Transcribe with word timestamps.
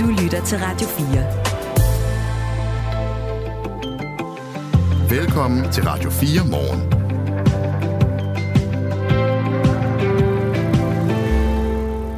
Du 0.00 0.06
lytter 0.22 0.44
til 0.44 0.58
Radio 0.58 0.86
4. 5.10 5.18
Velkommen 5.20 5.72
til 5.72 5.84
Radio 5.84 6.10
4 6.10 6.50
morgen. 6.50 6.80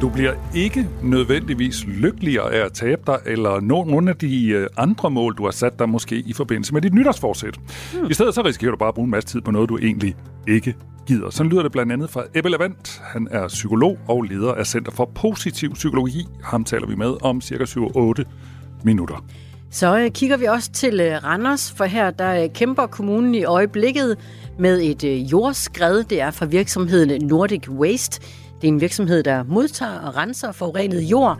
Du 0.01 0.09
bliver 0.09 0.33
ikke 0.55 0.87
nødvendigvis 1.03 1.85
lykkeligere 1.87 2.53
af 2.53 2.65
at 2.65 2.73
tabe 2.73 3.01
dig, 3.07 3.19
eller 3.25 3.59
nå 3.59 3.83
nogle 3.83 4.09
af 4.09 4.15
de 4.15 4.47
øh, 4.47 4.67
andre 4.77 5.09
mål, 5.09 5.35
du 5.35 5.43
har 5.43 5.51
sat 5.51 5.79
dig 5.79 5.89
måske 5.89 6.15
i 6.15 6.33
forbindelse 6.33 6.73
med 6.73 6.81
dit 6.81 6.93
nytårsforsæt. 6.93 7.59
Hmm. 7.93 8.09
I 8.09 8.13
stedet 8.13 8.35
så 8.35 8.41
risikerer 8.41 8.71
du 8.71 8.77
bare 8.77 8.89
at 8.89 8.95
bruge 8.95 9.05
en 9.05 9.11
masse 9.11 9.29
tid 9.29 9.41
på 9.41 9.51
noget, 9.51 9.69
du 9.69 9.77
egentlig 9.77 10.15
ikke 10.47 10.75
gider. 11.07 11.29
Så 11.29 11.43
lyder 11.43 11.63
det 11.63 11.71
blandt 11.71 11.91
andet 11.91 12.09
fra 12.09 12.23
Ebbe 12.33 12.49
Levant. 12.49 13.01
Han 13.03 13.27
er 13.31 13.47
psykolog 13.47 13.97
og 14.07 14.23
leder 14.23 14.53
af 14.53 14.65
Center 14.65 14.91
for 14.91 15.11
Positiv 15.15 15.73
Psykologi. 15.73 16.27
Ham 16.43 16.63
taler 16.63 16.87
vi 16.87 16.95
med 16.95 17.13
om 17.21 17.41
cirka 17.41 17.63
7-8 17.63 18.23
minutter. 18.83 19.25
Så 19.71 19.97
øh, 19.97 20.11
kigger 20.11 20.37
vi 20.37 20.45
også 20.45 20.71
til 20.71 20.99
øh, 20.99 21.23
Randers, 21.23 21.73
for 21.77 21.85
her 21.85 22.11
der 22.11 22.43
øh, 22.43 22.49
kæmper 22.53 22.85
kommunen 22.87 23.35
i 23.35 23.43
øjeblikket 23.43 24.17
med 24.59 24.81
et 24.81 25.03
øh, 25.03 25.31
jordskred. 25.31 26.03
Det 26.03 26.21
er 26.21 26.31
fra 26.31 26.45
virksomheden 26.45 27.27
Nordic 27.27 27.69
Waste. 27.69 28.21
Det 28.61 28.67
er 28.67 28.71
en 28.71 28.81
virksomhed, 28.81 29.23
der 29.23 29.43
modtager 29.43 29.99
og 29.99 30.15
renser 30.15 30.51
forurenet 30.51 31.01
jord. 31.01 31.39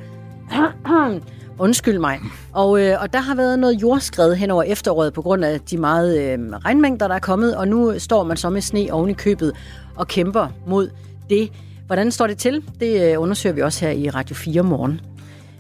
Undskyld 1.60 2.00
mig. 2.00 2.20
Og, 2.54 2.82
øh, 2.82 3.02
og 3.02 3.14
der 3.14 3.20
har 3.20 3.36
været 3.36 3.60
noget 3.60 3.82
jordskred 3.82 4.36
hen 4.36 4.52
over 4.52 4.64
efteråret 4.64 5.14
på 5.14 5.22
grund 5.22 5.46
af 5.46 5.60
de 5.60 5.78
meget 5.78 6.20
øh, 6.20 6.40
regnmængder, 6.50 7.08
der 7.08 7.16
er 7.16 7.20
kommet, 7.20 7.58
og 7.58 7.68
nu 7.68 8.00
står 8.00 8.24
man 8.24 8.38
så 8.38 8.50
med 8.50 8.62
sne 8.62 8.88
oven 8.92 9.10
i 9.10 9.14
købet 9.14 9.54
og 9.96 10.08
kæmper 10.08 10.48
mod 10.68 10.90
det. 11.30 11.52
Hvordan 11.88 12.12
står 12.12 12.28
det 12.28 12.38
til? 12.38 12.64
Det 12.80 13.12
øh, 13.12 13.22
undersøger 13.22 13.56
vi 13.56 13.62
også 13.62 13.86
her 13.86 13.92
i 13.92 14.10
Radio 14.10 14.36
4 14.36 14.64
morgen. 14.64 15.02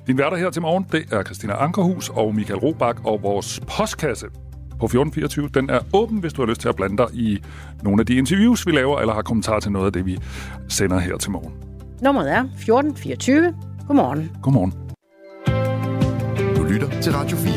Din 0.07 0.17
værter 0.17 0.37
her 0.37 0.49
til 0.49 0.61
morgen, 0.61 0.85
det 0.91 1.03
er 1.11 1.23
Christina 1.23 1.53
Ankerhus 1.53 2.09
og 2.09 2.35
Michael 2.35 2.59
Robach, 2.59 2.99
og 3.03 3.23
vores 3.23 3.59
postkasse 3.77 4.25
på 4.79 4.85
1424, 4.85 5.49
den 5.53 5.69
er 5.69 5.79
åben, 5.93 6.17
hvis 6.17 6.33
du 6.33 6.41
har 6.41 6.49
lyst 6.49 6.61
til 6.61 6.69
at 6.69 6.75
blande 6.75 6.97
dig 6.97 7.07
i 7.13 7.43
nogle 7.83 8.01
af 8.01 8.05
de 8.05 8.15
interviews, 8.15 8.67
vi 8.67 8.71
laver, 8.71 8.99
eller 8.99 9.13
har 9.13 9.21
kommentarer 9.21 9.59
til 9.59 9.71
noget 9.71 9.85
af 9.85 9.93
det, 9.93 10.05
vi 10.05 10.17
sender 10.69 10.99
her 10.99 11.17
til 11.17 11.31
morgen. 11.31 11.53
Nummeret 12.01 12.31
er 12.31 12.39
1424. 12.39 13.53
Godmorgen. 13.87 14.31
Godmorgen. 14.43 14.84
Du 16.65 16.69
lytter 16.69 17.01
til 17.01 17.11
Radio 17.11 17.37
4. 17.37 17.53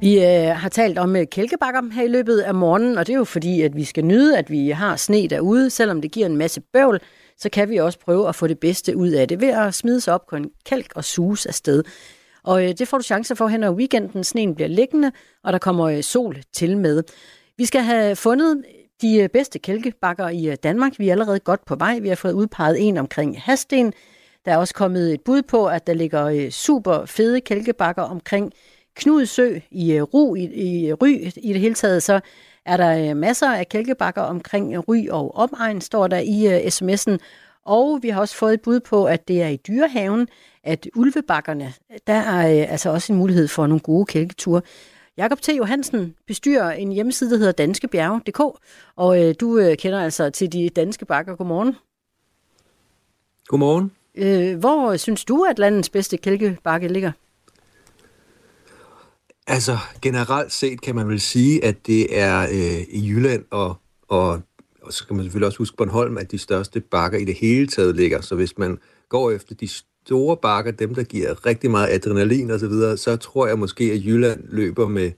Vi 0.00 0.24
øh, 0.24 0.56
har 0.56 0.68
talt 0.68 0.98
om 0.98 1.16
øh, 1.16 1.26
kælkebakker 1.26 1.80
her 1.92 2.02
i 2.02 2.08
løbet 2.08 2.38
af 2.38 2.54
morgenen, 2.54 2.98
og 2.98 3.06
det 3.06 3.12
er 3.12 3.16
jo 3.16 3.24
fordi, 3.24 3.62
at 3.62 3.76
vi 3.76 3.84
skal 3.84 4.04
nyde, 4.04 4.38
at 4.38 4.50
vi 4.50 4.70
har 4.70 4.96
sne 4.96 5.28
derude. 5.28 5.70
Selvom 5.70 6.00
det 6.00 6.12
giver 6.12 6.26
en 6.26 6.36
masse 6.36 6.60
bøvl, 6.72 7.00
så 7.38 7.48
kan 7.50 7.70
vi 7.70 7.76
også 7.76 7.98
prøve 7.98 8.28
at 8.28 8.34
få 8.34 8.46
det 8.46 8.58
bedste 8.58 8.96
ud 8.96 9.10
af 9.10 9.28
det 9.28 9.40
ved 9.40 9.48
at 9.48 9.74
smide 9.74 10.00
sig 10.00 10.14
op 10.14 10.26
på 10.30 10.36
en 10.36 10.50
kælk 10.66 10.92
og 10.94 11.04
suges 11.04 11.46
afsted. 11.46 11.84
Og 12.44 12.64
øh, 12.64 12.72
det 12.78 12.88
får 12.88 12.98
du 12.98 13.02
chancer 13.02 13.34
for 13.34 13.48
hen 13.48 13.64
over 13.64 13.76
weekenden. 13.76 14.24
Sneen 14.24 14.54
bliver 14.54 14.68
liggende, 14.68 15.12
og 15.44 15.52
der 15.52 15.58
kommer 15.58 15.84
øh, 15.84 16.02
sol 16.02 16.36
til 16.52 16.78
med. 16.78 17.02
Vi 17.58 17.64
skal 17.64 17.80
have 17.80 18.16
fundet 18.16 18.64
de 19.02 19.18
øh, 19.18 19.28
bedste 19.28 19.58
kælkebakker 19.58 20.28
i 20.28 20.46
øh, 20.46 20.56
Danmark. 20.62 20.92
Vi 20.98 21.08
er 21.08 21.12
allerede 21.12 21.40
godt 21.40 21.64
på 21.64 21.74
vej. 21.74 21.98
Vi 21.98 22.08
har 22.08 22.16
fået 22.16 22.32
udpeget 22.32 22.88
en 22.88 22.96
omkring 22.96 23.42
Hasten. 23.42 23.92
Der 24.46 24.52
er 24.52 24.56
også 24.56 24.74
kommet 24.74 25.14
et 25.14 25.20
bud 25.20 25.42
på, 25.42 25.66
at 25.66 25.86
der 25.86 25.94
ligger 25.94 26.24
øh, 26.24 26.50
super 26.50 27.06
fede 27.06 27.40
kælkebakker 27.40 28.02
omkring 28.02 28.52
Knudsø 28.94 29.58
i 29.70 29.92
øh, 29.92 30.02
Ru, 30.02 30.34
i, 30.34 30.44
i 30.44 30.88
øh, 30.88 30.96
Ry. 31.02 31.08
I 31.36 31.52
det 31.52 31.60
hele 31.60 31.74
taget 31.74 32.02
så 32.02 32.20
er 32.66 32.76
der 32.76 33.14
masser 33.14 33.52
af 33.52 33.68
kælkebakker 33.68 34.22
omkring 34.22 34.88
Ry 34.88 35.08
og 35.10 35.36
omegn, 35.36 35.80
står 35.80 36.06
der 36.06 36.18
i 36.18 36.66
sms'en. 36.68 37.18
Og 37.64 37.98
vi 38.02 38.08
har 38.08 38.20
også 38.20 38.36
fået 38.36 38.54
et 38.54 38.60
bud 38.60 38.80
på, 38.80 39.04
at 39.04 39.28
det 39.28 39.42
er 39.42 39.48
i 39.48 39.56
dyrehaven, 39.56 40.28
at 40.64 40.88
ulvebakkerne, 40.94 41.72
der 42.06 42.12
er 42.14 42.66
altså 42.66 42.90
også 42.90 43.12
en 43.12 43.18
mulighed 43.18 43.48
for 43.48 43.66
nogle 43.66 43.80
gode 43.80 44.06
kælketure. 44.06 44.62
Jakob 45.16 45.40
T. 45.40 45.48
Johansen 45.48 46.14
bestyrer 46.26 46.70
en 46.70 46.92
hjemmeside, 46.92 47.30
der 47.30 47.36
hedder 47.36 47.52
danskebjerge.dk, 47.52 48.40
og 48.96 49.24
øh, 49.24 49.34
du 49.40 49.58
øh, 49.58 49.76
kender 49.76 50.00
altså 50.00 50.30
til 50.30 50.52
de 50.52 50.68
danske 50.68 51.04
bakker. 51.04 51.36
Godmorgen. 51.36 51.76
Godmorgen. 53.48 53.92
Øh, 54.16 54.58
hvor 54.58 54.96
synes 54.96 55.24
du, 55.24 55.42
at 55.42 55.58
landets 55.58 55.88
bedste 55.88 56.16
kælkebakke 56.16 56.88
ligger? 56.88 57.12
Altså, 59.46 59.78
generelt 60.02 60.52
set 60.52 60.80
kan 60.80 60.94
man 60.94 61.08
vel 61.08 61.20
sige, 61.20 61.64
at 61.64 61.86
det 61.86 62.18
er 62.18 62.42
øh, 62.42 62.80
i 62.88 63.08
Jylland, 63.08 63.44
og, 63.50 63.74
og, 64.08 64.40
og 64.82 64.92
så 64.92 65.06
kan 65.06 65.16
man 65.16 65.24
selvfølgelig 65.24 65.46
også 65.46 65.58
huske 65.58 65.76
Bornholm, 65.76 66.18
at 66.18 66.30
de 66.30 66.38
største 66.38 66.80
bakker 66.80 67.18
i 67.18 67.24
det 67.24 67.34
hele 67.34 67.66
taget 67.66 67.96
ligger. 67.96 68.20
Så 68.20 68.34
hvis 68.34 68.58
man 68.58 68.78
går 69.08 69.30
efter 69.30 69.54
de 69.54 69.68
store 70.06 70.36
bakker, 70.36 70.70
dem 70.70 70.94
der 70.94 71.02
giver 71.02 71.46
rigtig 71.46 71.70
meget 71.70 71.88
adrenalin 71.88 72.50
og 72.50 72.60
så 72.60 72.68
videre, 72.68 72.96
så 72.96 73.16
tror 73.16 73.46
jeg 73.46 73.58
måske, 73.58 73.84
at 73.84 74.04
Jylland 74.04 74.44
løber 74.48 74.88
med, 74.88 75.10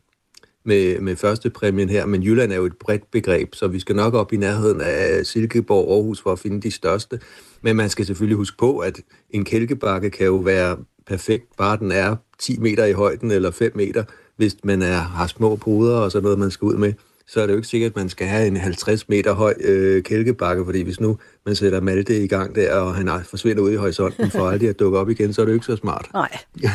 med, 0.64 1.00
med 1.00 1.16
første 1.16 1.50
præmien 1.50 1.88
her, 1.88 2.06
men 2.06 2.22
Jylland 2.22 2.52
er 2.52 2.56
jo 2.56 2.66
et 2.66 2.76
bredt 2.80 3.10
begreb, 3.10 3.54
så 3.54 3.68
vi 3.68 3.80
skal 3.80 3.96
nok 3.96 4.14
op 4.14 4.32
i 4.32 4.36
nærheden 4.36 4.80
af 4.80 5.26
Silkeborg 5.26 5.92
Aarhus 5.92 6.20
for 6.20 6.32
at 6.32 6.38
finde 6.38 6.60
de 6.60 6.70
største. 6.70 7.20
Men 7.62 7.76
man 7.76 7.90
skal 7.90 8.06
selvfølgelig 8.06 8.36
huske 8.36 8.56
på, 8.56 8.78
at 8.78 9.00
en 9.30 9.44
kælkebakke 9.44 10.10
kan 10.10 10.26
jo 10.26 10.36
være 10.36 10.76
perfekt, 11.06 11.56
bare 11.56 11.78
den 11.78 11.92
er 11.92 12.16
10 12.38 12.58
meter 12.58 12.84
i 12.84 12.92
højden 12.92 13.30
eller 13.30 13.50
5 13.50 13.72
meter, 13.76 14.04
hvis 14.36 14.56
man 14.64 14.82
er, 14.82 14.96
har 14.96 15.26
små 15.26 15.56
puder 15.56 15.96
og 15.96 16.12
sådan 16.12 16.22
noget, 16.22 16.38
man 16.38 16.50
skal 16.50 16.66
ud 16.66 16.76
med 16.76 16.92
så 17.28 17.40
er 17.40 17.46
det 17.46 17.52
jo 17.52 17.58
ikke 17.58 17.68
sikkert, 17.68 17.90
at 17.90 17.96
man 17.96 18.08
skal 18.08 18.26
have 18.26 18.46
en 18.46 18.56
50 18.56 19.08
meter 19.08 19.32
høj 19.32 19.54
øh, 19.60 20.02
kælkebakke, 20.02 20.64
fordi 20.64 20.82
hvis 20.82 21.00
nu 21.00 21.18
man 21.46 21.56
sætter 21.56 21.80
Malte 21.80 22.24
i 22.24 22.26
gang 22.26 22.54
der, 22.54 22.74
og 22.74 22.94
han 22.94 23.10
forsvinder 23.24 23.62
ud 23.62 23.70
i 23.70 23.76
horisonten 23.76 24.30
for 24.30 24.48
aldrig 24.48 24.68
at 24.68 24.78
dukke 24.78 24.98
op 24.98 25.10
igen, 25.10 25.32
så 25.32 25.40
er 25.40 25.44
det 25.44 25.52
jo 25.52 25.54
ikke 25.56 25.66
så 25.66 25.76
smart. 25.76 26.08
Nej. 26.14 26.38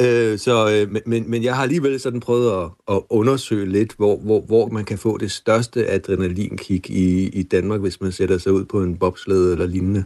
øh, 0.00 0.38
så, 0.38 0.70
øh, 0.70 0.96
men, 1.06 1.30
men 1.30 1.42
jeg 1.42 1.56
har 1.56 1.62
alligevel 1.62 2.00
sådan 2.00 2.20
prøvet 2.20 2.62
at, 2.62 2.96
at 2.96 3.02
undersøge 3.10 3.66
lidt, 3.66 3.92
hvor, 3.96 4.16
hvor, 4.16 4.40
hvor 4.40 4.68
man 4.68 4.84
kan 4.84 4.98
få 4.98 5.18
det 5.18 5.30
største 5.30 5.90
adrenalinkick 5.90 6.90
i, 6.90 7.28
i 7.28 7.42
Danmark, 7.42 7.80
hvis 7.80 8.00
man 8.00 8.12
sætter 8.12 8.38
sig 8.38 8.52
ud 8.52 8.64
på 8.64 8.82
en 8.82 8.96
bobsled 8.96 9.52
eller 9.52 9.66
lignende. 9.66 10.04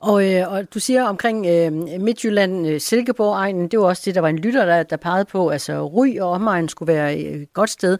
Og, 0.00 0.32
øh, 0.32 0.52
og 0.52 0.74
du 0.74 0.80
siger 0.80 1.04
omkring 1.04 1.46
øh, 1.46 2.00
Midtjylland, 2.00 2.66
øh, 2.66 2.80
Silkeborg-egnen, 2.80 3.68
det 3.68 3.78
var 3.78 3.86
også 3.86 4.02
det, 4.04 4.14
der 4.14 4.20
var 4.20 4.28
en 4.28 4.38
lytter, 4.38 4.64
der, 4.64 4.82
der 4.82 4.96
pegede 4.96 5.24
på, 5.24 5.48
altså 5.48 5.86
Ry 5.86 6.18
og 6.20 6.30
omegn 6.30 6.68
skulle 6.68 6.92
være 6.92 7.18
et 7.18 7.52
godt 7.52 7.70
sted 7.70 7.98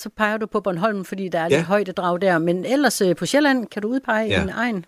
så 0.00 0.08
peger 0.16 0.36
du 0.36 0.46
på 0.46 0.60
Bornholm, 0.60 1.04
fordi 1.04 1.28
der 1.28 1.38
er 1.38 1.48
ja. 1.50 1.56
lidt 1.56 1.66
højdedrag 1.66 2.20
der. 2.20 2.38
Men 2.38 2.64
ellers 2.64 3.00
øh, 3.00 3.16
på 3.16 3.26
Sjælland 3.26 3.66
kan 3.66 3.82
du 3.82 3.88
udpege 3.88 4.28
ja. 4.28 4.42
en 4.42 4.48
egen? 4.48 4.84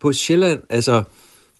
På 0.00 0.12
Sjælland, 0.12 0.62
altså... 0.68 1.02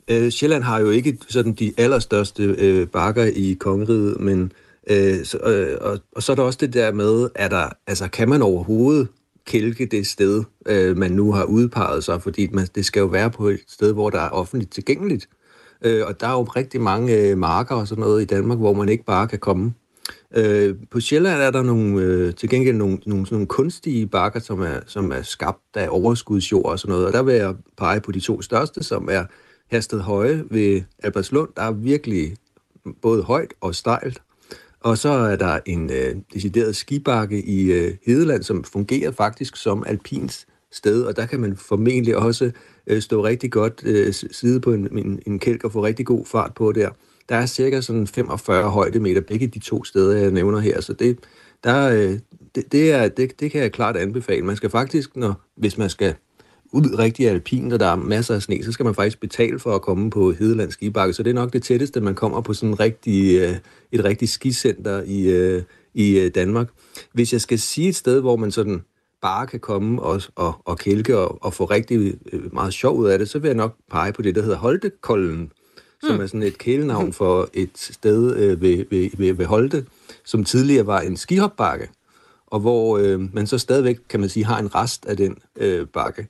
Øh, 0.08 0.30
Sjælland 0.30 0.62
har 0.62 0.80
jo 0.80 0.90
ikke 0.90 1.18
sådan 1.28 1.52
de 1.52 1.72
allerstørste 1.78 2.42
øh, 2.42 2.86
bakker 2.86 3.24
i 3.24 3.56
kongeriget, 3.60 4.20
men 4.20 4.52
øh, 4.90 5.24
så, 5.24 5.38
øh, 5.38 5.78
og, 5.80 5.98
og 6.16 6.22
så 6.22 6.32
er 6.32 6.36
der 6.36 6.42
også 6.42 6.58
det 6.62 6.74
der 6.74 6.92
med, 6.92 7.28
at 7.34 7.50
der, 7.50 7.68
altså, 7.86 8.08
kan 8.08 8.28
man 8.28 8.42
overhovedet 8.42 9.08
kælke 9.46 9.86
det 9.86 10.06
sted, 10.06 10.44
øh, 10.66 10.96
man 10.96 11.12
nu 11.12 11.32
har 11.32 11.44
udpeget 11.44 12.04
sig, 12.04 12.22
fordi 12.22 12.48
man, 12.52 12.66
det 12.74 12.84
skal 12.84 13.00
jo 13.00 13.06
være 13.06 13.30
på 13.30 13.48
et 13.48 13.60
sted, 13.68 13.92
hvor 13.92 14.10
der 14.10 14.20
er 14.20 14.28
offentligt 14.28 14.72
tilgængeligt. 14.72 15.28
Øh, 15.84 16.06
og 16.06 16.20
der 16.20 16.26
er 16.26 16.32
jo 16.32 16.42
rigtig 16.42 16.80
mange 16.80 17.18
øh, 17.18 17.38
marker 17.38 17.74
og 17.74 17.88
sådan 17.88 18.02
noget 18.02 18.22
i 18.22 18.24
Danmark, 18.24 18.58
hvor 18.58 18.72
man 18.72 18.88
ikke 18.88 19.04
bare 19.04 19.28
kan 19.28 19.38
komme 19.38 19.72
Øh, 20.34 20.74
på 20.90 21.00
Sjælland 21.00 21.42
er 21.42 21.50
der 21.50 21.62
nogle, 21.62 22.02
øh, 22.02 22.34
til 22.34 22.48
gengæld 22.48 22.76
nogle, 22.76 22.98
nogle, 23.06 23.26
nogle 23.30 23.46
kunstige 23.46 24.06
bakker, 24.06 24.40
som 24.40 24.60
er, 24.60 24.80
som 24.86 25.12
er 25.12 25.22
skabt 25.22 25.76
af 25.76 25.88
overskudsjord 25.90 26.64
og 26.64 26.78
sådan 26.78 26.92
noget. 26.92 27.06
Og 27.06 27.12
der 27.12 27.22
vil 27.22 27.34
jeg 27.34 27.54
pege 27.76 28.00
på 28.00 28.12
de 28.12 28.20
to 28.20 28.42
største, 28.42 28.84
som 28.84 29.08
er 29.10 29.24
Hersted 29.70 30.00
Høje 30.00 30.44
ved 30.50 30.82
Albertslund. 31.02 31.48
Der 31.56 31.62
er 31.62 31.72
virkelig 31.72 32.36
både 33.02 33.22
højt 33.22 33.54
og 33.60 33.74
stejlt. 33.74 34.22
Og 34.84 34.98
så 34.98 35.08
er 35.08 35.36
der 35.36 35.58
en 35.66 35.90
øh, 35.90 36.16
decideret 36.34 36.76
skibakke 36.76 37.42
i 37.42 37.72
øh, 37.72 37.94
Hedeland, 38.06 38.42
som 38.42 38.64
fungerer 38.64 39.10
faktisk 39.10 39.56
som 39.56 39.84
alpins 39.86 40.46
sted, 40.72 41.02
og 41.02 41.16
der 41.16 41.26
kan 41.26 41.40
man 41.40 41.56
formentlig 41.56 42.16
også 42.16 42.50
øh, 42.86 43.02
stå 43.02 43.24
rigtig 43.24 43.52
godt 43.52 43.82
øh, 43.84 44.12
side 44.12 44.60
på 44.60 44.72
en, 44.72 44.98
en, 44.98 45.22
en 45.26 45.38
kælk 45.38 45.64
og 45.64 45.72
få 45.72 45.84
rigtig 45.84 46.06
god 46.06 46.26
fart 46.26 46.54
på 46.54 46.72
der. 46.72 46.90
Der 47.28 47.36
er 47.36 47.46
cirka 47.46 47.80
sådan 47.80 48.06
45 48.06 48.70
højdemeter 48.70 49.20
begge 49.20 49.46
de 49.46 49.58
to 49.58 49.84
steder, 49.84 50.18
jeg 50.18 50.30
nævner 50.30 50.58
her, 50.58 50.80
så 50.80 50.92
det, 50.92 51.18
der, 51.64 51.88
øh, 51.88 52.18
det, 52.54 52.72
det, 52.72 52.92
er, 52.92 53.08
det, 53.08 53.40
det 53.40 53.50
kan 53.50 53.60
jeg 53.60 53.72
klart 53.72 53.96
anbefale. 53.96 54.42
Man 54.42 54.56
skal 54.56 54.70
faktisk, 54.70 55.16
når, 55.16 55.40
hvis 55.56 55.78
man 55.78 55.90
skal 55.90 56.14
ud 56.72 56.98
rigtig 56.98 57.28
alpin, 57.28 57.72
og 57.72 57.80
der 57.80 57.86
er 57.86 57.96
masser 57.96 58.34
af 58.34 58.42
sne, 58.42 58.64
så 58.64 58.72
skal 58.72 58.84
man 58.84 58.94
faktisk 58.94 59.20
betale 59.20 59.58
for 59.58 59.74
at 59.74 59.82
komme 59.82 60.10
på 60.10 60.32
Hedeland 60.32 60.70
Skibakke. 60.70 61.14
Så 61.14 61.22
det 61.22 61.30
er 61.30 61.34
nok 61.34 61.52
det 61.52 61.62
tætteste, 61.62 62.00
man 62.00 62.14
kommer 62.14 62.40
på 62.40 62.54
sådan 62.54 62.68
en 62.68 62.80
rigtig, 62.80 63.40
øh, 63.40 63.56
et 63.92 64.04
rigtigt 64.04 64.30
skicenter 64.30 65.02
i, 65.06 65.22
øh, 65.22 65.62
i 65.94 66.28
Danmark. 66.28 66.68
Hvis 67.12 67.32
jeg 67.32 67.40
skal 67.40 67.58
sige 67.58 67.88
et 67.88 67.96
sted, 67.96 68.20
hvor 68.20 68.36
man 68.36 68.50
sådan 68.50 68.82
bare 69.22 69.46
kan 69.46 69.60
komme 69.60 70.02
og, 70.02 70.22
og, 70.34 70.54
og 70.64 70.78
kælke 70.78 71.18
og, 71.18 71.44
og 71.44 71.54
få 71.54 71.64
rigtig 71.64 72.14
meget 72.52 72.74
sjov 72.74 72.98
ud 72.98 73.06
af 73.06 73.18
det, 73.18 73.28
så 73.28 73.38
vil 73.38 73.48
jeg 73.48 73.56
nok 73.56 73.76
pege 73.90 74.12
på 74.12 74.22
det, 74.22 74.34
der 74.34 74.42
hedder 74.42 74.58
Holtekollen 74.58 75.52
som 76.02 76.16
mm. 76.16 76.22
er 76.22 76.26
sådan 76.26 76.42
et 76.42 76.58
kælenavn 76.58 77.12
for 77.12 77.48
et 77.52 77.70
sted 77.74 78.36
øh, 78.36 78.60
ved, 78.60 78.84
ved, 78.90 79.10
ved, 79.16 79.32
ved 79.32 79.46
Holte, 79.46 79.86
som 80.24 80.44
tidligere 80.44 80.86
var 80.86 81.00
en 81.00 81.16
skihopbakke, 81.16 81.88
og 82.46 82.60
hvor 82.60 82.98
øh, 82.98 83.34
man 83.34 83.46
så 83.46 83.58
stadigvæk, 83.58 83.98
kan 84.08 84.20
man 84.20 84.28
sige, 84.28 84.44
har 84.44 84.58
en 84.58 84.74
rest 84.74 85.06
af 85.06 85.16
den 85.16 85.38
øh, 85.56 85.86
bakke. 85.86 86.28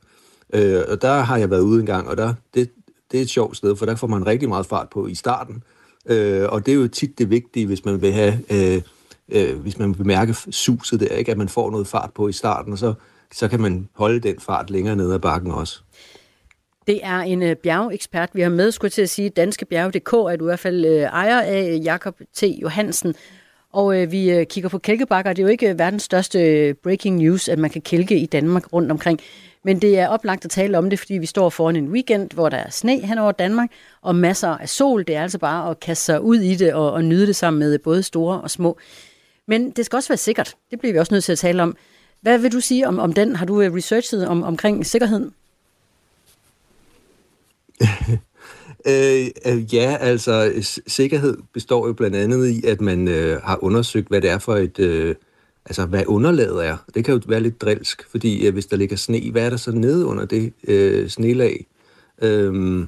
Øh, 0.52 0.82
og 0.88 1.02
der 1.02 1.20
har 1.20 1.36
jeg 1.36 1.50
været 1.50 1.60
ude 1.60 1.80
en 1.80 1.86
gang, 1.86 2.08
og 2.08 2.16
der, 2.16 2.34
det, 2.54 2.70
det 3.12 3.18
er 3.18 3.22
et 3.22 3.30
sjovt 3.30 3.56
sted, 3.56 3.76
for 3.76 3.86
der 3.86 3.96
får 3.96 4.06
man 4.06 4.26
rigtig 4.26 4.48
meget 4.48 4.66
fart 4.66 4.88
på 4.88 5.06
i 5.06 5.14
starten. 5.14 5.62
Øh, 6.06 6.48
og 6.48 6.66
det 6.66 6.72
er 6.72 6.76
jo 6.76 6.88
tit 6.88 7.18
det 7.18 7.30
vigtige, 7.30 7.66
hvis 7.66 7.84
man 7.84 8.02
vil 8.02 8.12
have, 8.12 8.38
øh, 8.50 8.82
øh, 9.28 9.58
hvis 9.60 9.78
man 9.78 9.98
vil 9.98 10.06
mærke 10.06 10.34
suset 10.50 11.00
der, 11.00 11.06
ikke? 11.06 11.32
at 11.32 11.38
man 11.38 11.48
får 11.48 11.70
noget 11.70 11.86
fart 11.86 12.10
på 12.14 12.28
i 12.28 12.32
starten, 12.32 12.72
og 12.72 12.78
så, 12.78 12.94
så 13.32 13.48
kan 13.48 13.60
man 13.60 13.88
holde 13.94 14.20
den 14.20 14.40
fart 14.40 14.70
længere 14.70 14.96
ned 14.96 15.12
ad 15.12 15.18
bakken 15.18 15.50
også. 15.50 15.80
Det 16.86 17.00
er 17.02 17.18
en 17.18 17.42
øh, 17.42 17.56
bjergekspert, 17.56 18.30
vi 18.32 18.40
har 18.40 18.48
med, 18.48 18.72
skulle 18.72 18.90
til 18.90 19.02
at 19.02 19.10
sige, 19.10 19.28
Danske 19.28 19.64
Bjerg.dk 19.64 20.32
at 20.32 20.40
du 20.40 20.44
i 20.44 20.48
hvert 20.48 20.58
fald 20.58 20.84
øh, 20.84 21.00
ejer 21.02 21.40
af, 21.40 21.80
Jakob 21.84 22.14
T. 22.34 22.42
Johansen. 22.42 23.14
Og 23.72 24.02
øh, 24.02 24.12
vi 24.12 24.30
øh, 24.30 24.46
kigger 24.46 24.70
på 24.70 24.78
kælkebakker. 24.78 25.32
Det 25.32 25.42
er 25.42 25.46
jo 25.46 25.50
ikke 25.50 25.70
øh, 25.70 25.78
verdens 25.78 26.02
største 26.02 26.38
øh, 26.38 26.74
breaking 26.74 27.16
news, 27.16 27.48
at 27.48 27.58
man 27.58 27.70
kan 27.70 27.82
kælke 27.82 28.18
i 28.18 28.26
Danmark 28.26 28.72
rundt 28.72 28.90
omkring. 28.90 29.20
Men 29.64 29.82
det 29.82 29.98
er 29.98 30.08
oplagt 30.08 30.44
at 30.44 30.50
tale 30.50 30.78
om 30.78 30.90
det, 30.90 30.98
fordi 30.98 31.14
vi 31.14 31.26
står 31.26 31.50
foran 31.50 31.76
en 31.76 31.88
weekend, 31.88 32.30
hvor 32.34 32.48
der 32.48 32.56
er 32.56 32.70
sne 32.70 33.00
hen 33.00 33.18
over 33.18 33.32
Danmark, 33.32 33.70
og 34.02 34.14
masser 34.14 34.48
af 34.48 34.68
sol. 34.68 35.04
Det 35.06 35.16
er 35.16 35.22
altså 35.22 35.38
bare 35.38 35.70
at 35.70 35.80
kaste 35.80 36.04
sig 36.04 36.20
ud 36.20 36.36
i 36.36 36.54
det 36.54 36.74
og, 36.74 36.92
og 36.92 37.04
nyde 37.04 37.26
det 37.26 37.36
sammen 37.36 37.60
med 37.60 37.78
både 37.78 38.02
store 38.02 38.40
og 38.40 38.50
små. 38.50 38.78
Men 39.46 39.70
det 39.70 39.86
skal 39.86 39.96
også 39.96 40.08
være 40.08 40.16
sikkert. 40.16 40.54
Det 40.70 40.80
bliver 40.80 40.92
vi 40.92 40.98
også 40.98 41.14
nødt 41.14 41.24
til 41.24 41.32
at 41.32 41.38
tale 41.38 41.62
om. 41.62 41.76
Hvad 42.20 42.38
vil 42.38 42.52
du 42.52 42.60
sige 42.60 42.88
om, 42.88 42.98
om 42.98 43.12
den? 43.12 43.36
Har 43.36 43.46
du 43.46 43.60
øh, 43.60 43.74
researchet 43.74 44.28
om, 44.28 44.42
omkring 44.42 44.86
sikkerheden? 44.86 45.34
øh, 48.88 49.26
øh, 49.46 49.74
ja, 49.74 49.96
altså 50.00 50.52
sikkerhed 50.86 51.36
består 51.54 51.86
jo 51.86 51.92
blandt 51.92 52.16
andet 52.16 52.48
i, 52.48 52.66
at 52.66 52.80
man 52.80 53.08
øh, 53.08 53.40
har 53.42 53.64
undersøgt, 53.64 54.08
hvad 54.08 54.20
det 54.20 54.30
er 54.30 54.38
for 54.38 54.56
et... 54.56 54.78
Øh, 54.78 55.14
altså 55.66 55.86
hvad 55.86 56.04
underlaget 56.06 56.66
er. 56.66 56.76
Det 56.94 57.04
kan 57.04 57.14
jo 57.14 57.20
være 57.26 57.40
lidt 57.40 57.60
drilsk, 57.60 58.10
fordi 58.10 58.46
øh, 58.46 58.52
hvis 58.52 58.66
der 58.66 58.76
ligger 58.76 58.96
sne, 58.96 59.30
hvad 59.30 59.46
er 59.46 59.50
der 59.50 59.56
så 59.56 59.72
nede 59.72 60.06
under 60.06 60.24
det 60.24 60.52
øh, 60.68 61.08
snelag? 61.08 61.66
Øh, 62.22 62.78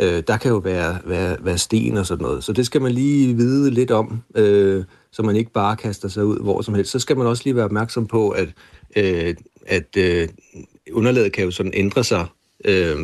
øh, 0.00 0.22
der 0.26 0.36
kan 0.36 0.50
jo 0.50 0.56
være, 0.56 0.98
være, 1.04 1.36
være 1.40 1.58
sten 1.58 1.96
og 1.96 2.06
sådan 2.06 2.22
noget. 2.22 2.44
Så 2.44 2.52
det 2.52 2.66
skal 2.66 2.82
man 2.82 2.92
lige 2.92 3.36
vide 3.36 3.70
lidt 3.70 3.90
om, 3.90 4.22
øh, 4.34 4.84
så 5.10 5.22
man 5.22 5.36
ikke 5.36 5.52
bare 5.52 5.76
kaster 5.76 6.08
sig 6.08 6.24
ud 6.24 6.38
hvor 6.38 6.62
som 6.62 6.74
helst. 6.74 6.90
Så 6.90 6.98
skal 6.98 7.16
man 7.16 7.26
også 7.26 7.42
lige 7.44 7.56
være 7.56 7.64
opmærksom 7.64 8.06
på, 8.06 8.30
at, 8.30 8.48
øh, 8.96 9.34
at 9.66 9.96
øh, 9.96 10.28
underlaget 10.92 11.32
kan 11.32 11.44
jo 11.44 11.50
sådan 11.50 11.72
ændre 11.74 12.04
sig, 12.04 12.26
øh, 12.64 12.96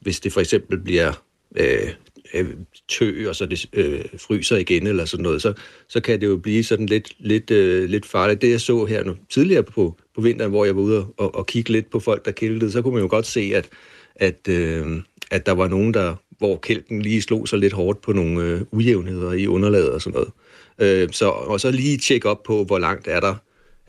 hvis 0.00 0.20
det 0.20 0.32
for 0.32 0.40
eksempel 0.40 0.78
bliver 0.78 1.12
Øh, 1.56 1.90
øh, 2.34 2.46
tø, 2.88 3.28
og 3.28 3.36
så 3.36 3.46
det 3.46 3.66
øh, 3.72 4.04
fryser 4.18 4.56
igen 4.56 4.86
eller 4.86 5.04
sådan 5.04 5.22
noget, 5.22 5.42
så, 5.42 5.52
så 5.88 6.00
kan 6.00 6.20
det 6.20 6.26
jo 6.26 6.36
blive 6.36 6.64
sådan 6.64 6.86
lidt, 6.86 7.12
lidt, 7.18 7.50
øh, 7.50 7.88
lidt 7.88 8.06
farligt. 8.06 8.42
Det 8.42 8.50
jeg 8.50 8.60
så 8.60 8.84
her 8.84 9.04
nu 9.04 9.16
tidligere 9.30 9.62
på, 9.62 9.96
på 10.14 10.20
vinteren, 10.20 10.50
hvor 10.50 10.64
jeg 10.64 10.76
var 10.76 10.82
ude 10.82 11.06
og, 11.16 11.34
og 11.34 11.46
kigge 11.46 11.72
lidt 11.72 11.90
på 11.90 12.00
folk, 12.00 12.24
der 12.24 12.30
kæltede, 12.30 12.72
så 12.72 12.82
kunne 12.82 12.94
man 12.94 13.02
jo 13.02 13.08
godt 13.10 13.26
se, 13.26 13.52
at, 13.54 13.68
at, 14.16 14.48
øh, 14.48 14.86
at 15.30 15.46
der 15.46 15.52
var 15.52 15.68
nogen, 15.68 15.94
der, 15.94 16.14
hvor 16.38 16.56
kælken 16.56 17.02
lige 17.02 17.22
slog 17.22 17.48
sig 17.48 17.58
lidt 17.58 17.72
hårdt 17.72 18.00
på 18.00 18.12
nogle 18.12 18.42
øh, 18.42 18.60
ujævnheder 18.72 19.32
i 19.32 19.46
underlaget 19.46 19.90
og 19.90 20.02
sådan 20.02 20.14
noget. 20.14 20.32
Øh, 20.78 21.08
så, 21.12 21.28
og 21.28 21.60
så 21.60 21.70
lige 21.70 21.98
tjekke 21.98 22.28
op 22.28 22.42
på, 22.42 22.64
hvor 22.64 22.78
langt 22.78 23.08
er 23.08 23.20
der 23.20 23.34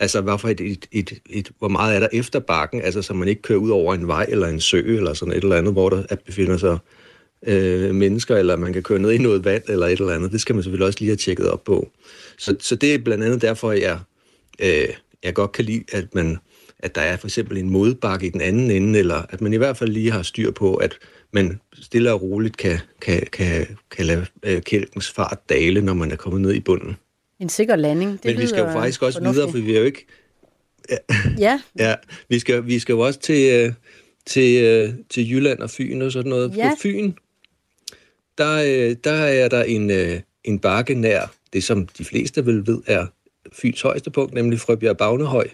Altså, 0.02 0.22
hvorfor 0.22 0.50
et, 0.50 0.62
et, 0.62 0.86
et, 0.92 1.14
et, 1.30 1.52
hvor 1.60 1.68
meget 1.68 1.96
er 1.96 2.00
der 2.00 2.08
efter 2.14 2.40
bakken, 2.40 2.82
altså 2.82 3.02
så 3.02 3.14
man 3.14 3.28
ikke 3.28 3.42
kører 3.42 3.60
ud 3.60 3.70
over 3.70 3.94
en 3.94 4.08
vej 4.08 4.26
eller 4.30 4.48
en 4.48 4.60
sø 4.60 4.98
eller 4.98 5.14
sådan 5.14 5.32
et 5.32 5.44
eller 5.44 5.56
andet, 5.56 5.74
hvor 5.74 5.90
der 5.90 6.16
befinder 6.26 6.58
sig 6.58 6.78
øh, 7.48 7.96
mennesker, 7.96 8.38
eller 8.38 8.56
man 8.56 8.74
kan 8.74 8.84
køre 8.84 9.00
ned 9.00 9.12
i 9.12 9.18
noget 9.18 9.46
vand 9.46 9.64
eller 9.68 9.88
et 9.88 10.00
eller 10.00 10.14
andet. 10.14 10.32
Det 10.32 10.42
skal 10.42 10.56
man 10.56 10.64
selvfølgelig 10.64 10.88
også 10.88 11.00
lige 11.00 11.10
have 11.10 11.18
tjekket 11.18 11.50
op 11.50 11.64
på. 11.64 11.90
Så, 12.38 12.56
så 12.60 12.76
det 12.76 12.94
er 12.94 12.98
blandt 12.98 13.24
andet 13.24 13.42
derfor, 13.42 13.72
jeg, 13.72 14.00
øh, 14.60 14.88
jeg 15.24 15.34
godt 15.34 15.52
kan 15.52 15.66
lide, 15.66 15.84
at 15.92 16.16
man 16.16 16.38
at 16.80 16.96
der 16.96 17.02
er 17.02 17.18
for 17.18 17.28
eksempel 17.28 17.58
en 17.58 17.70
modbakke 17.70 18.28
i 18.28 18.30
den 18.30 18.42
anden 18.42 18.72
ende, 18.72 19.00
eller 19.00 19.26
at 19.30 19.42
man 19.42 19.54
i 19.54 19.58
hvert 19.58 19.78
fald 19.78 19.90
lige 19.90 20.12
har 20.12 20.22
styr 20.22 20.52
på, 20.52 20.76
at 20.76 20.98
man 21.32 21.60
stille 21.74 22.14
og 22.14 22.22
roligt 22.22 22.58
kan, 22.58 22.80
kan, 23.02 23.28
kan, 23.32 23.78
kan 23.92 24.06
lade 24.06 24.26
øh, 24.44 24.62
kælkens 24.62 25.12
fart 25.12 25.50
dale, 25.50 25.82
når 25.82 25.94
man 25.94 26.12
er 26.12 26.16
kommet 26.16 26.42
ned 26.42 26.54
i 26.54 26.60
bunden. 26.60 26.98
En 27.40 27.50
sikker 27.50 27.76
landing. 27.76 28.12
Det 28.12 28.26
Men 28.26 28.38
vi 28.38 28.48
skal 28.48 28.60
jo 28.60 28.72
faktisk 28.72 29.02
også 29.02 29.20
fornuftigt. 29.20 29.36
videre, 29.36 29.52
for 29.52 29.66
vi 29.66 29.76
er 29.76 29.80
jo 29.80 29.86
ikke... 29.86 30.06
Ja, 30.90 30.98
ja. 31.46 31.62
ja 31.80 31.96
vi, 32.30 32.40
skal, 32.40 32.66
vi 32.66 32.80
skal 32.80 32.94
jo 32.94 33.00
også 33.00 33.20
til, 33.20 33.54
øh, 33.54 33.74
til, 34.26 34.64
øh, 34.64 34.94
til 35.10 35.32
Jylland 35.32 35.60
og 35.60 35.70
Fyn 35.70 36.02
og 36.02 36.12
sådan 36.12 36.30
noget. 36.30 36.58
Ja. 36.58 36.70
På 36.70 36.76
Fyn, 36.82 37.12
der, 38.40 38.56
øh, 38.90 38.96
der 39.04 39.12
er 39.12 39.48
der 39.48 39.64
en, 39.64 39.92
øh, 39.92 40.20
en 40.44 40.60
bakke 40.60 40.94
nær 40.94 41.32
det, 41.54 41.64
som 41.64 41.88
de 41.88 42.06
fleste 42.06 42.46
vil 42.46 42.68
ved 42.68 42.82
er 42.88 43.06
Fyns 43.54 43.82
højeste 43.82 44.12
punkt, 44.12 44.34
nemlig 44.34 44.60
Frøbjerg 44.60 44.98
Bagnehøj. 44.98 45.48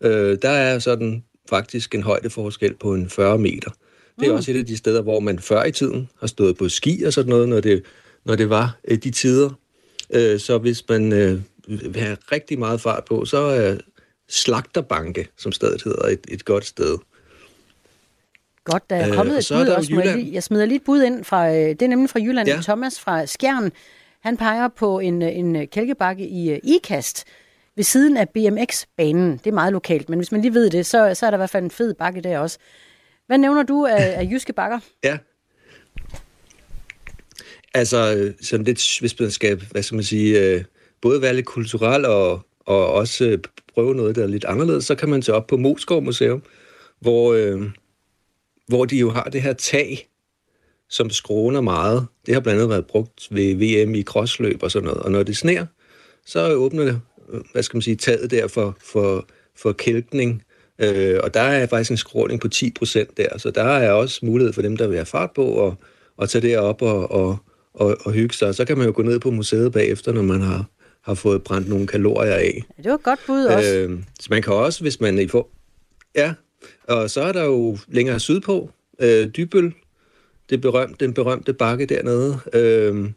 Øh, 0.00 0.38
der 0.42 0.50
er 0.50 0.78
sådan 0.78 1.24
faktisk 1.48 1.94
en 1.94 2.02
højdeforskel 2.02 2.74
på 2.74 2.94
en 2.94 3.10
40 3.10 3.38
meter. 3.38 3.70
Det 4.20 4.26
er 4.26 4.30
mm. 4.30 4.36
også 4.36 4.50
et 4.50 4.58
af 4.58 4.66
de 4.66 4.76
steder, 4.76 5.02
hvor 5.02 5.20
man 5.20 5.38
før 5.38 5.64
i 5.64 5.72
tiden 5.72 6.08
har 6.20 6.26
stået 6.26 6.56
på 6.56 6.68
ski 6.68 7.02
og 7.02 7.12
sådan 7.12 7.30
noget, 7.30 7.48
når 7.48 7.60
det, 7.60 7.84
når 8.24 8.36
det 8.36 8.50
var 8.50 8.76
de 8.88 9.10
tider. 9.10 9.50
Så 10.38 10.58
hvis 10.62 10.88
man 10.88 11.10
vil 11.68 11.96
have 11.96 12.16
rigtig 12.32 12.58
meget 12.58 12.80
fart 12.80 13.04
på, 13.04 13.24
så 13.24 13.38
er 13.38 13.76
Slagterbanke, 14.28 15.28
som 15.36 15.52
stedet 15.52 15.82
hedder, 15.82 16.08
et, 16.08 16.26
et 16.28 16.44
godt 16.44 16.66
sted. 16.66 16.98
Godt, 18.64 18.90
der 18.90 18.96
er 18.96 19.08
øh, 19.08 19.14
kommet 19.14 19.32
øh, 19.32 19.38
et 19.38 19.46
bud 19.52 19.68
også. 19.68 19.94
Jeg, 19.94 20.16
lige, 20.16 20.34
jeg 20.34 20.42
smider 20.42 20.66
lige 20.66 20.76
et 20.76 20.84
bud 20.84 21.02
ind 21.02 21.24
fra, 21.24 21.48
øh, 21.50 21.54
det 21.54 21.82
er 21.82 21.88
nemlig 21.88 22.10
fra 22.10 22.20
Jylland, 22.20 22.48
ja. 22.48 22.60
Thomas 22.62 23.00
fra 23.00 23.26
Skjern. 23.26 23.72
Han 24.20 24.36
peger 24.36 24.68
på 24.68 24.98
en, 24.98 25.22
øh, 25.22 25.36
en 25.36 25.66
kælkebakke 25.66 26.28
i 26.28 26.58
Ikast 26.64 27.24
ved 27.76 27.84
siden 27.84 28.16
af 28.16 28.28
BMX-banen. 28.28 29.32
Det 29.32 29.46
er 29.46 29.52
meget 29.52 29.72
lokalt, 29.72 30.08
men 30.08 30.18
hvis 30.18 30.32
man 30.32 30.42
lige 30.42 30.54
ved 30.54 30.70
det, 30.70 30.86
så, 30.86 31.14
så 31.14 31.26
er 31.26 31.30
der 31.30 31.36
i 31.36 31.40
hvert 31.40 31.50
fald 31.50 31.64
en 31.64 31.70
fed 31.70 31.94
bakke 31.94 32.20
der 32.20 32.38
også. 32.38 32.58
Hvad 33.26 33.38
nævner 33.38 33.62
du 33.62 33.86
af, 33.86 34.14
af 34.16 34.28
jyske 34.30 34.52
bakker? 34.52 34.78
Ja. 35.04 35.18
Altså, 37.74 38.32
sådan 38.40 38.64
lidt, 38.64 39.00
hvis 39.00 39.20
man 39.20 39.30
skal, 39.30 39.62
hvad 39.70 39.82
skal 39.82 39.94
man 39.94 40.04
sige, 40.04 40.64
både 41.00 41.22
være 41.22 41.34
lidt 41.34 41.46
kulturel 41.46 42.04
og, 42.04 42.40
og 42.60 42.92
også 42.92 43.38
prøve 43.74 43.94
noget, 43.94 44.16
der 44.16 44.22
er 44.22 44.26
lidt 44.26 44.44
anderledes, 44.44 44.84
så 44.84 44.94
kan 44.94 45.08
man 45.08 45.22
tage 45.22 45.36
op 45.36 45.46
på 45.46 45.56
Moskov 45.56 46.02
Museum, 46.02 46.42
hvor, 47.00 47.32
øh, 47.32 47.62
hvor 48.72 48.84
de 48.84 48.96
jo 48.96 49.10
har 49.10 49.24
det 49.24 49.42
her 49.42 49.52
tag, 49.52 50.08
som 50.88 51.10
skråner 51.10 51.60
meget. 51.60 52.06
Det 52.26 52.34
har 52.34 52.40
blandt 52.40 52.58
andet 52.58 52.70
været 52.70 52.86
brugt 52.86 53.28
ved 53.30 53.54
VM 53.54 53.94
i 53.94 54.02
krossløb 54.02 54.62
og 54.62 54.70
sådan 54.70 54.86
noget. 54.86 55.02
Og 55.02 55.10
når 55.10 55.22
det 55.22 55.36
sner, 55.36 55.66
så 56.26 56.52
åbner 56.52 56.84
det, 56.84 57.00
hvad 57.52 57.62
skal 57.62 57.76
man 57.76 57.82
sige, 57.82 57.96
taget 57.96 58.30
der 58.30 58.48
for, 58.48 58.76
for, 58.92 59.26
for 59.56 59.72
kælkning. 59.72 60.42
Øh, 60.78 61.20
og 61.22 61.34
der 61.34 61.40
er 61.40 61.66
faktisk 61.66 61.90
en 61.90 61.96
skråning 61.96 62.40
på 62.40 62.48
10 62.48 62.70
procent 62.70 63.16
der, 63.16 63.38
så 63.38 63.50
der 63.50 63.62
er 63.62 63.92
også 63.92 64.20
mulighed 64.22 64.52
for 64.52 64.62
dem, 64.62 64.76
der 64.76 64.86
vil 64.86 64.96
have 64.96 65.06
fart 65.06 65.30
på 65.34 65.44
og, 65.44 65.74
og 66.16 66.30
tage 66.30 66.48
derop 66.48 66.82
og, 66.82 67.10
og, 67.10 67.38
og, 67.74 67.96
og 68.00 68.12
hygge 68.12 68.34
sig. 68.34 68.54
Så 68.54 68.64
kan 68.64 68.78
man 68.78 68.86
jo 68.86 68.92
gå 68.96 69.02
ned 69.02 69.20
på 69.20 69.30
museet 69.30 69.72
bagefter, 69.72 70.12
når 70.12 70.22
man 70.22 70.40
har, 70.40 70.64
har 71.02 71.14
fået 71.14 71.42
brændt 71.42 71.68
nogle 71.68 71.86
kalorier 71.86 72.34
af. 72.34 72.64
Ja, 72.78 72.82
det 72.82 72.90
var 72.90 72.96
et 72.96 73.02
godt 73.02 73.20
bud 73.26 73.44
også. 73.44 73.74
Øh, 73.76 73.98
så 74.20 74.26
man 74.30 74.42
kan 74.42 74.52
også, 74.52 74.80
hvis 74.80 75.00
man 75.00 75.18
i 75.18 75.28
får... 75.28 75.50
Ja, 76.14 76.34
og 76.88 77.10
så 77.10 77.20
er 77.22 77.32
der 77.32 77.44
jo 77.44 77.78
længere 77.88 78.20
sydpå, 78.20 78.70
øh, 78.98 79.28
Dybøl, 79.28 79.72
det 80.50 80.60
berømte, 80.60 81.04
den 81.04 81.14
berømte 81.14 81.52
bakke 81.52 81.86
dernede, 81.86 82.38
øh, 82.52 83.10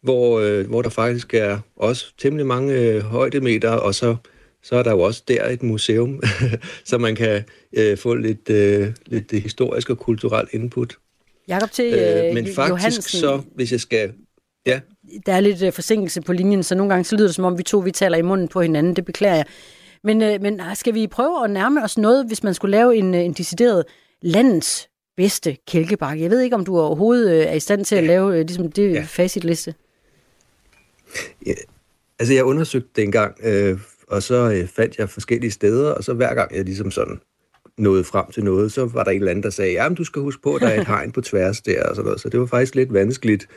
hvor, 0.00 0.40
øh, 0.40 0.68
hvor 0.68 0.82
der 0.82 0.88
faktisk 0.88 1.34
er 1.34 1.58
også 1.76 2.06
temmelig 2.18 2.46
mange 2.46 2.74
øh, 2.74 3.02
højdemeter, 3.02 3.70
og 3.70 3.94
så, 3.94 4.16
så 4.62 4.76
er 4.76 4.82
der 4.82 4.90
jo 4.90 5.00
også 5.00 5.22
der 5.28 5.48
et 5.48 5.62
museum, 5.62 6.22
så 6.84 6.98
man 6.98 7.14
kan 7.14 7.44
øh, 7.72 7.98
få 7.98 8.14
lidt, 8.14 8.50
øh, 8.50 8.88
lidt 9.06 9.32
historisk 9.32 9.90
og 9.90 9.98
kulturelt 9.98 10.48
input. 10.52 10.96
Jakob 11.48 11.70
til 11.70 11.94
øh, 11.94 12.34
Men 12.34 12.46
faktisk 12.46 12.68
Johansen, 12.68 13.02
så, 13.02 13.42
hvis 13.54 13.72
jeg 13.72 13.80
skal... 13.80 14.12
Ja. 14.66 14.80
Der 15.26 15.32
er 15.32 15.40
lidt 15.40 15.62
øh, 15.62 15.72
forsinkelse 15.72 16.20
på 16.20 16.32
linjen, 16.32 16.62
så 16.62 16.74
nogle 16.74 16.90
gange 16.90 17.04
så 17.04 17.16
lyder 17.16 17.28
det 17.28 17.34
som 17.34 17.44
om, 17.44 17.58
vi 17.58 17.62
to 17.62 17.78
vi 17.78 17.90
taler 17.90 18.18
i 18.18 18.22
munden 18.22 18.48
på 18.48 18.60
hinanden. 18.60 18.96
Det 18.96 19.04
beklager 19.04 19.34
jeg. 19.34 19.44
Men, 20.06 20.22
øh, 20.22 20.42
men 20.42 20.60
skal 20.74 20.94
vi 20.94 21.06
prøve 21.06 21.44
at 21.44 21.50
nærme 21.50 21.84
os 21.84 21.98
noget, 21.98 22.26
hvis 22.26 22.42
man 22.42 22.54
skulle 22.54 22.70
lave 22.70 22.96
en, 22.96 23.14
øh, 23.14 23.20
en 23.20 23.32
decideret 23.32 23.84
landets 24.22 24.88
bedste 25.16 25.56
kælkebakke? 25.66 26.22
Jeg 26.22 26.30
ved 26.30 26.40
ikke, 26.40 26.56
om 26.56 26.64
du 26.64 26.78
overhovedet 26.78 27.32
øh, 27.32 27.46
er 27.46 27.52
i 27.52 27.60
stand 27.60 27.84
til 27.84 27.96
at 27.96 28.04
lave 28.04 28.38
øh, 28.38 28.46
ligesom 28.46 28.72
det 28.72 28.92
ja. 28.92 29.04
facitliste. 29.08 29.74
Ja, 31.46 31.52
altså, 32.18 32.34
jeg 32.34 32.44
undersøgte 32.44 32.88
det 32.96 33.04
engang, 33.04 33.34
øh, 33.42 33.78
og 34.08 34.22
så 34.22 34.50
øh, 34.50 34.68
fandt 34.68 34.98
jeg 34.98 35.10
forskellige 35.10 35.50
steder, 35.50 35.90
og 35.90 36.04
så 36.04 36.14
hver 36.14 36.34
gang 36.34 36.56
jeg 36.56 36.64
ligesom 36.64 36.90
sådan 36.90 37.20
nåede 37.78 38.04
frem 38.04 38.30
til 38.30 38.44
noget, 38.44 38.72
så 38.72 38.84
var 38.84 39.04
der 39.04 39.10
en 39.10 39.16
eller 39.16 39.30
anden, 39.30 39.42
der 39.42 39.50
sagde, 39.50 39.72
ja, 39.72 39.88
men 39.88 39.96
du 39.96 40.04
skal 40.04 40.22
huske 40.22 40.42
på, 40.42 40.54
at 40.54 40.60
der 40.60 40.68
er 40.68 40.80
et 40.80 40.86
hegn 40.96 41.12
på 41.12 41.20
tværs 41.20 41.60
der, 41.60 41.82
og 41.82 41.96
sådan 41.96 42.06
noget. 42.06 42.20
Så 42.20 42.28
det 42.28 42.40
var 42.40 42.46
faktisk 42.46 42.74
lidt 42.74 42.92
vanskeligt. 42.92 43.48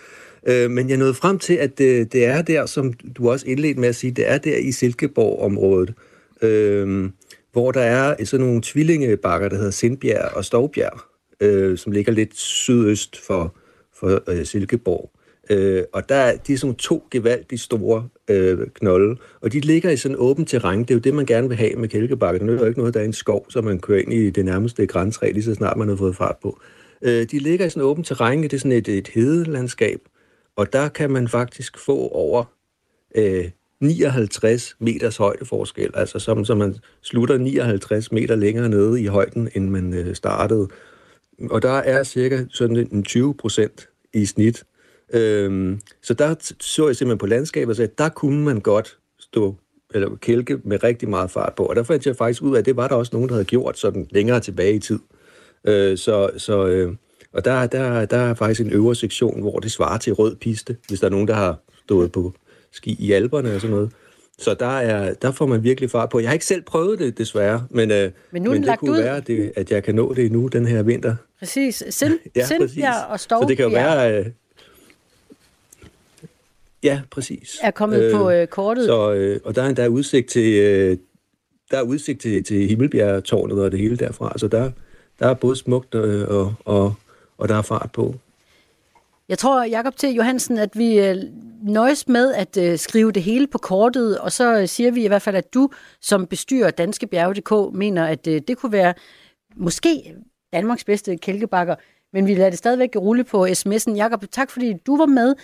Øh, 0.47 0.71
men 0.71 0.89
jeg 0.89 0.97
nåede 0.97 1.13
frem 1.13 1.39
til, 1.39 1.53
at 1.53 1.77
det, 1.77 2.13
det 2.13 2.25
er 2.25 2.41
der, 2.41 2.65
som 2.65 2.93
du 2.93 3.31
også 3.31 3.47
indledte 3.47 3.79
med 3.79 3.89
at 3.89 3.95
sige, 3.95 4.11
det 4.11 4.29
er 4.29 4.37
der 4.37 4.57
i 4.57 4.71
Silkeborg-området 4.71 5.93
øh, 6.41 7.09
hvor 7.51 7.71
der 7.71 7.81
er 7.81 8.25
sådan 8.25 8.45
nogle 8.45 8.61
tvillingebakker, 8.63 9.49
der 9.49 9.55
hedder 9.55 9.71
Sindbjerg 9.71 10.35
og 10.35 10.45
Stovbjerg, 10.45 10.99
øh, 11.39 11.77
som 11.77 11.91
ligger 11.91 12.11
lidt 12.11 12.37
sydøst 12.37 13.25
for, 13.27 13.55
for 13.99 14.23
øh, 14.29 14.45
Silkeborg. 14.45 15.11
Øh, 15.49 15.83
og 15.93 16.09
der 16.09 16.15
er, 16.15 16.37
de 16.37 16.53
er 16.53 16.57
sådan 16.57 16.75
to 16.75 17.07
gevaldigt 17.11 17.61
store 17.61 18.07
øh, 18.29 18.67
knolde, 18.73 19.15
og 19.41 19.53
de 19.53 19.59
ligger 19.59 19.89
i 19.89 19.97
sådan 19.97 20.17
åben 20.19 20.45
terræn. 20.45 20.79
Det 20.79 20.91
er 20.91 20.95
jo 20.95 20.99
det, 20.99 21.13
man 21.13 21.25
gerne 21.25 21.47
vil 21.47 21.57
have 21.57 21.75
med 21.75 21.89
kælkebakker. 21.89 22.39
Det 22.45 22.55
er 22.55 22.59
jo 22.59 22.65
ikke 22.65 22.79
noget, 22.79 22.93
der 22.93 22.99
er 22.99 23.05
en 23.05 23.13
skov, 23.13 23.45
så 23.49 23.61
man 23.61 23.79
kører 23.79 24.01
ind 24.01 24.13
i 24.13 24.29
det 24.29 24.45
nærmeste 24.45 24.87
græntræ, 24.87 25.31
lige 25.31 25.43
så 25.43 25.53
snart 25.53 25.77
man 25.77 25.89
har 25.89 25.95
fået 25.95 26.15
fart 26.15 26.35
på. 26.41 26.59
Øh, 27.01 27.25
de 27.31 27.39
ligger 27.39 27.65
i 27.65 27.69
sådan 27.69 27.83
åbent 27.83 27.91
åben 27.91 28.03
terræn, 28.03 28.43
det 28.43 28.53
er 28.53 28.57
sådan 28.57 28.71
et, 28.71 28.87
et 28.87 29.07
hedelandskab, 29.07 29.99
og 30.55 30.73
der 30.73 30.89
kan 30.89 31.11
man 31.11 31.27
faktisk 31.27 31.77
få 31.77 32.07
over 32.07 32.43
øh, 33.15 33.49
59 33.81 34.75
meters 34.79 35.17
højdeforskel, 35.17 35.91
altså 35.93 36.19
som, 36.19 36.45
som 36.45 36.57
man 36.57 36.75
slutter 37.01 37.37
59 37.37 38.11
meter 38.11 38.35
længere 38.35 38.69
nede 38.69 39.01
i 39.01 39.05
højden, 39.05 39.49
end 39.55 39.69
man 39.69 39.93
øh, 39.93 40.15
startede. 40.15 40.67
Og 41.49 41.61
der 41.61 41.73
er 41.73 42.03
cirka 42.03 42.45
sådan 42.49 42.87
en 42.91 43.03
20 43.03 43.33
procent 43.33 43.89
i 44.13 44.25
snit. 44.25 44.63
Øhm, 45.13 45.79
så 46.01 46.13
der 46.13 46.35
så 46.59 46.87
jeg 46.87 46.95
simpelthen 46.95 47.17
på 47.17 47.25
landskabet 47.25 47.69
og 47.69 47.75
sagde, 47.75 47.91
at 47.91 47.97
der 47.97 48.09
kunne 48.09 48.45
man 48.45 48.59
godt 48.59 48.97
stå 49.19 49.55
eller 49.93 50.15
kælke 50.15 50.59
med 50.63 50.83
rigtig 50.83 51.09
meget 51.09 51.31
fart 51.31 51.53
på. 51.55 51.63
Og 51.63 51.75
der 51.75 51.83
fandt 51.83 52.05
jeg 52.05 52.15
faktisk 52.15 52.41
ud 52.41 52.55
af, 52.55 52.59
at 52.59 52.65
det 52.65 52.75
var 52.75 52.87
der 52.87 52.95
også 52.95 53.09
nogen, 53.13 53.29
der 53.29 53.35
havde 53.35 53.45
gjort 53.45 53.79
sådan 53.79 54.07
længere 54.11 54.39
tilbage 54.39 54.75
i 54.75 54.79
tid. 54.79 54.99
Øh, 55.63 55.97
så, 55.97 56.29
så, 56.37 56.67
øh, 56.67 56.93
og 57.33 57.45
der, 57.45 57.67
der, 57.67 58.05
der 58.05 58.17
er 58.17 58.33
faktisk 58.33 58.61
en 58.61 58.71
øvre 58.71 58.95
sektion, 58.95 59.41
hvor 59.41 59.59
det 59.59 59.71
svarer 59.71 59.97
til 59.97 60.13
rød 60.13 60.35
piste, 60.35 60.77
hvis 60.87 60.99
der 60.99 61.05
er 61.07 61.11
nogen, 61.11 61.27
der 61.27 61.33
har 61.33 61.57
stået 61.85 62.11
på 62.11 62.33
ski 62.71 62.95
i 62.99 63.11
alberne 63.11 63.55
og 63.55 63.61
sådan 63.61 63.75
noget. 63.75 63.91
Så 64.39 64.53
der, 64.53 64.65
er, 64.65 65.13
der 65.13 65.31
får 65.31 65.45
man 65.45 65.63
virkelig 65.63 65.91
fart 65.91 66.09
på. 66.09 66.19
Jeg 66.19 66.29
har 66.29 66.33
ikke 66.33 66.45
selv 66.45 66.61
prøvet 66.61 66.99
det, 66.99 67.17
desværre, 67.17 67.67
men, 67.69 67.91
øh, 67.91 68.11
men, 68.31 68.41
nu 68.41 68.51
men 68.51 68.63
det 68.63 68.79
kunne 68.79 68.91
ud. 68.91 68.97
være, 68.97 69.19
det, 69.19 69.51
at 69.55 69.71
jeg 69.71 69.83
kan 69.83 69.95
nå 69.95 70.13
det 70.13 70.31
nu 70.31 70.47
den 70.47 70.65
her 70.65 70.83
vinter. 70.83 71.15
Præcis. 71.39 71.83
Sind, 71.89 72.19
ja, 72.35 72.45
præcis. 72.59 72.83
og 73.09 73.19
Stovbjerg. 73.19 73.43
Så 73.43 73.47
det 73.49 73.57
kan 73.57 73.65
jo 73.65 73.71
være... 73.71 74.19
Øh, 74.19 74.25
ja, 76.83 77.01
præcis. 77.11 77.57
Er 77.61 77.71
kommet 77.71 78.03
øh, 78.03 78.13
på 78.13 78.29
øh, 78.29 78.47
kortet. 78.47 78.85
Så, 78.85 79.13
øh, 79.13 79.39
og 79.43 79.55
der 79.55 79.63
er 79.63 79.67
endda 79.67 79.87
udsigt 79.87 80.29
til, 80.29 80.53
øh, 80.53 80.97
der 81.71 81.77
er 81.77 81.81
udsigt 81.81 82.21
til, 82.21 82.43
til 82.43 82.67
Himmelbjergtårnet 82.67 83.63
og 83.63 83.71
det 83.71 83.79
hele 83.79 83.97
derfra. 83.97 84.33
Så 84.37 84.47
der, 84.47 84.71
der 85.19 85.27
er 85.27 85.33
både 85.33 85.55
smukt 85.55 85.95
og, 85.95 86.27
og, 86.27 86.53
og, 86.65 86.93
og 87.37 87.49
der 87.49 87.55
er 87.55 87.61
fart 87.61 87.89
på. 87.93 88.15
Jeg 89.29 89.37
tror, 89.37 89.63
Jakob 89.63 89.95
T. 89.95 90.03
Johansen, 90.03 90.57
at 90.57 90.77
vi 90.77 90.99
øh, 90.99 91.15
nøjes 91.63 92.07
med 92.07 92.33
at 92.33 92.57
øh, 92.57 92.77
skrive 92.77 93.11
det 93.11 93.23
hele 93.23 93.47
på 93.47 93.57
kortet, 93.57 94.19
og 94.19 94.31
så 94.31 94.59
øh, 94.59 94.67
siger 94.67 94.91
vi 94.91 95.05
i 95.05 95.07
hvert 95.07 95.21
fald, 95.21 95.35
at 95.35 95.53
du 95.53 95.69
som 96.01 96.27
bestyrer 96.27 96.71
Danske 96.71 97.07
Bjerge.dk 97.07 97.75
mener, 97.75 98.05
at 98.05 98.25
det 98.25 98.57
kunne 98.57 98.71
være 98.71 98.93
måske 99.55 100.15
Danmarks 100.53 100.83
bedste 100.83 101.17
kælkebakker, 101.17 101.75
men 102.13 102.27
vi 102.27 102.35
lader 102.35 102.49
det 102.49 102.59
stadigvæk 102.59 102.95
rulle 102.95 103.23
på 103.23 103.45
sms'en. 103.45 103.95
Jakob, 103.95 104.25
tak 104.31 104.51
fordi 104.51 104.73
du 104.73 104.97
var 104.97 105.05
med. 105.05 105.35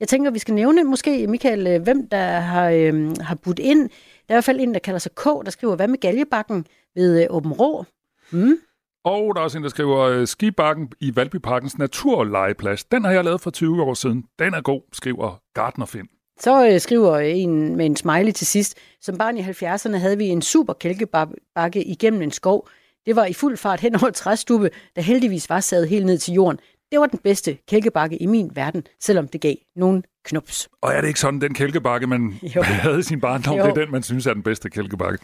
Jeg 0.00 0.08
tænker, 0.08 0.30
vi 0.30 0.38
skal 0.38 0.54
nævne 0.54 0.84
måske, 0.84 1.26
Michael, 1.26 1.78
hvem 1.78 2.08
der 2.08 2.26
har, 2.40 2.70
øh, 2.70 3.16
har 3.20 3.34
budt 3.34 3.58
ind. 3.58 3.80
Der 4.28 4.34
er 4.34 4.34
i 4.34 4.36
hvert 4.36 4.44
fald 4.44 4.60
en, 4.60 4.74
der 4.74 4.80
kalder 4.80 4.98
sig 4.98 5.12
K, 5.12 5.24
der 5.24 5.50
skriver, 5.50 5.76
hvad 5.76 5.88
med 5.88 5.98
Galjebakken 5.98 6.66
ved 6.94 7.22
øh, 7.22 7.26
Åben 7.30 7.52
Rå? 7.52 7.84
Mm. 8.30 8.56
Og 9.04 9.32
der 9.34 9.40
er 9.40 9.44
også 9.44 9.58
en, 9.58 9.64
der 9.64 9.70
skriver, 9.70 9.98
øh, 9.98 10.26
skibakken 10.26 10.88
i 11.00 11.16
Valbyparkens 11.16 11.78
naturlegeplads. 11.78 12.84
Den 12.84 13.04
har 13.04 13.12
jeg 13.12 13.24
lavet 13.24 13.40
for 13.40 13.50
20 13.50 13.82
år 13.82 13.94
siden. 13.94 14.24
Den 14.38 14.54
er 14.54 14.60
god, 14.60 14.82
skriver 14.92 15.40
Gardner 15.54 15.86
Finn. 15.86 16.08
Så 16.40 16.68
øh, 16.68 16.80
skriver 16.80 17.18
en 17.18 17.76
med 17.76 17.86
en 17.86 17.96
smiley 17.96 18.32
til 18.32 18.46
sidst. 18.46 18.78
Som 19.00 19.18
barn 19.18 19.36
i 19.36 19.40
70'erne 19.40 19.96
havde 19.96 20.18
vi 20.18 20.24
en 20.24 20.42
super 20.42 20.72
kælkebakke 20.72 21.84
igennem 21.84 22.22
en 22.22 22.30
skov. 22.30 22.68
Det 23.06 23.16
var 23.16 23.24
i 23.24 23.32
fuld 23.32 23.56
fart 23.56 23.80
hen 23.80 23.94
over 24.02 24.10
træstube, 24.10 24.70
der 24.96 25.02
heldigvis 25.02 25.50
var 25.50 25.60
sadet 25.60 25.88
helt 25.88 26.06
ned 26.06 26.18
til 26.18 26.34
jorden. 26.34 26.58
Det 26.92 27.00
var 27.00 27.06
den 27.06 27.18
bedste 27.18 27.58
kælkebakke 27.68 28.16
i 28.16 28.26
min 28.26 28.50
verden, 28.54 28.86
selvom 29.00 29.28
det 29.28 29.40
gav 29.40 29.54
nogen 29.76 30.04
knups. 30.24 30.68
Og 30.82 30.92
er 30.92 31.00
det 31.00 31.08
ikke 31.08 31.20
sådan, 31.20 31.40
den 31.40 31.54
kælkebakke, 31.54 32.06
man 32.06 32.34
jo. 32.56 32.62
havde 32.84 32.98
i 32.98 33.02
sin 33.02 33.20
barndom, 33.20 33.56
jo. 33.56 33.64
det 33.64 33.70
er 33.70 33.74
den, 33.74 33.90
man 33.90 34.02
synes 34.02 34.26
er 34.26 34.34
den 34.34 34.42
bedste 34.42 34.70
kælkebakke? 34.70 35.18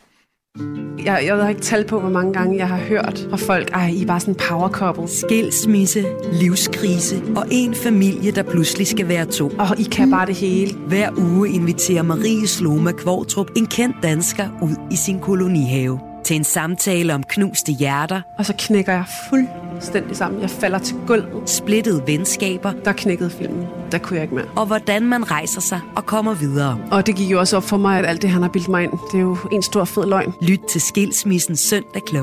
Jeg, 1.05 1.23
jeg 1.27 1.37
har 1.37 1.49
ikke 1.49 1.61
talt 1.61 1.87
på, 1.87 2.01
hvor 2.01 2.11
mange 2.11 2.33
gange 2.33 2.57
jeg 2.59 2.69
har 2.69 2.77
hørt 2.77 3.27
fra 3.31 3.37
folk, 3.37 3.71
ej, 3.71 3.89
I 3.89 4.03
er 4.03 4.07
bare 4.07 4.21
sådan 4.21 4.35
en 4.35 4.41
power 4.49 4.69
couple. 4.69 5.09
Skilsmisse, 5.09 6.05
livskrise 6.33 7.23
og 7.37 7.47
en 7.51 7.75
familie, 7.75 8.31
der 8.31 8.43
pludselig 8.43 8.87
skal 8.87 9.09
være 9.09 9.25
to. 9.25 9.49
Og 9.59 9.81
I 9.81 9.83
kan 9.83 10.11
bare 10.11 10.27
det 10.27 10.35
hele. 10.35 10.75
Hver 10.77 11.11
uge 11.19 11.51
inviterer 11.51 12.03
Marie 12.03 12.49
Sloma 12.49 12.93
Kvortrup 12.93 13.51
en 13.57 13.67
kendt 13.67 13.97
dansker 14.03 14.49
ud 14.63 14.77
i 14.91 14.97
sin 14.97 15.21
kolonihave 15.21 16.08
til 16.29 16.37
en 16.37 16.45
samtale 16.45 17.15
om 17.15 17.23
knuste 17.23 17.73
hjerter. 17.73 18.21
Og 18.39 18.47
så 18.47 18.55
knækker 18.59 18.93
jeg 18.93 19.05
fuldstændig 19.31 20.17
sammen. 20.17 20.41
Jeg 20.41 20.51
falder 20.51 20.79
til 20.79 20.97
gulvet. 21.07 21.51
Splittede 21.51 22.03
venskaber. 22.07 22.73
Der 22.85 22.93
knækkede 22.93 23.31
filmen. 23.31 23.67
Der 23.93 23.99
kunne 23.99 24.17
jeg 24.17 24.23
ikke 24.23 24.35
mere. 24.35 24.45
Og 24.57 24.67
hvordan 24.67 25.03
man 25.03 25.31
rejser 25.31 25.61
sig 25.61 25.81
og 25.97 26.07
kommer 26.07 26.35
videre. 26.35 26.79
Og 26.91 27.07
det 27.07 27.17
gik 27.17 27.31
jo 27.31 27.39
også 27.39 27.57
op 27.57 27.63
for 27.63 27.77
mig, 27.77 27.99
at 27.99 28.07
alt 28.07 28.23
det, 28.23 28.31
han 28.31 28.43
har 28.43 28.49
bildt 28.49 28.69
mig 28.69 28.85
ind, 28.85 28.93
det 29.13 29.19
er 29.19 29.23
jo 29.23 29.37
en 29.53 29.63
stor 29.63 29.85
fed 29.85 30.07
løgn. 30.07 30.33
Lyt 30.43 30.61
til 30.71 30.81
Skilsmissen 30.81 31.57
søndag 31.57 32.03
kl. 32.07 32.17
9.05. 32.17 32.23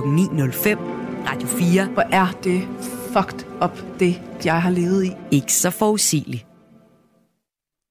Radio 1.31 1.47
4. 1.47 1.85
Hvor 1.85 2.03
er 2.11 2.27
det 2.43 2.67
fucked 3.13 3.47
up, 3.63 3.79
det 3.99 4.21
jeg 4.45 4.61
har 4.61 4.69
levet 4.69 5.05
i. 5.05 5.11
Ikke 5.31 5.53
så 5.53 5.69
forudsigeligt. 5.69 6.44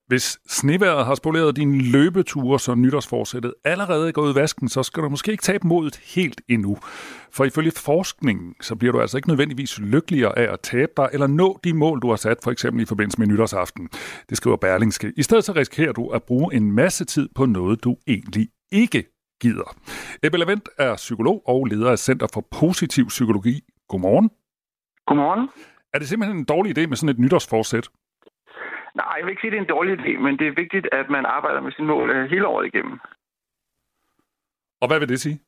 Hvis 0.07 0.39
sneværet 0.49 1.07
har 1.07 1.15
spoleret 1.15 1.57
din 1.57 1.81
løbeture, 1.81 2.61
så 2.61 2.75
nytårsforsættet 2.75 3.55
allerede 3.65 4.09
er 4.09 4.13
gået 4.13 4.33
i 4.33 4.35
vasken, 4.35 4.69
så 4.69 4.83
skal 4.83 5.03
du 5.03 5.09
måske 5.09 5.33
ikke 5.33 5.43
tabe 5.43 5.67
modet 5.67 5.97
helt 5.97 6.41
endnu. 6.49 6.79
For 7.31 7.45
ifølge 7.45 7.73
forskningen, 7.77 8.55
så 8.61 8.77
bliver 8.77 8.93
du 8.93 9.01
altså 9.01 9.17
ikke 9.17 9.29
nødvendigvis 9.29 9.79
lykkeligere 9.79 10.39
af 10.39 10.53
at 10.53 10.61
tabe 10.61 10.93
dig 10.97 11.09
eller 11.13 11.27
nå 11.27 11.61
de 11.65 11.73
mål, 11.73 12.01
du 12.01 12.09
har 12.09 12.17
sat, 12.17 12.39
for 12.45 12.51
eksempel 12.51 12.83
i 12.83 12.87
forbindelse 12.87 13.19
med 13.19 13.27
nytårsaften. 13.27 13.89
Det 14.29 14.37
skriver 14.37 14.57
Berlingske. 14.57 15.13
I 15.17 15.23
stedet 15.23 15.45
så 15.45 15.53
risikerer 15.53 15.93
du 15.93 16.09
at 16.09 16.23
bruge 16.23 16.55
en 16.55 16.73
masse 16.73 17.05
tid 17.05 17.29
på 17.35 17.47
noget, 17.47 17.85
du 17.85 17.97
egentlig 18.07 18.49
ikke 18.73 19.05
gider. 19.41 19.77
Ebbe 20.23 20.39
Lavendt 20.39 20.69
er 20.79 20.97
psykolog 20.97 21.43
og 21.47 21.65
leder 21.65 21.91
af 21.91 21.99
Center 21.99 22.27
for 22.35 22.47
Positiv 22.51 23.07
Psykologi. 23.07 23.61
Godmorgen. 23.89 24.31
Godmorgen. 25.07 25.49
Er 25.95 25.99
det 25.99 26.09
simpelthen 26.09 26.39
en 26.39 26.45
dårlig 26.45 26.79
idé 26.79 26.87
med 26.87 26.97
sådan 26.97 27.09
et 27.09 27.19
nytårsforsæt? 27.19 27.89
Nej, 28.95 29.15
jeg 29.17 29.25
vil 29.25 29.33
ikke 29.33 29.41
sige, 29.41 29.51
at 29.51 29.53
det 29.53 29.59
er 29.59 29.67
en 29.67 29.75
dårlig 29.77 29.93
idé, 30.01 30.13
men 30.19 30.39
det 30.39 30.47
er 30.47 30.61
vigtigt, 30.63 30.87
at 30.93 31.11
man 31.11 31.25
arbejder 31.27 31.61
med 31.61 31.73
sine 31.73 31.89
mål 31.89 32.11
øh, 32.11 32.31
hele 32.31 32.47
året 32.47 32.67
igennem. 32.67 33.01
Og 34.81 34.87
hvad 34.89 34.99
vil 34.99 35.09
det 35.09 35.21
sige? 35.21 35.39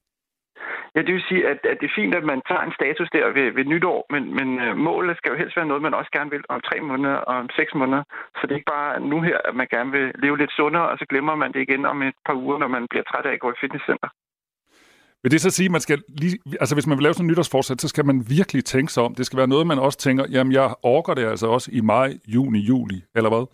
Ja, 0.94 1.00
det 1.02 1.14
vil 1.14 1.28
sige, 1.28 1.48
at, 1.48 1.60
at 1.72 1.76
det 1.80 1.86
er 1.88 1.98
fint, 2.00 2.14
at 2.14 2.24
man 2.24 2.40
tager 2.48 2.64
en 2.64 2.76
status 2.78 3.08
der 3.12 3.30
ved, 3.38 3.48
ved 3.58 3.64
nytår, 3.64 4.06
men, 4.10 4.22
men 4.38 4.48
øh, 4.64 4.76
målet 4.76 5.16
skal 5.16 5.30
jo 5.30 5.36
helst 5.36 5.56
være 5.56 5.66
noget, 5.66 5.82
man 5.82 5.94
også 5.94 6.10
gerne 6.16 6.30
vil 6.30 6.44
om 6.48 6.60
tre 6.60 6.80
måneder 6.80 7.16
og 7.28 7.36
om 7.42 7.48
seks 7.58 7.74
måneder. 7.74 8.02
Så 8.36 8.42
det 8.42 8.52
er 8.52 8.60
ikke 8.60 8.74
bare 8.78 9.00
nu 9.00 9.20
her, 9.20 9.38
at 9.48 9.54
man 9.54 9.68
gerne 9.74 9.90
vil 9.90 10.12
leve 10.24 10.38
lidt 10.38 10.52
sundere, 10.52 10.88
og 10.88 10.98
så 10.98 11.04
glemmer 11.08 11.34
man 11.34 11.52
det 11.52 11.60
igen 11.60 11.86
om 11.86 12.02
et 12.02 12.14
par 12.26 12.34
uger, 12.34 12.58
når 12.58 12.68
man 12.68 12.86
bliver 12.90 13.04
træt 13.04 13.26
af 13.26 13.32
at 13.32 13.40
gå 13.40 13.50
i 13.52 13.60
fitnesscenter. 13.60 14.08
Vil 15.23 15.32
det 15.32 15.40
så 15.40 15.50
sige, 15.50 15.64
at 15.64 15.73
man 15.73 15.80
skal 15.80 16.02
lige, 16.08 16.38
altså 16.61 16.75
hvis 16.75 16.87
man 16.87 16.99
vil 16.99 17.02
lave 17.02 17.14
sådan 17.14 17.25
en 17.25 17.30
nytårsforsæt, 17.30 17.80
så 17.80 17.88
skal 17.88 18.04
man 18.04 18.28
virkelig 18.28 18.64
tænke 18.64 18.92
sig 18.92 19.02
om. 19.02 19.14
Det 19.14 19.26
skal 19.26 19.37
være 19.37 19.49
noget, 19.49 19.66
man 19.66 19.78
også 19.78 19.99
tænker, 19.99 20.25
jamen 20.30 20.52
jeg 20.52 20.75
orker 20.82 21.14
det 21.14 21.26
altså 21.26 21.46
også 21.46 21.70
i 21.73 21.80
maj, 21.80 22.18
juni, 22.26 22.58
juli, 22.58 23.02
eller 23.14 23.30
hvad? 23.30 23.46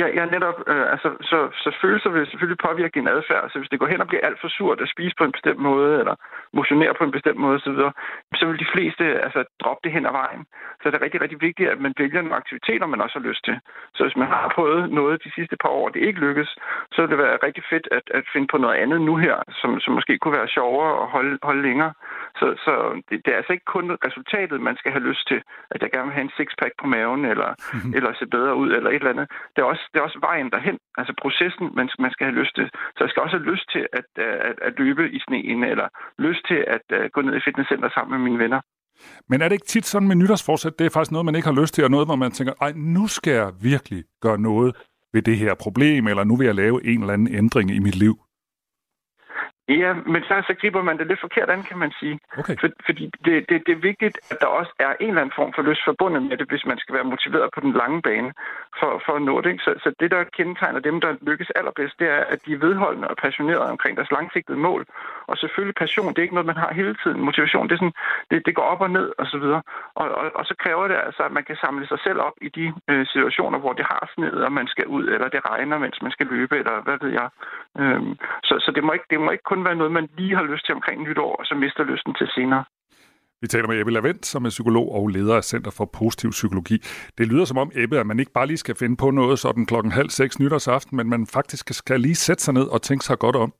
Ja, 0.00 0.06
ja 0.18 0.24
netop. 0.34 0.58
Øh, 0.72 0.86
altså, 0.94 1.08
så, 1.30 1.38
så 1.62 1.68
følelser 1.82 2.10
vil 2.10 2.30
selvfølgelig 2.30 2.64
påvirke 2.66 2.96
din 2.98 3.08
adfærd. 3.08 3.50
Så 3.50 3.58
hvis 3.58 3.70
det 3.70 3.80
går 3.80 3.86
hen 3.92 4.00
og 4.00 4.08
bliver 4.08 4.26
alt 4.26 4.40
for 4.40 4.48
surt 4.48 4.80
at 4.80 4.92
spise 4.94 5.14
på 5.18 5.24
en 5.24 5.32
bestemt 5.32 5.60
måde, 5.70 5.98
eller 6.00 6.14
motionere 6.52 6.94
på 6.98 7.04
en 7.04 7.16
bestemt 7.16 7.40
måde 7.44 7.56
osv., 7.60 7.78
så 8.38 8.46
vil 8.46 8.58
de 8.58 8.72
fleste 8.74 9.04
altså, 9.26 9.40
droppe 9.62 9.80
det 9.84 9.92
hen 9.92 10.06
ad 10.06 10.14
vejen. 10.22 10.42
Så 10.80 10.84
det 10.90 10.96
er 10.96 11.04
rigtig, 11.06 11.20
rigtig 11.20 11.40
vigtigt, 11.40 11.70
at 11.70 11.80
man 11.80 11.94
vælger 11.98 12.22
nogle 12.22 12.40
aktiviteter, 12.42 12.86
man 12.86 13.00
også 13.04 13.18
har 13.18 13.28
lyst 13.28 13.44
til. 13.44 13.56
Så 13.94 14.00
hvis 14.04 14.16
man 14.16 14.28
har 14.28 14.52
prøvet 14.56 14.90
noget 14.90 15.24
de 15.24 15.32
sidste 15.34 15.56
par 15.62 15.68
år, 15.68 15.84
og 15.88 15.94
det 15.94 16.00
ikke 16.00 16.20
lykkes, 16.20 16.50
så 16.92 16.98
vil 17.00 17.10
det 17.10 17.18
være 17.18 17.38
rigtig 17.46 17.64
fedt 17.70 17.88
at, 17.90 18.06
at 18.18 18.24
finde 18.32 18.48
på 18.50 18.58
noget 18.58 18.76
andet 18.82 19.00
nu 19.00 19.16
her, 19.16 19.36
som, 19.60 19.80
som 19.80 19.94
måske 19.94 20.18
kunne 20.18 20.38
være 20.38 20.54
sjovere 20.56 20.92
at 21.02 21.08
holde, 21.14 21.38
holde 21.42 21.62
længere. 21.62 21.92
Så, 22.38 22.46
så 22.64 22.72
det, 23.08 23.16
det 23.24 23.30
er 23.32 23.36
altså 23.40 23.52
ikke 23.52 23.72
kun 23.76 23.86
resultatet, 24.06 24.66
man 24.68 24.76
skal 24.76 24.92
have 24.92 25.08
lyst 25.10 25.24
til, 25.30 25.40
at 25.70 25.82
jeg 25.82 25.90
gerne 25.90 26.08
vil 26.08 26.18
have 26.18 26.26
en 26.28 26.36
sixpack 26.38 26.72
på 26.80 26.86
maven, 26.86 27.24
eller, 27.32 27.50
mm-hmm. 27.56 27.94
eller 27.96 28.10
se 28.18 28.26
bedre 28.36 28.56
ud, 28.62 28.70
eller 28.76 28.90
et 28.90 29.02
eller 29.02 29.14
andet. 29.14 29.28
Det 29.52 29.60
er 29.62 29.68
også 29.72 29.84
det 29.92 29.98
er 29.98 30.06
også 30.08 30.18
vejen 30.28 30.50
derhen, 30.54 30.78
altså 30.98 31.12
processen, 31.22 31.64
man, 31.78 31.86
man 32.04 32.10
skal 32.14 32.24
have 32.28 32.40
lyst 32.40 32.54
til. 32.58 32.66
Så 32.94 33.00
jeg 33.04 33.10
skal 33.10 33.22
også 33.22 33.36
have 33.38 33.50
lyst 33.52 33.66
til 33.74 33.84
at, 33.98 34.08
at, 34.48 34.56
at 34.66 34.72
løbe 34.78 35.04
i 35.16 35.18
sneen, 35.26 35.64
eller 35.72 35.88
lyst 36.18 36.42
til 36.50 36.60
at 36.76 36.86
uh, 36.98 37.04
gå 37.14 37.20
ned 37.20 37.34
i 37.36 37.44
fitnesscenter 37.46 37.88
sammen 37.94 38.12
med 38.14 38.22
mine 38.28 38.42
venner. 38.44 38.60
Men 39.28 39.42
er 39.42 39.48
det 39.48 39.54
ikke 39.54 39.66
tit 39.66 39.86
sådan 39.86 40.08
med 40.08 40.16
nytårsforsæt, 40.16 40.78
det 40.78 40.86
er 40.86 40.90
faktisk 40.90 41.12
noget, 41.12 41.24
man 41.24 41.34
ikke 41.34 41.48
har 41.48 41.60
lyst 41.60 41.74
til, 41.74 41.84
og 41.84 41.90
noget, 41.90 42.06
hvor 42.08 42.16
man 42.16 42.30
tænker, 42.30 42.54
ej, 42.60 42.72
nu 42.76 43.06
skal 43.06 43.32
jeg 43.32 43.50
virkelig 43.62 44.04
gøre 44.20 44.38
noget 44.38 44.76
ved 45.12 45.22
det 45.22 45.36
her 45.36 45.54
problem, 45.54 46.06
eller 46.06 46.24
nu 46.24 46.36
vil 46.36 46.44
jeg 46.44 46.54
lave 46.54 46.86
en 46.86 47.00
eller 47.00 47.14
anden 47.14 47.34
ændring 47.34 47.70
i 47.70 47.78
mit 47.78 47.96
liv? 47.96 48.14
Ja, 49.68 49.92
men 50.12 50.22
så, 50.22 50.34
så 50.48 50.54
griber 50.60 50.82
man 50.82 50.98
det 50.98 51.06
lidt 51.06 51.20
forkert 51.20 51.50
an, 51.50 51.62
kan 51.62 51.78
man 51.78 51.92
sige. 52.00 52.20
Okay. 52.38 52.56
For, 52.60 52.68
fordi 52.86 53.04
det, 53.24 53.34
det, 53.48 53.56
det 53.66 53.72
er 53.72 53.86
vigtigt, 53.90 54.16
at 54.30 54.36
der 54.40 54.46
også 54.46 54.72
er 54.78 54.92
en 55.00 55.08
eller 55.08 55.20
anden 55.20 55.38
form 55.40 55.52
for 55.56 55.62
lyst 55.62 55.84
forbundet 55.84 56.22
med 56.22 56.36
det, 56.36 56.48
hvis 56.48 56.66
man 56.66 56.78
skal 56.78 56.94
være 56.94 57.10
motiveret 57.14 57.48
på 57.54 57.60
den 57.60 57.72
lange 57.72 58.02
bane 58.02 58.30
for, 58.80 59.02
for 59.06 59.12
at 59.18 59.22
nå 59.22 59.40
det. 59.40 59.50
Ikke? 59.50 59.64
Så, 59.66 59.72
så 59.84 59.88
det, 60.00 60.10
der 60.10 60.24
kendetegner 60.36 60.80
dem, 60.80 61.00
der 61.00 61.10
lykkes 61.28 61.50
allerbedst, 61.50 61.98
det 62.00 62.08
er, 62.16 62.22
at 62.32 62.38
de 62.46 62.52
er 62.52 62.64
vedholdende 62.66 63.08
og 63.08 63.16
passionerede 63.16 63.70
omkring 63.74 63.96
deres 63.96 64.10
langsigtede 64.10 64.58
mål. 64.58 64.86
Og 65.26 65.36
selvfølgelig 65.36 65.74
passion, 65.74 66.08
det 66.12 66.18
er 66.18 66.26
ikke 66.28 66.38
noget, 66.38 66.52
man 66.52 66.62
har 66.64 66.72
hele 66.80 66.94
tiden. 67.02 67.20
Motivation, 67.20 67.68
det, 67.68 67.74
er 67.74 67.82
sådan, 67.82 67.98
det, 68.30 68.46
det 68.46 68.54
går 68.54 68.66
op 68.72 68.80
og 68.80 68.90
ned 68.90 69.08
og 69.18 69.26
så 69.26 69.38
videre. 69.38 69.62
Og, 69.94 70.06
og, 70.20 70.26
og 70.34 70.44
så 70.44 70.54
kræver 70.62 70.88
det 70.88 70.96
altså, 71.06 71.22
at 71.22 71.32
man 71.32 71.44
kan 71.44 71.56
samle 71.56 71.86
sig 71.86 71.98
selv 72.06 72.18
op 72.20 72.36
i 72.46 72.48
de 72.48 72.66
øh, 72.90 73.06
situationer, 73.06 73.58
hvor 73.58 73.72
det 73.72 73.86
har 73.92 74.10
snedet, 74.14 74.44
og 74.44 74.52
man 74.52 74.66
skal 74.66 74.86
ud, 74.86 75.04
eller 75.14 75.28
det 75.28 75.40
regner, 75.50 75.78
mens 75.78 76.02
man 76.02 76.12
skal 76.12 76.26
løbe, 76.26 76.54
eller 76.58 76.82
hvad 76.86 76.98
ved 77.02 77.12
jeg. 77.20 77.28
Øhm, 77.80 78.12
så, 78.48 78.54
så 78.64 78.70
det 78.76 78.84
må 78.84 78.92
ikke, 78.92 79.08
det 79.10 79.20
må 79.20 79.30
ikke 79.30 79.50
kun 79.52 79.57
kun 79.58 79.64
være 79.64 79.80
noget, 79.82 79.92
man 79.92 80.08
lige 80.18 80.34
har 80.36 80.44
lyst 80.52 80.64
til 80.66 80.74
omkring 80.74 80.98
nytår, 81.02 81.32
og 81.40 81.44
så 81.48 81.54
mister 81.54 81.82
lysten 81.84 82.14
til 82.14 82.28
senere. 82.36 82.64
Vi 83.42 83.46
taler 83.46 83.68
med 83.68 83.80
Ebbe 83.80 83.92
Lavendt, 83.92 84.26
som 84.26 84.44
er 84.44 84.48
psykolog 84.48 84.86
og 84.94 85.08
leder 85.08 85.36
af 85.36 85.44
Center 85.44 85.70
for 85.70 85.84
Positiv 85.84 86.30
Psykologi. 86.30 86.76
Det 87.18 87.26
lyder 87.26 87.44
som 87.44 87.58
om, 87.58 87.70
Ebbe, 87.74 87.98
at 87.98 88.06
man 88.06 88.18
ikke 88.20 88.32
bare 88.32 88.46
lige 88.46 88.56
skal 88.64 88.74
finde 88.74 88.96
på 88.96 89.10
noget 89.10 89.38
sådan 89.38 89.66
klokken 89.66 89.92
halv 89.92 90.10
seks 90.10 90.38
nytårsaften, 90.38 90.96
men 90.96 91.08
man 91.08 91.26
faktisk 91.26 91.74
skal 91.74 92.00
lige 92.00 92.14
sætte 92.14 92.42
sig 92.42 92.54
ned 92.54 92.66
og 92.74 92.82
tænke 92.82 93.04
sig 93.04 93.18
godt 93.18 93.36
om. 93.36 93.52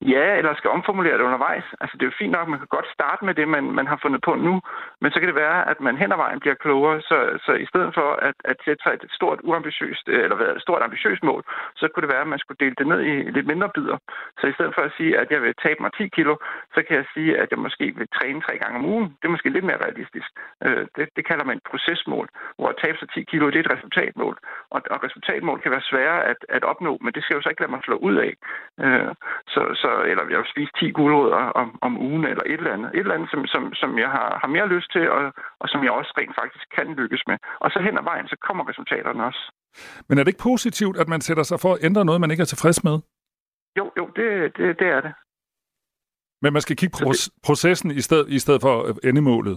Ja, 0.00 0.36
eller 0.38 0.54
skal 0.54 0.70
omformulere 0.70 1.18
det 1.18 1.28
undervejs. 1.30 1.64
Altså, 1.80 1.94
det 1.96 2.02
er 2.02 2.10
jo 2.10 2.20
fint 2.22 2.32
nok, 2.32 2.48
man 2.48 2.58
kan 2.58 2.74
godt 2.76 2.88
starte 2.96 3.24
med 3.24 3.34
det, 3.34 3.48
man, 3.48 3.64
man 3.78 3.86
har 3.86 3.98
fundet 4.02 4.20
på 4.22 4.34
nu, 4.34 4.54
men 5.00 5.12
så 5.12 5.18
kan 5.20 5.28
det 5.28 5.42
være, 5.46 5.70
at 5.70 5.80
man 5.80 5.96
hen 5.96 6.12
ad 6.12 6.16
vejen 6.16 6.40
bliver 6.40 6.54
klogere, 6.54 7.00
så, 7.00 7.18
så 7.46 7.52
i 7.52 7.66
stedet 7.66 7.94
for 7.94 8.08
at, 8.28 8.34
at 8.44 8.56
sætte 8.64 8.82
sig 8.82 8.92
et 8.94 9.04
stort 9.18 9.40
uambitiøst, 9.42 10.08
øh, 10.08 10.22
eller 10.24 10.36
hvad, 10.36 10.46
et 10.46 10.62
stort 10.62 10.82
ambitiøst 10.82 11.22
mål, 11.22 11.42
så 11.76 11.88
kunne 11.88 12.04
det 12.04 12.14
være, 12.14 12.26
at 12.26 12.32
man 12.34 12.38
skulle 12.38 12.60
dele 12.64 12.74
det 12.78 12.86
ned 12.86 13.00
i 13.00 13.14
lidt 13.36 13.46
mindre 13.46 13.68
bidder. 13.74 13.98
Så 14.40 14.46
i 14.46 14.52
stedet 14.56 14.74
for 14.74 14.82
at 14.82 14.92
sige, 14.96 15.18
at 15.18 15.28
jeg 15.30 15.42
vil 15.42 15.54
tabe 15.64 15.80
mig 15.82 15.90
10 15.92 16.08
kilo, 16.08 16.36
så 16.74 16.80
kan 16.86 16.96
jeg 16.96 17.06
sige, 17.14 17.38
at 17.42 17.48
jeg 17.50 17.58
måske 17.58 17.86
vil 17.98 18.08
træne 18.18 18.40
tre 18.40 18.58
gange 18.58 18.78
om 18.78 18.84
ugen. 18.84 19.08
Det 19.18 19.24
er 19.26 19.34
måske 19.36 19.50
lidt 19.56 19.64
mere 19.64 19.84
realistisk. 19.84 20.28
Øh, 20.64 20.86
det, 20.96 21.08
det 21.16 21.26
kalder 21.26 21.44
man 21.44 21.56
et 21.56 21.68
procesmål, 21.70 22.28
hvor 22.58 22.68
at 22.68 22.80
tabe 22.84 22.98
sig 22.98 23.08
10 23.08 23.22
kilo, 23.30 23.46
det 23.46 23.56
er 23.56 23.64
et 23.64 23.74
resultatmål. 23.76 24.36
Og, 24.70 24.80
og 24.90 25.04
resultatmål 25.04 25.60
kan 25.60 25.70
være 25.70 25.88
svære 25.90 26.24
at, 26.24 26.40
at 26.48 26.64
opnå, 26.64 26.98
men 27.02 27.12
det 27.14 27.22
skal 27.22 27.34
jo 27.34 27.42
så 27.42 27.48
ikke 27.48 27.62
lade 27.62 27.74
mig 27.74 27.80
slå 27.84 27.96
ud 27.96 28.16
af. 28.26 28.32
Øh, 28.84 29.12
så, 29.54 29.62
så, 29.82 29.85
så, 29.86 29.92
eller 30.10 30.24
jeg 30.32 30.40
vil 30.42 30.54
spise 30.54 30.72
10 30.80 30.90
guldrødder 30.98 31.42
om, 31.60 31.68
om 31.86 31.92
ugen, 32.06 32.24
eller 32.30 32.44
et 32.46 32.60
eller 32.60 32.76
andet. 32.76 32.90
Et 32.94 33.04
eller 33.04 33.16
andet, 33.16 33.30
som, 33.32 33.40
som, 33.54 33.62
som 33.80 33.90
jeg 34.04 34.10
har, 34.16 34.28
har 34.42 34.48
mere 34.56 34.68
lyst 34.74 34.88
til, 34.96 35.04
og, 35.16 35.22
og 35.62 35.66
som 35.72 35.80
jeg 35.84 35.92
også 35.98 36.12
rent 36.18 36.34
faktisk 36.40 36.66
kan 36.76 36.86
lykkes 37.00 37.22
med. 37.30 37.36
Og 37.64 37.68
så 37.70 37.78
hen 37.86 37.98
ad 38.00 38.04
vejen, 38.10 38.26
så 38.32 38.36
kommer 38.46 38.62
resultaterne 38.70 39.24
også. 39.28 39.42
Men 40.08 40.14
er 40.18 40.22
det 40.22 40.30
ikke 40.32 40.48
positivt, 40.52 40.96
at 41.02 41.08
man 41.14 41.20
sætter 41.20 41.44
sig 41.50 41.58
for 41.64 41.72
at 41.74 41.80
ændre 41.88 42.04
noget, 42.04 42.20
man 42.20 42.30
ikke 42.30 42.44
er 42.46 42.52
tilfreds 42.52 42.84
med? 42.88 42.96
Jo, 43.78 43.84
jo, 43.98 44.04
det, 44.16 44.28
det, 44.56 44.66
det 44.80 44.88
er 44.96 45.00
det. 45.06 45.12
Men 46.42 46.52
man 46.52 46.62
skal 46.62 46.76
kigge 46.76 46.94
på 46.98 47.12
processen 47.48 47.90
i 47.90 48.02
stedet, 48.06 48.26
i 48.28 48.38
stedet 48.38 48.60
for 48.66 48.74
endemålet? 49.08 49.56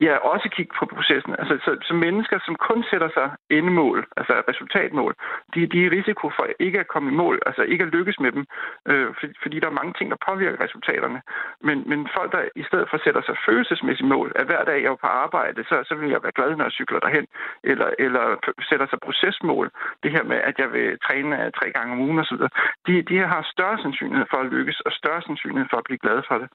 Ja, 0.00 0.14
også 0.16 0.48
kigge 0.56 0.72
på 0.78 0.86
processen. 0.86 1.32
Altså, 1.38 1.54
så, 1.64 1.76
så 1.88 1.94
mennesker, 1.94 2.38
som 2.46 2.54
kun 2.68 2.84
sætter 2.90 3.10
sig 3.16 3.28
endemål, 3.50 4.06
altså 4.16 4.42
resultatmål, 4.48 5.14
de, 5.54 5.66
de 5.66 5.78
er 5.80 5.86
i 5.86 5.94
risiko 5.98 6.30
for 6.36 6.46
ikke 6.60 6.80
at 6.80 6.88
komme 6.88 7.12
i 7.12 7.14
mål, 7.14 7.42
altså 7.46 7.62
ikke 7.62 7.84
at 7.84 7.92
lykkes 7.96 8.20
med 8.20 8.32
dem, 8.32 8.44
øh, 8.90 9.08
for, 9.18 9.26
fordi 9.42 9.60
der 9.60 9.68
er 9.68 9.80
mange 9.80 9.94
ting, 9.98 10.10
der 10.10 10.26
påvirker 10.28 10.64
resultaterne. 10.64 11.20
Men, 11.60 11.76
men 11.90 12.08
folk, 12.16 12.32
der 12.32 12.42
i 12.56 12.64
stedet 12.68 12.86
for 12.90 12.98
sætter 13.04 13.22
sig 13.22 13.36
følelsesmæssigt 13.46 14.08
mål, 14.08 14.32
at 14.36 14.46
hver 14.46 14.64
dag 14.64 14.82
jeg 14.82 14.90
er 14.92 15.04
på 15.04 15.06
arbejde, 15.06 15.64
så, 15.64 15.76
så 15.88 15.94
vil 15.94 16.10
jeg 16.10 16.22
være 16.22 16.36
glad, 16.38 16.56
når 16.56 16.64
jeg 16.64 16.78
cykler 16.78 17.00
derhen, 17.00 17.26
eller, 17.64 17.88
eller 17.98 18.24
sætter 18.68 18.86
sig 18.90 18.98
procesmål, 19.06 19.70
det 20.02 20.10
her 20.10 20.22
med, 20.22 20.36
at 20.36 20.56
jeg 20.58 20.72
vil 20.72 20.98
træne 21.06 21.50
tre 21.58 21.70
gange 21.70 21.92
om 21.92 22.00
ugen 22.00 22.18
osv., 22.18 22.38
de, 22.86 23.02
de 23.02 23.16
har 23.18 23.42
større 23.54 23.78
sandsynlighed 23.82 24.26
for 24.30 24.36
at 24.36 24.46
lykkes, 24.46 24.80
og 24.80 24.92
større 24.92 25.22
sandsynlighed 25.22 25.68
for 25.70 25.76
at 25.76 25.84
blive 25.84 25.98
glad 25.98 26.22
for 26.28 26.38
det. 26.38 26.48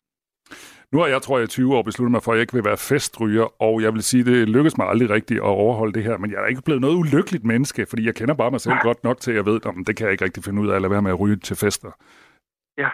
Nu 0.92 1.00
har 1.00 1.08
jeg, 1.08 1.22
tror 1.22 1.38
jeg, 1.38 1.44
i 1.44 1.48
20 1.48 1.76
år 1.76 1.82
besluttet 1.82 2.12
mig 2.12 2.24
for, 2.24 2.32
at 2.32 2.36
jeg 2.36 2.42
ikke 2.42 2.54
vil 2.54 2.66
være 2.66 2.78
festryger, 2.78 3.62
og 3.62 3.82
jeg 3.82 3.94
vil 3.94 4.04
sige, 4.04 4.24
det 4.24 4.50
lykkedes 4.50 4.78
mig 4.78 4.88
aldrig 4.88 5.10
rigtigt 5.10 5.38
at 5.38 5.44
overholde 5.44 5.94
det 5.94 6.04
her, 6.04 6.18
men 6.18 6.32
jeg 6.32 6.42
er 6.44 6.46
ikke 6.46 6.62
blevet 6.62 6.82
noget 6.82 6.96
ulykkeligt 6.96 7.44
menneske, 7.44 7.86
fordi 7.90 8.06
jeg 8.06 8.16
kender 8.16 8.34
bare 8.34 8.52
mig 8.52 8.62
selv 8.62 8.76
godt 8.82 9.04
nok 9.04 9.20
til, 9.20 9.32
at 9.32 9.38
jeg 9.38 9.46
ved, 9.46 9.56
at 9.66 9.74
det 9.88 9.96
kan 9.98 10.06
jeg 10.06 10.12
ikke 10.12 10.26
rigtig 10.26 10.44
finde 10.44 10.62
ud 10.62 10.70
af, 10.70 10.76
at 10.76 10.82
lade 10.82 10.92
være 10.92 11.02
med 11.02 11.12
at 11.12 11.20
ryge 11.20 11.36
til 11.36 11.56
fester. 11.56 11.92
Ja. 12.78 12.90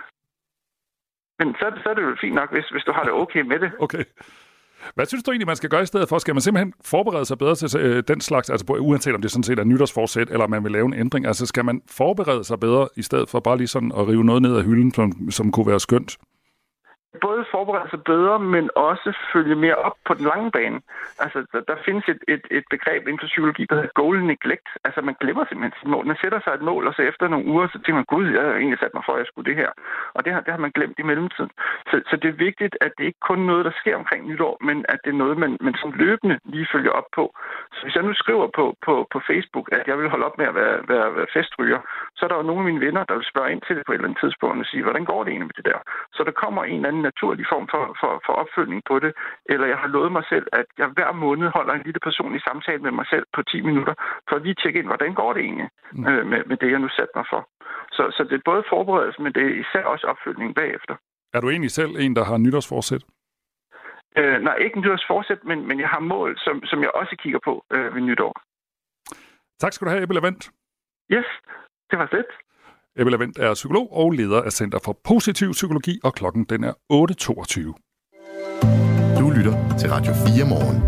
Men 1.39 1.53
så, 1.53 1.65
så 1.83 1.89
er 1.89 1.93
det 1.93 2.01
jo 2.01 2.15
fint 2.21 2.35
nok, 2.35 2.51
hvis, 2.51 2.67
hvis 2.69 2.83
du 2.83 2.91
har 2.91 3.03
det 3.03 3.13
okay 3.13 3.41
med 3.41 3.59
det. 3.59 3.71
Okay. 3.79 4.03
Hvad 4.95 5.05
synes 5.05 5.23
du 5.23 5.31
egentlig, 5.31 5.47
man 5.47 5.55
skal 5.55 5.69
gøre 5.69 5.81
i 5.81 5.85
stedet 5.85 6.09
for? 6.09 6.17
Skal 6.17 6.35
man 6.35 6.41
simpelthen 6.41 6.73
forberede 6.85 7.25
sig 7.25 7.37
bedre 7.37 7.55
til 7.55 7.79
øh, 7.79 8.03
den 8.07 8.21
slags, 8.21 8.49
altså 8.49 8.65
uanset 8.79 9.15
om 9.15 9.21
det 9.21 9.31
sådan 9.31 9.43
set 9.43 9.59
er 9.59 9.63
nytårsforsæt, 9.63 10.29
eller 10.29 10.47
man 10.47 10.63
vil 10.63 10.71
lave 10.71 10.85
en 10.85 10.93
ændring, 10.93 11.25
altså 11.25 11.45
skal 11.45 11.65
man 11.65 11.81
forberede 11.91 12.43
sig 12.43 12.59
bedre, 12.59 12.87
i 12.95 13.01
stedet 13.01 13.29
for 13.29 13.39
bare 13.39 13.57
lige 13.57 13.67
sådan 13.67 13.91
at 13.91 14.07
rive 14.07 14.23
noget 14.23 14.41
ned 14.41 14.57
af 14.57 14.63
hylden, 14.63 14.93
som, 14.93 15.31
som 15.31 15.51
kunne 15.51 15.67
være 15.67 15.79
skønt? 15.79 16.17
Både 17.27 17.45
forberede 17.51 17.89
sig 17.89 18.01
bedre, 18.03 18.39
men 18.39 18.69
også 18.75 19.09
følge 19.33 19.55
mere 19.55 19.75
op 19.75 19.97
på 20.07 20.13
den 20.13 20.25
lange 20.31 20.51
bane. 20.51 20.79
Altså, 21.19 21.39
der, 21.51 21.61
der 21.69 21.77
findes 21.85 22.05
et, 22.13 22.21
et, 22.27 22.43
et 22.57 22.65
begreb 22.69 23.01
inden 23.07 23.19
for 23.21 23.31
psykologi, 23.33 23.63
der 23.69 23.75
hedder 23.75 23.99
goal 24.01 24.17
neglect. 24.31 24.67
Altså, 24.85 24.99
man 25.01 25.15
glemmer 25.21 25.43
simpelthen 25.45 25.79
sit 25.79 25.89
mål. 25.93 26.05
Man 26.11 26.21
sætter 26.23 26.39
sig 26.41 26.53
et 26.53 26.67
mål, 26.71 26.87
og 26.87 26.93
så 26.93 27.01
efter 27.01 27.27
nogle 27.27 27.45
uger, 27.53 27.67
så 27.67 27.77
tænker 27.79 27.99
man, 28.01 28.13
gud, 28.15 28.25
jeg 28.37 28.43
har 28.43 28.55
egentlig 28.61 28.79
sat 28.79 28.93
mig 28.93 29.03
for, 29.05 29.13
at 29.13 29.21
jeg 29.21 29.29
skulle 29.29 29.49
det 29.49 29.61
her. 29.61 29.71
Og 30.15 30.25
det 30.25 30.33
har, 30.33 30.41
det 30.45 30.51
har 30.53 30.61
man 30.65 30.75
glemt 30.77 30.99
i 30.99 31.09
mellemtiden. 31.11 31.51
Så, 31.89 31.95
så 32.09 32.15
det 32.21 32.29
er 32.29 32.43
vigtigt, 32.47 32.75
at 32.85 32.91
det 32.97 33.05
ikke 33.05 33.27
kun 33.29 33.39
er 33.39 33.49
noget, 33.51 33.65
der 33.65 33.75
sker 33.81 33.95
omkring 34.01 34.21
nytår, 34.29 34.55
men 34.67 34.77
at 34.93 34.99
det 35.03 35.11
er 35.11 35.21
noget, 35.23 35.37
man, 35.43 35.57
man 35.61 35.75
som 35.81 35.91
løbende 36.03 36.39
lige 36.53 36.67
følger 36.73 36.91
op 36.99 37.09
på. 37.17 37.23
Så 37.75 37.79
hvis 37.83 37.95
jeg 37.95 38.03
nu 38.03 38.13
skriver 38.13 38.47
på, 38.59 38.65
på, 38.85 38.93
på 39.13 39.19
Facebook, 39.29 39.67
at 39.71 39.83
jeg 39.87 39.97
vil 39.97 40.09
holde 40.09 40.25
op 40.25 40.37
med 40.37 40.47
at 40.51 40.55
være, 40.55 40.77
være, 40.91 41.15
være 41.17 41.33
festryger, 41.37 41.79
så 42.15 42.21
er 42.25 42.29
der 42.29 42.37
jo 42.37 42.49
nogle 42.49 42.61
af 42.61 42.69
mine 42.69 42.85
venner, 42.85 43.03
der 43.03 43.15
vil 43.15 43.31
spørge 43.31 43.51
ind 43.51 43.61
til 43.61 43.75
det 43.75 43.83
på 43.85 43.91
et 43.91 43.95
eller 43.95 44.07
andet 44.07 44.21
tidspunkt 44.23 44.59
og 44.59 44.65
sige, 44.71 44.83
hvordan 44.83 45.05
går 45.05 45.23
det 45.23 45.31
egentlig 45.31 45.51
med 45.51 45.57
det 45.59 45.65
der? 45.71 45.79
Så 46.15 46.21
der 46.27 46.31
kommer 46.43 46.61
en 46.63 46.75
eller 46.75 46.89
anden 46.89 47.04
naturlig 47.09 47.45
form 47.53 47.67
for, 47.73 47.83
for, 48.01 48.11
for 48.25 48.33
opfølgning 48.41 48.81
på 48.89 48.95
det. 49.03 49.11
Eller 49.51 49.67
jeg 49.73 49.79
har 49.83 49.89
lovet 49.95 50.11
mig 50.17 50.25
selv, 50.33 50.45
at 50.59 50.67
jeg 50.81 50.87
hver 50.97 51.11
måned 51.23 51.47
holder 51.57 51.73
en 51.73 51.85
lille 51.87 52.01
personlig 52.07 52.41
samtale 52.47 52.81
med 52.87 52.93
mig 52.99 53.07
selv 53.13 53.25
på 53.35 53.41
10 53.43 53.61
minutter, 53.69 53.93
for 54.27 54.35
at 54.35 54.43
lige 54.45 54.59
tjekke 54.61 54.79
ind, 54.79 54.89
hvordan 54.91 55.13
går 55.21 55.33
det 55.33 55.41
egentlig 55.47 55.69
mm. 55.91 56.07
øh, 56.07 56.25
med, 56.31 56.41
med 56.49 56.57
det, 56.61 56.69
jeg 56.71 56.79
nu 56.79 56.89
satte 56.97 57.13
mig 57.19 57.25
for. 57.33 57.41
Så, 57.97 58.03
så 58.15 58.21
det 58.29 58.35
er 58.37 58.49
både 58.51 58.63
forberedelse, 58.73 59.21
men 59.21 59.31
det 59.35 59.43
er 59.45 59.61
især 59.63 59.83
også 59.93 60.05
opfølgning 60.11 60.55
bagefter. 60.61 60.95
Er 61.35 61.39
du 61.41 61.49
egentlig 61.49 61.71
selv 61.71 61.91
en, 62.03 62.15
der 62.15 62.23
har 62.29 62.37
nytårsforsæt? 62.37 63.03
Øh, 64.19 64.37
nej, 64.47 64.55
ikke 64.55 64.79
nytårsforsæt, 64.79 65.41
men, 65.49 65.67
men 65.67 65.79
jeg 65.79 65.89
har 65.89 65.99
mål, 65.99 66.29
som, 66.45 66.55
som 66.65 66.79
jeg 66.81 66.91
også 67.01 67.15
kigger 67.21 67.39
på 67.43 67.53
øh, 67.75 67.95
ved 67.95 68.01
nytår. 68.01 68.33
Tak 69.59 69.73
skal 69.73 69.85
du 69.85 69.91
have, 69.91 70.03
Ebbe 70.03 70.13
Lavendt. 70.13 70.43
Yes, 71.11 71.27
det 71.89 71.99
var 71.99 72.07
fedt. 72.15 72.31
Ebbe 72.97 73.11
Lavendt 73.11 73.39
er 73.39 73.53
psykolog 73.53 73.93
og 73.93 74.11
leder 74.11 74.41
af 74.41 74.51
Center 74.51 74.79
for 74.83 74.99
Positiv 75.03 75.51
Psykologi, 75.51 75.99
og 76.03 76.13
klokken 76.13 76.43
den 76.43 76.63
er 76.63 76.71
8.22. 76.71 76.79
Du 79.19 79.29
lytter 79.29 79.75
til 79.79 79.89
Radio 79.89 80.13
4 80.13 80.45
morgen. 80.45 80.83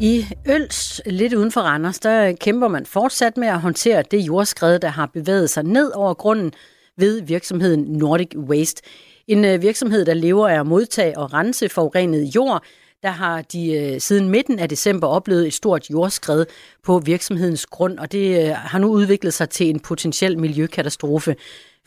I 0.00 0.26
Øls, 0.46 1.00
lidt 1.06 1.34
uden 1.34 1.52
for 1.52 1.60
Randers, 1.60 1.98
der 1.98 2.36
kæmper 2.40 2.68
man 2.68 2.86
fortsat 2.86 3.36
med 3.36 3.48
at 3.48 3.60
håndtere 3.60 4.02
det 4.10 4.18
jordskred, 4.18 4.78
der 4.78 4.88
har 4.88 5.06
bevæget 5.06 5.50
sig 5.50 5.64
ned 5.64 5.92
over 5.94 6.14
grunden 6.14 6.52
ved 6.96 7.22
virksomheden 7.22 7.80
Nordic 7.80 8.36
Waste. 8.36 8.82
En 9.26 9.44
øh, 9.44 9.62
virksomhed, 9.62 10.04
der 10.04 10.14
lever 10.14 10.48
af 10.48 10.60
at 10.60 10.66
modtage 10.66 11.18
og 11.18 11.34
rense 11.34 11.68
forurenet 11.68 12.34
jord, 12.34 12.64
der 13.02 13.10
har 13.10 13.42
de 13.42 13.72
øh, 13.72 14.00
siden 14.00 14.28
midten 14.28 14.58
af 14.58 14.68
december 14.68 15.06
oplevet 15.06 15.46
et 15.46 15.54
stort 15.54 15.90
jordskred 15.90 16.46
på 16.84 16.98
virksomhedens 16.98 17.66
grund, 17.66 17.98
og 17.98 18.12
det 18.12 18.44
øh, 18.44 18.54
har 18.54 18.78
nu 18.78 18.88
udviklet 18.88 19.34
sig 19.34 19.50
til 19.50 19.70
en 19.70 19.80
potentiel 19.80 20.38
miljøkatastrofe. 20.38 21.36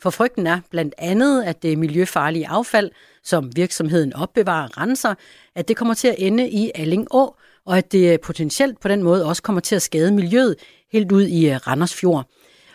For 0.00 0.10
frygten 0.10 0.46
er 0.46 0.60
blandt 0.70 0.94
andet, 0.98 1.42
at 1.42 1.62
det 1.62 1.78
miljøfarlige 1.78 2.48
affald, 2.48 2.90
som 3.24 3.56
virksomheden 3.56 4.12
opbevarer 4.12 4.68
og 4.68 4.78
renser, 4.78 5.14
at 5.54 5.68
det 5.68 5.76
kommer 5.76 5.94
til 5.94 6.08
at 6.08 6.14
ende 6.18 6.50
i 6.50 6.70
Alling 6.74 7.14
Å, 7.14 7.36
og 7.66 7.78
at 7.78 7.92
det 7.92 8.20
potentielt 8.20 8.80
på 8.80 8.88
den 8.88 9.02
måde 9.02 9.26
også 9.26 9.42
kommer 9.42 9.60
til 9.60 9.76
at 9.76 9.82
skade 9.82 10.12
miljøet 10.12 10.56
helt 10.92 11.12
ud 11.12 11.22
i 11.22 11.50
øh, 11.50 11.56
Randers 11.56 11.94
Fjord. 11.94 12.26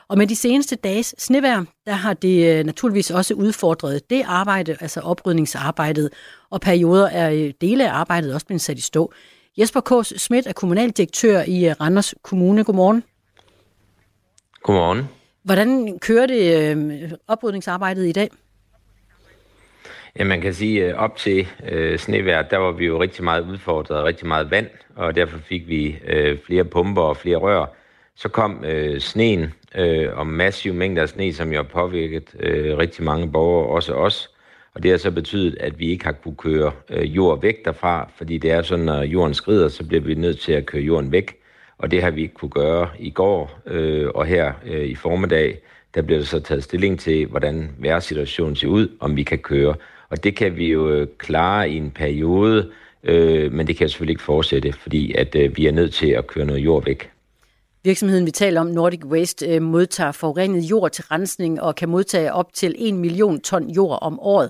Og 0.10 0.18
med 0.18 0.28
de 0.28 0.36
seneste 0.36 0.76
dages 0.76 1.16
snevær, 1.18 1.64
der 1.86 1.92
har 1.92 2.14
det 2.14 2.60
øh, 2.60 2.66
naturligvis 2.66 3.12
også 3.12 3.34
udfordret 3.34 4.10
det 4.10 4.24
arbejde, 4.26 4.78
altså 4.80 5.00
oprydningsarbejdet, 5.00 6.10
og 6.50 6.62
perioder 6.62 7.08
er 7.08 7.32
øh, 7.32 7.54
dele 7.62 7.90
af 7.90 7.94
arbejdet 7.94 8.34
også 8.34 8.46
blevet 8.46 8.62
sat 8.62 8.78
i 8.78 8.82
stå. 8.82 9.14
Jesper 9.58 9.82
K. 9.82 10.06
Schmidt 10.06 10.48
er 10.48 10.54
kommunaldirektør 10.54 11.42
i 11.42 11.70
øh, 11.70 11.76
Randers 11.82 12.16
Kommune. 12.22 12.64
Godmorgen. 12.64 13.04
Godmorgen. 14.64 15.10
Hvordan 15.44 16.00
kører 16.00 16.28
det 16.28 17.18
oprydningsarbejdet 17.28 18.08
i 18.08 18.12
dag? 18.12 18.30
Ja, 20.20 20.24
man 20.24 20.42
kan 20.42 20.54
sige, 20.54 20.98
op 20.98 21.18
til 21.18 21.48
øh, 21.70 22.00
snevær, 22.00 22.42
der 22.42 22.58
var 22.58 22.72
vi 22.72 22.86
jo 22.86 23.02
rigtig 23.02 23.24
meget 23.24 23.42
udfordret, 23.42 24.04
rigtig 24.04 24.28
meget 24.28 24.52
vand, 24.52 24.68
og 24.96 25.16
derfor 25.16 25.38
fik 25.38 25.68
vi 25.68 25.98
øh, 26.08 26.38
flere 26.46 26.64
pumper 26.64 27.02
og 27.02 27.18
flere 27.18 27.38
rør. 27.38 27.66
Så 28.16 28.30
kom 28.30 28.66
øh, 28.66 29.00
sneen, 29.00 29.54
øh, 29.78 30.18
og 30.18 30.28
massive 30.28 30.74
mængder 30.74 31.02
af 31.02 31.10
sne, 31.10 31.34
som 31.34 31.52
jo 31.52 31.56
har 31.56 31.64
påvirket 31.64 32.36
øh, 32.40 32.78
rigtig 32.78 33.04
mange 33.04 33.32
borgere, 33.32 33.68
også 33.68 33.94
os. 33.94 34.30
Og 34.74 34.84
det 34.84 34.92
har 34.92 34.98
så 34.98 35.12
betydet, 35.12 35.58
at 35.60 35.80
vi 35.80 35.90
ikke 35.90 36.06
har 36.06 36.12
kunne 36.12 36.36
køre 36.36 36.72
øh, 36.90 37.16
jord 37.16 37.42
væk 37.42 37.66
derfra, 37.66 38.12
fordi 38.18 38.38
det 38.38 38.52
er 38.52 38.62
sådan, 38.62 38.86
når 38.86 39.04
jorden 39.04 39.34
skrider, 39.34 39.68
så 39.68 39.88
bliver 39.88 40.02
vi 40.02 40.16
nødt 40.16 40.40
til 40.40 40.52
at 40.52 40.66
køre 40.66 40.82
jorden 40.82 41.12
væk. 41.12 41.38
Og 41.78 41.92
det 41.92 42.04
har 42.04 42.12
vi 42.12 42.22
ikke 42.22 42.34
kunne 42.34 42.52
gøre 42.52 42.90
i 43.00 43.10
går, 43.10 43.60
øh, 43.66 44.10
og 44.16 44.26
her 44.26 44.54
øh, 44.66 44.86
i 44.86 44.96
formiddag, 44.96 45.60
der 45.96 46.02
bliver 46.02 46.20
der 46.20 46.26
så 46.26 46.40
taget 46.40 46.64
stilling 46.64 47.00
til, 47.00 47.26
hvordan 47.26 47.70
vejrsituationen 47.78 48.56
ser 48.56 48.68
ud, 48.68 48.88
om 49.00 49.16
vi 49.16 49.24
kan 49.24 49.38
køre. 49.38 49.76
Og 50.10 50.24
det 50.24 50.36
kan 50.36 50.58
vi 50.58 50.72
jo 50.72 50.90
øh, 50.90 51.08
klare 51.18 51.70
i 51.70 51.78
en 51.78 51.92
periode, 51.92 52.72
øh, 53.04 53.52
men 53.54 53.68
det 53.68 53.78
kan 53.78 53.90
selvfølgelig 53.90 54.14
ikke 54.14 54.24
fortsætte, 54.24 54.74
fordi 54.74 55.14
at 55.14 55.36
øh, 55.36 55.58
vi 55.58 55.68
er 55.68 55.72
nødt 55.72 55.94
til 55.94 56.10
at 56.10 56.28
køre 56.28 56.46
noget 56.46 56.60
jord 56.60 56.86
væk. 56.86 57.12
Virksomheden, 57.84 58.26
vi 58.26 58.32
taler 58.32 58.62
om, 58.62 58.68
Nordic 58.68 59.06
Waste, 59.06 59.48
øh, 59.48 59.62
modtager 59.62 60.12
forurenet 60.12 60.62
jord 60.62 60.92
til 60.92 61.04
rensning 61.04 61.62
og 61.62 61.76
kan 61.76 61.90
modtage 61.90 62.34
op 62.34 62.54
til 62.54 62.76
1 62.78 62.94
million 62.94 63.40
ton 63.40 63.70
jord 63.70 64.00
om 64.02 64.20
året. 64.20 64.50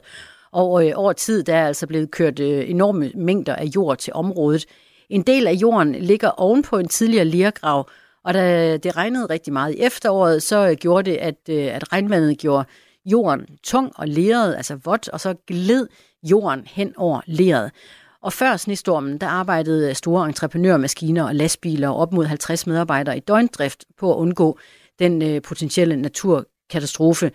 Og 0.51 0.87
øh, 0.87 0.93
over 0.95 1.13
tid 1.13 1.43
der 1.43 1.55
er 1.55 1.67
altså 1.67 1.87
blevet 1.87 2.11
kørt 2.11 2.39
øh, 2.39 2.69
enorme 2.69 3.11
mængder 3.15 3.55
af 3.55 3.65
jord 3.65 3.97
til 3.97 4.13
området. 4.13 4.65
En 5.09 5.21
del 5.21 5.47
af 5.47 5.53
jorden 5.53 5.95
ligger 5.95 6.29
ovenpå 6.29 6.77
en 6.77 6.87
tidligere 6.87 7.25
lergrav, 7.25 7.89
og 8.23 8.33
da 8.33 8.77
det 8.77 8.97
regnede 8.97 9.25
rigtig 9.25 9.53
meget 9.53 9.75
i 9.75 9.79
efteråret, 9.79 10.43
så 10.43 10.69
øh, 10.69 10.75
gjorde 10.75 11.11
det, 11.11 11.17
at, 11.17 11.35
øh, 11.49 11.75
at 11.75 11.93
regnvandet 11.93 12.37
gjorde 12.37 12.65
jorden 13.05 13.45
tung 13.63 13.91
og 13.95 14.07
leret, 14.07 14.55
altså 14.55 14.75
vådt, 14.75 15.09
og 15.09 15.19
så 15.19 15.35
gled 15.47 15.87
jorden 16.23 16.63
hen 16.67 16.93
over 16.97 17.21
leret. 17.25 17.71
Og 18.21 18.33
før 18.33 18.57
snestormen, 18.57 19.17
der 19.17 19.27
arbejdede 19.27 19.93
store 19.93 20.27
entreprenørmaskiner 20.27 21.23
og 21.23 21.35
lastbiler 21.35 21.89
op 21.89 22.13
mod 22.13 22.25
50 22.25 22.67
medarbejdere 22.67 23.17
i 23.17 23.19
døgndrift 23.19 23.85
på 23.99 24.13
at 24.13 24.17
undgå 24.17 24.59
den 24.99 25.21
øh, 25.21 25.41
potentielle 25.41 25.95
naturkatastrofe. 25.95 27.31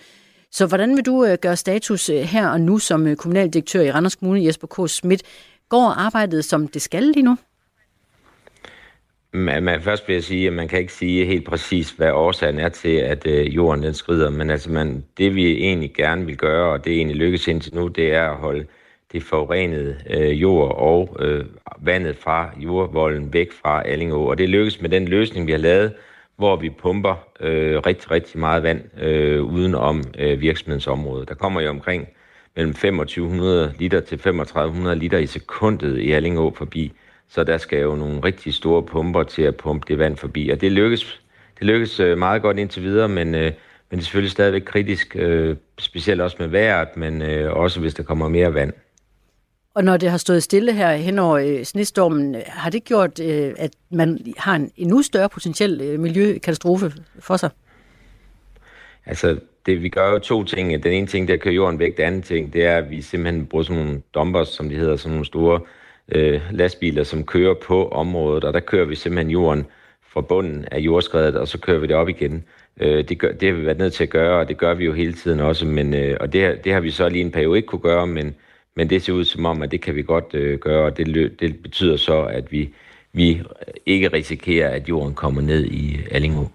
Så 0.51 0.67
hvordan 0.67 0.97
vil 0.97 1.07
du 1.07 1.25
øh, 1.25 1.39
gøre 1.43 1.57
status 1.57 2.09
øh, 2.09 2.17
her 2.17 2.49
og 2.49 2.61
nu 2.61 2.79
som 2.79 3.07
øh, 3.07 3.17
kommunaldirektør 3.17 3.81
i 3.81 3.93
Randers 3.93 4.15
Kommune, 4.15 4.45
Jesper 4.45 4.67
K. 4.67 4.91
Schmidt? 4.91 5.23
Går 5.69 5.89
arbejdet, 5.89 6.45
som 6.45 6.69
det 6.69 6.83
skal 6.83 7.03
lige 7.03 7.23
nu? 7.23 7.37
Man, 9.35 9.63
man, 9.63 9.83
først 9.83 10.09
vil 10.09 10.15
jeg 10.15 10.25
sige, 10.25 10.47
at 10.47 10.53
man 10.53 10.69
kan 10.69 10.79
ikke 10.79 10.93
sige 10.93 11.27
helt 11.27 11.47
præcis, 11.47 11.91
hvad 11.91 12.11
årsagen 12.11 12.59
er 12.59 12.69
til, 12.69 12.97
at 12.97 13.27
øh, 13.27 13.55
jorden 13.55 13.83
den 13.83 13.95
skrider. 13.95 14.31
Men 14.31 14.51
altså, 14.51 14.71
man, 14.71 15.05
det 15.19 15.35
vi 15.35 15.53
egentlig 15.53 15.95
gerne 15.95 16.27
vil 16.27 16.37
gøre, 16.37 16.73
og 16.73 16.85
det 16.85 16.93
egentlig 16.93 17.17
lykkes 17.17 17.49
indtil 17.49 17.75
nu, 17.75 17.89
det 17.89 18.15
er 18.15 18.31
at 18.31 18.37
holde 18.37 18.67
det 19.13 19.23
forurenede 19.23 19.97
øh, 20.11 20.43
jord 20.43 20.77
og 20.79 21.17
øh, 21.21 21.45
vandet 21.81 22.17
fra 22.17 22.51
jordvolden 22.57 23.33
væk 23.33 23.53
fra 23.53 23.83
Allingå. 23.89 24.25
Og 24.25 24.39
det 24.39 24.49
lykkes 24.49 24.81
med 24.81 24.91
den 24.91 25.09
løsning, 25.09 25.47
vi 25.47 25.53
har 25.53 25.59
lavet, 25.59 25.93
hvor 26.37 26.57
vi 26.57 26.71
pumper 26.71 27.15
øh, 27.41 27.79
rigtig, 27.87 28.11
rigtig 28.11 28.41
meget 28.41 28.63
vand 28.63 29.03
øh, 29.03 29.43
uden 29.43 29.75
om 29.75 30.03
øh, 30.19 30.41
virksomhedens 30.41 30.87
område. 30.87 31.27
Der 31.27 31.35
kommer 31.35 31.61
jo 31.61 31.71
omkring 31.71 32.09
mellem 32.57 32.73
2500 32.73 33.75
liter 33.79 34.01
til 34.01 34.19
3500 34.19 34.97
liter 34.97 35.19
i 35.19 35.27
sekundet 35.27 35.99
i 35.99 36.13
Allingå 36.13 36.55
forbi. 36.57 36.93
Så 37.29 37.45
der 37.45 37.59
skal 37.59 37.81
jo 37.81 37.95
nogle 37.95 38.21
rigtig 38.25 38.55
store 38.55 38.83
pumper 38.83 39.23
til 39.23 39.43
at 39.43 39.57
pumpe 39.57 39.85
det 39.89 39.99
vand 39.99 40.17
forbi. 40.17 40.49
Og 40.49 40.61
det 40.61 40.73
lykkes, 40.73 41.23
det 41.59 41.67
lykkes 41.67 42.01
øh, 42.01 42.19
meget 42.19 42.43
godt 42.43 42.59
indtil 42.59 42.83
videre, 42.83 43.09
men, 43.09 43.35
øh, 43.35 43.43
men 43.43 43.53
det 43.91 43.99
er 43.99 44.03
selvfølgelig 44.03 44.31
stadigvæk 44.31 44.63
kritisk, 44.63 45.17
øh, 45.17 45.57
specielt 45.79 46.21
også 46.21 46.37
med 46.41 46.49
vejret, 46.49 46.97
men 46.97 47.23
øh, 47.23 47.53
også 47.53 47.81
hvis 47.81 47.95
der 47.95 48.03
kommer 48.03 48.29
mere 48.29 48.55
vand. 48.55 48.73
Og 49.75 49.85
når 49.85 49.97
det 49.97 50.11
har 50.11 50.19
stået 50.19 50.43
stille 50.43 50.73
her 50.73 50.93
hen 50.93 51.19
over 51.19 51.39
øh, 51.39 51.65
snestormen, 51.65 52.37
har 52.47 52.71
det 52.71 52.85
gjort, 52.85 53.21
øh, 53.21 53.53
at 53.59 53.71
man 53.91 54.19
har 54.37 54.55
en 54.55 54.71
endnu 54.77 55.03
større 55.03 55.29
potentiel 55.29 55.81
øh, 55.81 56.01
miljøkatastrofe 56.01 56.93
for 57.21 57.37
sig? 57.37 57.51
Altså, 59.07 59.39
det, 59.67 59.83
vi 59.83 59.89
gør 59.89 60.11
jo 60.11 60.19
to 60.19 60.45
ting. 60.45 60.83
Den 60.83 60.93
ene 60.93 61.07
ting, 61.07 61.29
der 61.29 61.37
kører 61.37 61.55
jorden 61.55 61.79
væk. 61.79 61.97
Den 61.97 62.05
anden 62.05 62.23
ting, 62.23 62.53
det 62.53 62.65
er, 62.65 62.77
at 62.77 62.91
vi 62.91 63.03
simpelthen 63.03 63.47
bruger 63.47 63.63
sådan 63.63 63.83
nogle 63.83 64.03
dumpers, 64.15 64.49
som 64.49 64.69
de 64.69 64.77
hedder, 64.77 64.97
sådan 64.97 65.13
nogle 65.13 65.27
store 65.27 65.61
øh, 66.09 66.41
lastbiler, 66.51 67.05
som 67.05 67.25
kører 67.25 67.55
på 67.55 67.89
området, 67.89 68.45
og 68.45 68.53
der 68.53 68.61
kører 68.61 68.85
vi 68.85 68.95
simpelthen 68.95 69.31
jorden 69.31 69.67
fra 70.13 70.21
bunden 70.21 70.65
af 70.71 70.79
jordskredet, 70.79 71.37
og 71.37 71.49
så 71.49 71.59
kører 71.59 71.79
vi 71.79 71.87
det 71.87 71.97
op 71.97 72.09
igen. 72.09 72.45
Øh, 72.81 73.09
det, 73.09 73.19
gør, 73.19 73.33
det 73.33 73.49
har 73.49 73.57
vi 73.57 73.67
været 73.67 73.79
nødt 73.79 73.93
til 73.93 74.03
at 74.03 74.11
gøre, 74.11 74.41
og 74.41 74.49
det 74.49 74.59
gør 74.59 74.75
vi 74.75 74.85
jo 74.85 74.93
hele 74.93 75.13
tiden 75.13 75.41
også, 75.41 75.67
men, 75.67 75.95
øh, 75.95 76.17
og 76.21 76.33
det, 76.33 76.65
det 76.65 76.73
har 76.73 76.81
vi 76.81 76.91
så 76.91 77.09
lige 77.09 77.25
en 77.25 77.31
periode 77.31 77.57
ikke 77.59 77.67
kunne 77.67 77.81
gøre, 77.81 78.07
men, 78.07 78.35
men 78.77 78.91
det 78.91 79.03
ser 79.03 79.13
ud 79.13 79.25
som 79.25 79.47
om, 79.47 79.63
at 79.63 79.71
det 79.71 79.81
kan 79.81 79.95
vi 79.95 80.03
godt 80.03 80.35
øh, 80.35 80.59
gøre, 80.59 80.85
og 80.85 80.97
det, 80.97 81.41
det 81.41 81.63
betyder 81.63 81.97
så, 81.97 82.23
at 82.23 82.53
vi, 82.53 82.75
vi 83.13 83.43
ikke 83.87 84.09
risikerer, 84.09 84.69
at 84.69 84.89
jorden 84.89 85.15
kommer 85.15 85.43
ned 85.43 85.65
i 85.65 85.99
Allingå. 86.11 86.49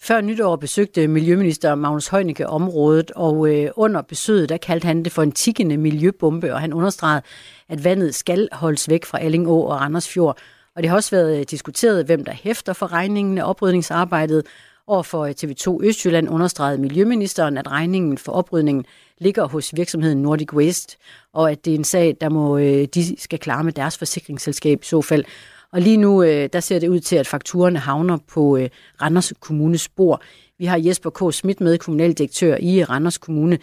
Før 0.00 0.20
nytår 0.20 0.56
besøgte 0.56 1.08
Miljøminister 1.08 1.74
Magnus 1.74 2.08
Heunicke 2.08 2.46
området, 2.46 3.10
og 3.10 3.54
øh, 3.54 3.70
under 3.76 4.02
besøget 4.02 4.48
der 4.48 4.56
kaldte 4.56 4.86
han 4.86 5.02
det 5.02 5.12
for 5.12 5.22
en 5.22 5.32
tikkende 5.32 5.76
miljøbombe, 5.76 6.54
og 6.54 6.60
han 6.60 6.72
understregede, 6.72 7.22
at 7.68 7.84
vandet 7.84 8.14
skal 8.14 8.48
holdes 8.52 8.88
væk 8.88 9.04
fra 9.04 9.20
Allingå 9.20 9.60
og 9.60 9.80
Randersfjord. 9.80 10.38
Og 10.76 10.82
det 10.82 10.88
har 10.90 10.96
også 10.96 11.10
været 11.16 11.38
øh, 11.38 11.44
diskuteret, 11.50 12.06
hvem 12.06 12.24
der 12.24 12.32
hæfter 12.32 12.72
for 12.72 12.92
regningen 12.92 13.38
af 13.38 13.50
oprydningsarbejdet. 13.50 14.46
Og 14.86 15.06
for 15.06 15.24
øh, 15.24 15.34
TV2 15.44 15.86
Østjylland 15.86 16.28
understregede 16.28 16.80
Miljøministeren, 16.80 17.58
at 17.58 17.70
regningen 17.70 18.18
for 18.18 18.32
oprydningen 18.32 18.84
ligger 19.18 19.48
hos 19.48 19.76
virksomheden 19.76 20.22
Nordic 20.22 20.52
Waste, 20.52 20.96
og 21.32 21.50
at 21.50 21.64
det 21.64 21.70
er 21.70 21.78
en 21.78 21.84
sag, 21.84 22.16
der 22.20 22.28
må 22.28 22.58
øh, 22.58 22.84
de 22.94 23.20
skal 23.20 23.38
klare 23.38 23.64
med 23.64 23.72
deres 23.72 23.98
forsikringsselskab 23.98 24.82
i 24.82 24.86
så 24.86 25.02
fald. 25.02 25.24
Og 25.72 25.80
lige 25.80 25.96
nu, 25.96 26.22
øh, 26.22 26.48
der 26.52 26.60
ser 26.60 26.78
det 26.78 26.88
ud 26.88 27.00
til, 27.00 27.16
at 27.16 27.26
fakturerne 27.26 27.78
havner 27.78 28.18
på 28.28 28.56
øh, 28.56 28.68
Randers 29.02 29.32
Kommunes 29.40 29.88
bord. 29.88 30.22
Vi 30.58 30.64
har 30.64 30.78
Jesper 30.78 31.10
K. 31.10 31.34
Schmidt 31.34 31.60
med, 31.60 31.78
kommunaldirektør 31.78 32.56
i 32.60 32.80
øh, 32.80 32.90
Randers 32.90 33.18
Kommune. 33.18 33.58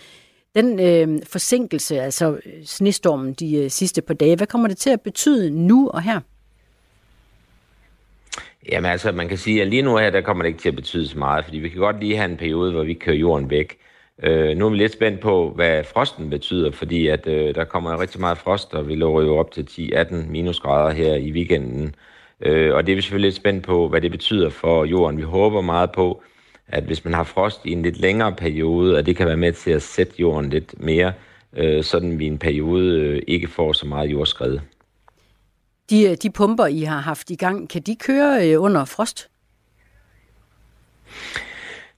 Den 0.56 0.80
øh, 0.80 1.22
forsinkelse, 1.28 2.02
altså 2.02 2.32
øh, 2.46 2.66
snestormen 2.66 3.34
de 3.34 3.56
øh, 3.56 3.70
sidste 3.70 4.02
par 4.02 4.13
dage, 4.13 4.36
hvad 4.36 4.48
kommer 4.48 4.68
det 4.68 4.78
til 4.78 4.89
at 4.89 5.02
betyde 5.02 5.52
nu 5.52 5.89
og 5.89 6.02
her? 6.02 6.20
Jamen 8.72 8.92
altså, 8.92 9.12
man 9.12 9.28
kan 9.28 9.38
sige, 9.38 9.62
at 9.62 9.68
lige 9.68 9.82
nu 9.82 9.98
her, 9.98 10.10
der 10.10 10.22
kommer 10.22 10.44
det 10.44 10.50
ikke 10.50 10.62
til 10.62 10.70
at 10.70 10.76
betyde 10.76 11.08
så 11.08 11.18
meget, 11.18 11.46
fordi 11.46 11.58
vi 11.58 11.70
kan 11.70 11.80
godt 11.80 12.00
lige 12.00 12.18
have 12.18 12.32
en 12.32 12.38
periode, 12.38 12.72
hvor 12.72 12.84
vi 12.84 12.94
kører 12.94 13.16
jorden 13.16 13.50
væk. 13.50 13.78
Øh, 14.23 14.58
nu 14.58 14.65
er 14.65 14.69
vi 14.69 14.78
lidt 14.78 14.93
spændt 14.93 15.19
på, 15.19 15.52
hvad 15.56 15.84
frosten 15.84 16.30
betyder, 16.30 16.71
fordi 16.71 17.08
at 17.08 17.28
øh, 17.28 17.56
der 17.56 17.63
kommer 17.63 18.02
rigtig 18.02 18.19
meget 18.19 18.38
frost, 18.38 18.73
og 18.73 18.88
vi 18.88 18.95
lå 18.95 19.21
jo 19.21 19.38
op 19.38 19.52
til 19.52 19.67
10-18 19.69 20.15
minusgrader 20.15 20.93
her 20.93 21.15
i 21.15 21.32
weekenden. 21.32 21.95
Øh, 22.41 22.76
og 22.76 22.86
det 22.86 22.91
er 22.91 22.95
vi 22.95 23.02
selvfølgelig 23.02 23.28
lidt 23.28 23.36
spændt 23.36 23.65
på, 23.65 23.88
hvad 23.88 24.02
det 24.02 24.12
betyder 24.12 24.49
for 24.49 24.86
jorden. 24.86 25.17
Vi 25.17 25.23
håber 25.23 25.62
meget 25.62 25.91
på, 25.91 26.23
at 26.67 26.84
hvis 26.84 27.06
man 27.06 27.13
har 27.13 27.23
frost 27.23 27.65
i 27.65 27.71
en 27.71 27.82
lidt 27.82 27.99
længere 27.99 28.36
periode, 28.36 28.97
at 28.97 29.06
det 29.06 29.15
kan 29.15 29.28
være 29.28 29.38
med 29.38 29.54
til 29.54 29.71
at 29.71 29.82
sætte 29.82 30.13
jorden 30.19 30.49
lidt 30.49 30.80
mere, 30.80 31.13
øh, 31.58 31.84
sådan 31.84 32.19
vi 32.19 32.26
en 32.26 32.38
periode 32.38 32.99
øh, 32.99 33.21
ikke 33.28 33.47
får 33.47 33.73
så 33.73 33.88
meget 33.88 34.12
jordskred. 34.12 34.60
De, 35.89 36.04
øh, 36.04 36.17
de 36.23 36.32
pumper, 36.32 36.65
I 36.65 36.82
har 36.82 36.99
haft 36.99 37.30
i 37.30 37.36
gang, 37.36 37.69
kan 37.69 37.82
de 37.82 37.95
køre 37.95 38.49
øh, 38.49 38.62
under 38.62 38.86
frost? 38.86 39.30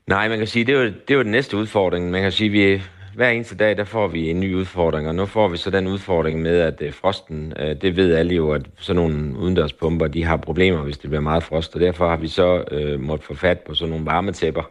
Nej, 0.07 0.29
man 0.29 0.37
kan 0.37 0.47
sige, 0.47 0.65
det 0.65 0.75
er 0.75 0.79
jo, 0.79 0.85
det 0.85 1.11
er 1.11 1.15
jo 1.15 1.23
den 1.23 1.31
næste 1.31 1.57
udfordring. 1.57 2.11
Man 2.11 2.21
kan 2.21 2.31
sige, 2.31 2.49
vi 2.49 2.81
hver 3.15 3.29
eneste 3.29 3.55
dag, 3.55 3.77
der 3.77 3.83
får 3.83 4.07
vi 4.07 4.29
en 4.29 4.39
ny 4.39 4.55
udfordring, 4.55 5.07
og 5.07 5.15
nu 5.15 5.25
får 5.25 5.47
vi 5.47 5.57
så 5.57 5.69
den 5.69 5.87
udfordring 5.87 6.41
med, 6.41 6.59
at 6.59 6.81
øh, 6.81 6.93
frosten, 6.93 7.53
øh, 7.59 7.81
det 7.81 7.95
ved 7.95 8.13
alle 8.13 8.35
jo, 8.35 8.51
at 8.51 8.61
sådan 8.77 8.95
nogle 8.95 9.37
udendørspumper, 9.37 10.07
de 10.07 10.23
har 10.23 10.37
problemer, 10.37 10.81
hvis 10.81 10.97
det 10.97 11.09
bliver 11.09 11.21
meget 11.21 11.43
frost, 11.43 11.75
og 11.75 11.81
derfor 11.81 12.09
har 12.09 12.17
vi 12.17 12.27
så 12.27 12.63
øh, 12.71 12.99
måttet 12.99 13.25
få 13.27 13.33
fat 13.33 13.59
på 13.59 13.73
sådan 13.73 13.89
nogle 13.89 14.05
varmetæpper, 14.05 14.63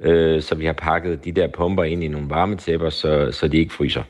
øh, 0.00 0.42
så 0.42 0.54
vi 0.54 0.66
har 0.66 0.72
pakket 0.72 1.24
de 1.24 1.32
der 1.32 1.46
pumper 1.46 1.84
ind 1.84 2.04
i 2.04 2.08
nogle 2.08 2.30
varmetæpper, 2.30 2.90
så, 2.90 3.28
så 3.32 3.48
de 3.48 3.58
ikke 3.58 3.74
fryser. 3.74 4.02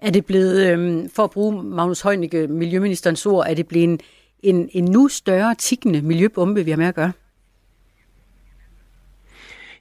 Er 0.00 0.10
det 0.10 0.26
blevet, 0.26 0.66
øh, 0.66 1.08
for 1.14 1.24
at 1.24 1.30
bruge 1.30 1.62
Magnus 1.62 2.00
Heunicke, 2.00 2.46
Miljøministerens 2.48 3.26
ord, 3.26 3.46
er 3.48 3.54
det 3.54 3.68
blevet 3.68 3.84
en, 3.84 4.00
en, 4.42 4.68
en 4.72 4.84
nu 4.84 5.08
større 5.08 5.54
tikkende 5.54 6.02
miljøbombe, 6.02 6.64
vi 6.64 6.70
har 6.70 6.78
med 6.78 6.86
at 6.86 6.94
gøre? 6.94 7.12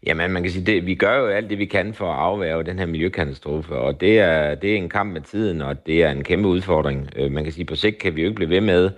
Jamen, 0.06 0.32
man 0.32 0.44
kan 0.44 0.52
sige, 0.52 0.66
det, 0.66 0.86
vi 0.86 0.96
gør 0.96 1.20
jo 1.20 1.28
alt 1.28 1.50
det, 1.50 1.58
vi 1.58 1.66
kan 1.66 1.94
for 1.94 2.12
at 2.12 2.20
afværge 2.20 2.64
den 2.64 2.80
her 2.80 2.86
miljøkatastrofe, 2.86 3.76
og 3.76 4.02
det 4.02 4.20
er, 4.20 4.56
det 4.56 4.72
er 4.72 4.76
en 4.76 4.90
kamp 4.90 5.14
med 5.14 5.22
tiden, 5.22 5.62
og 5.62 5.86
det 5.86 6.04
er 6.04 6.12
en 6.12 6.24
kæmpe 6.24 6.48
udfordring. 6.48 7.10
Øh, 7.16 7.32
man 7.32 7.44
kan 7.44 7.54
sige, 7.54 7.66
på 7.66 7.76
sigt 7.76 7.98
kan 7.98 8.16
vi 8.16 8.22
jo 8.22 8.28
ikke 8.28 8.36
blive 8.36 8.50
ved 8.50 8.62
med 8.62 8.90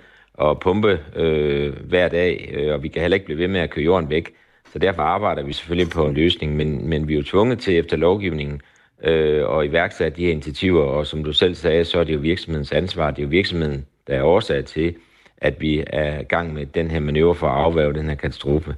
at 0.42 0.60
pumpe 0.60 1.00
øh, 1.16 1.74
hver 1.90 2.08
dag, 2.10 2.54
øh, 2.54 2.74
og 2.74 2.84
vi 2.84 2.88
kan 2.88 3.02
heller 3.02 3.16
ikke 3.16 3.26
blive 3.26 3.40
ved 3.40 3.48
med 3.48 3.60
at 3.60 3.70
køre 3.70 3.86
jorden 3.86 4.10
væk. 4.10 4.34
Så 4.74 4.80
derfor 4.80 5.02
arbejder 5.02 5.44
vi 5.44 5.54
selvfølgelig 5.54 5.92
på 5.92 6.06
en 6.06 6.14
løsning, 6.14 6.56
men, 6.56 6.90
men 6.90 7.08
vi 7.08 7.14
er 7.14 7.18
jo 7.18 7.24
tvunget 7.24 7.60
til 7.60 7.78
efter 7.78 7.98
lovgivningen 7.98 8.62
øh, 9.04 9.60
at 9.60 9.66
iværksætte 9.66 10.18
de 10.18 10.26
her 10.26 10.32
initiativer, 10.32 10.84
og 10.84 11.08
som 11.08 11.24
du 11.24 11.34
selv 11.34 11.56
sagde, 11.56 11.86
så 11.86 12.00
er 12.00 12.04
det 12.04 12.14
jo 12.14 12.20
virksomhedens 12.20 12.72
ansvar. 12.72 13.12
Det 13.12 13.20
er 13.20 13.24
jo 13.24 13.30
virksomheden, 13.30 13.86
der 14.08 14.16
er 14.16 14.24
årsag 14.24 14.66
til, 14.66 14.96
at 15.38 15.62
vi 15.62 15.84
er 15.88 16.20
i 16.20 16.24
gang 16.24 16.54
med 16.54 16.66
den 16.66 16.92
her 16.92 17.00
manøvre 17.00 17.36
for 17.36 17.48
at 17.48 17.64
afværge 17.64 17.94
den 17.94 18.10
her 18.10 18.16
katastrofe. 18.16 18.76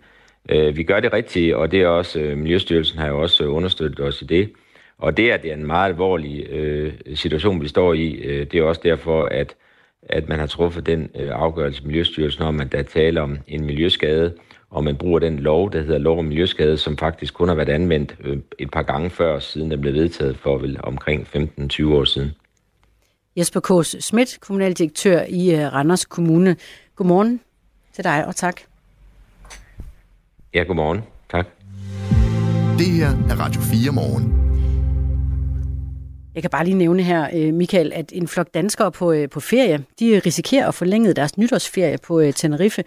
Øh, 0.50 0.78
vi 0.78 0.84
gør 0.84 1.00
det 1.00 1.14
rigtigt, 1.14 1.56
og 1.56 1.72
det 1.72 1.82
er 1.82 1.88
også, 1.88 2.20
øh, 2.20 2.38
Miljøstyrelsen 2.38 3.00
har 3.00 3.08
jo 3.08 3.22
også 3.22 3.44
øh, 3.44 3.54
understøttet 3.54 4.00
os 4.06 4.22
i 4.22 4.26
det. 4.26 4.52
Og 4.98 5.18
det, 5.18 5.32
at 5.32 5.44
det 5.44 5.52
er 5.52 5.56
en 5.56 5.66
meget 5.66 5.90
alvorlig 5.90 6.50
øh, 6.50 6.94
situation, 7.16 7.62
vi 7.62 7.68
står 7.68 7.94
i, 7.94 8.12
øh, 8.12 8.48
det 8.52 8.60
er 8.60 8.64
også 8.64 8.82
derfor, 8.84 9.26
at, 9.26 9.56
at 10.04 10.30
man 10.30 10.40
har 10.40 10.48
truffet 10.48 10.86
den 10.86 11.10
øh, 11.20 11.30
afgørelse 11.32 11.84
Miljøstyrelsen 11.86 12.44
om, 12.44 12.60
at 12.60 12.72
der 12.72 12.84
taler 12.84 13.22
om 13.22 13.38
en 13.48 13.66
miljøskade, 13.66 14.34
og 14.70 14.84
man 14.84 14.96
bruger 14.96 15.20
den 15.20 15.40
lov, 15.40 15.72
der 15.72 15.82
hedder 15.82 15.98
lov 15.98 16.20
om 16.20 16.26
miljøskade, 16.26 16.78
som 16.78 16.98
faktisk 16.98 17.34
kun 17.34 17.48
har 17.48 17.56
været 17.56 17.70
anvendt 17.70 18.16
øh, 18.24 18.38
et 18.60 18.72
par 18.72 18.84
gange 18.84 19.10
før, 19.10 19.40
siden 19.40 19.72
den 19.72 19.82
blev 19.82 19.94
vedtaget 19.94 20.38
for 20.38 20.58
vel 20.58 20.80
omkring 20.84 21.28
15-20 21.36 21.86
år 21.86 22.04
siden. 22.04 22.32
Jesper 23.38 23.60
K. 23.60 23.86
Schmidt, 23.86 24.40
kommunaldirektør 24.42 25.22
i 25.30 25.56
øh, 25.56 25.74
Randers 25.74 26.06
Kommune. 26.06 26.56
Godmorgen 26.96 27.40
til 27.94 28.04
dig, 28.04 28.26
og 28.28 28.36
tak. 28.36 28.73
Ja, 30.54 30.63
godmorgen. 30.63 31.02
Tak. 31.32 31.48
Det 32.80 32.88
her 32.88 33.08
er 33.08 33.39
Radio 33.39 33.62
4 33.62 33.92
morgen. 33.92 34.34
Jeg 36.36 36.44
kan 36.44 36.50
bare 36.50 36.66
lige 36.66 36.76
nævne 36.76 37.04
her, 37.04 37.28
øh, 37.34 37.54
Michael, 37.54 37.92
at 37.94 38.12
en 38.16 38.28
flok 38.28 38.48
danskere 38.54 38.92
på, 38.92 39.12
øh, 39.12 39.30
på 39.30 39.39
ferie, 39.39 39.84
de 40.00 40.22
risikerer 40.26 40.68
at 40.68 40.76
forlænge 40.76 41.13
deres 41.13 41.38
nytårsferie 41.38 41.98
på 41.98 42.20
øh, 42.20 42.34
Tenerife. 42.34 42.84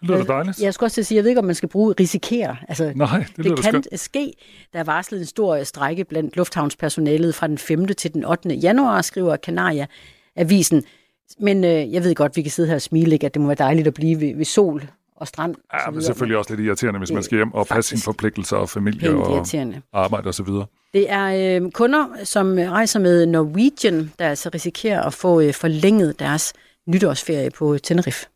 Det 0.00 0.08
lyder 0.08 0.24
dejligt. 0.24 0.62
Jeg 0.62 0.74
skulle 0.74 0.86
også 0.86 0.94
til 0.94 1.00
at 1.00 1.06
sige, 1.06 1.16
jeg 1.16 1.24
ved 1.24 1.30
ikke, 1.30 1.38
om 1.38 1.44
man 1.44 1.54
skal 1.54 1.68
bruge 1.68 1.94
risikere. 2.00 2.56
Altså, 2.68 2.92
Nej, 2.94 3.24
det, 3.36 3.44
det 3.44 3.54
kan 3.56 3.62
skønt. 3.62 4.00
ske. 4.00 4.32
Der 4.72 4.78
er 4.78 4.84
varslet 4.84 5.20
en 5.20 5.26
stor 5.26 5.64
strække 5.64 6.04
blandt 6.04 6.36
lufthavnspersonalet 6.36 7.34
fra 7.34 7.46
den 7.46 7.58
5. 7.58 7.86
til 7.86 8.14
den 8.14 8.24
8. 8.24 8.54
januar, 8.54 9.02
skriver 9.02 9.36
Kanaria 9.36 9.86
Avisen. 10.36 10.82
Men 11.40 11.64
øh, 11.64 11.92
jeg 11.92 12.04
ved 12.04 12.14
godt, 12.14 12.36
vi 12.36 12.42
kan 12.42 12.50
sidde 12.50 12.68
her 12.68 12.74
og 12.74 12.82
smile, 12.82 13.12
ikke? 13.12 13.26
at 13.26 13.34
det 13.34 13.42
må 13.42 13.46
være 13.48 13.56
dejligt 13.58 13.86
at 13.88 13.94
blive 13.94 14.20
ved, 14.20 14.36
ved 14.36 14.44
sol 14.44 14.82
og 15.20 15.28
strand. 15.28 15.54
og 15.54 15.60
så 15.70 15.84
Ja, 15.86 15.90
men 15.90 16.02
selvfølgelig 16.02 16.38
også 16.38 16.54
lidt 16.54 16.66
irriterende, 16.66 16.98
hvis 16.98 17.10
man 17.10 17.16
Det 17.16 17.24
skal 17.24 17.36
hjem 17.36 17.54
og 17.54 17.66
passe 17.66 17.88
sine 17.88 18.00
forpligtelser 18.00 18.56
og 18.56 18.68
familie 18.68 19.16
og 19.16 19.46
arbejde 19.92 20.28
osv. 20.28 20.46
Det 20.94 21.10
er 21.10 21.60
øh, 21.62 21.70
kunder, 21.70 22.06
som 22.24 22.54
rejser 22.58 23.00
med 23.00 23.26
Norwegian, 23.26 24.12
der 24.18 24.28
altså 24.28 24.50
risikerer 24.54 25.02
at 25.02 25.14
få 25.14 25.40
øh, 25.40 25.54
forlænget 25.54 26.18
deres 26.18 26.52
nytårsferie 26.86 27.50
på 27.50 27.78
Tenerife. 27.78 28.26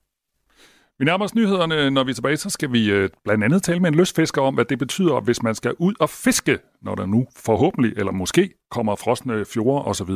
Vi 0.99 1.05
nærmer 1.05 1.25
os 1.25 1.35
nyhederne. 1.35 1.91
Når 1.91 2.05
vi 2.05 2.11
er 2.11 2.15
tilbage, 2.15 2.37
så 2.37 2.51
skal 2.51 2.73
vi 2.73 2.91
øh, 2.91 3.09
blandt 3.25 3.45
andet 3.45 3.63
tale 3.63 3.81
med 3.81 3.89
en 3.89 3.95
lystfisker 3.95 4.43
om, 4.43 4.55
hvad 4.55 4.65
det 4.65 4.79
betyder, 4.79 5.21
hvis 5.21 5.43
man 5.43 5.55
skal 5.55 5.75
ud 5.79 5.95
og 6.01 6.11
fiske, 6.11 6.59
når 6.83 6.95
der 6.95 7.07
nu 7.07 7.27
forhåbentlig 7.37 7.93
eller 7.97 8.13
måske 8.13 8.51
kommer 8.71 8.97
frosne 8.97 9.45
fjorde 9.45 9.85
osv. 9.85 10.11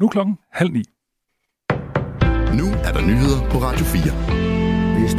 Nu 0.00 0.08
klokken 0.08 0.38
halv 0.52 0.70
ni. 0.70 0.82
Nu 2.58 2.66
er 2.84 2.92
der 2.92 3.00
nyheder 3.06 3.50
på 3.50 3.58
Radio 3.58 3.84
4. 3.84 4.47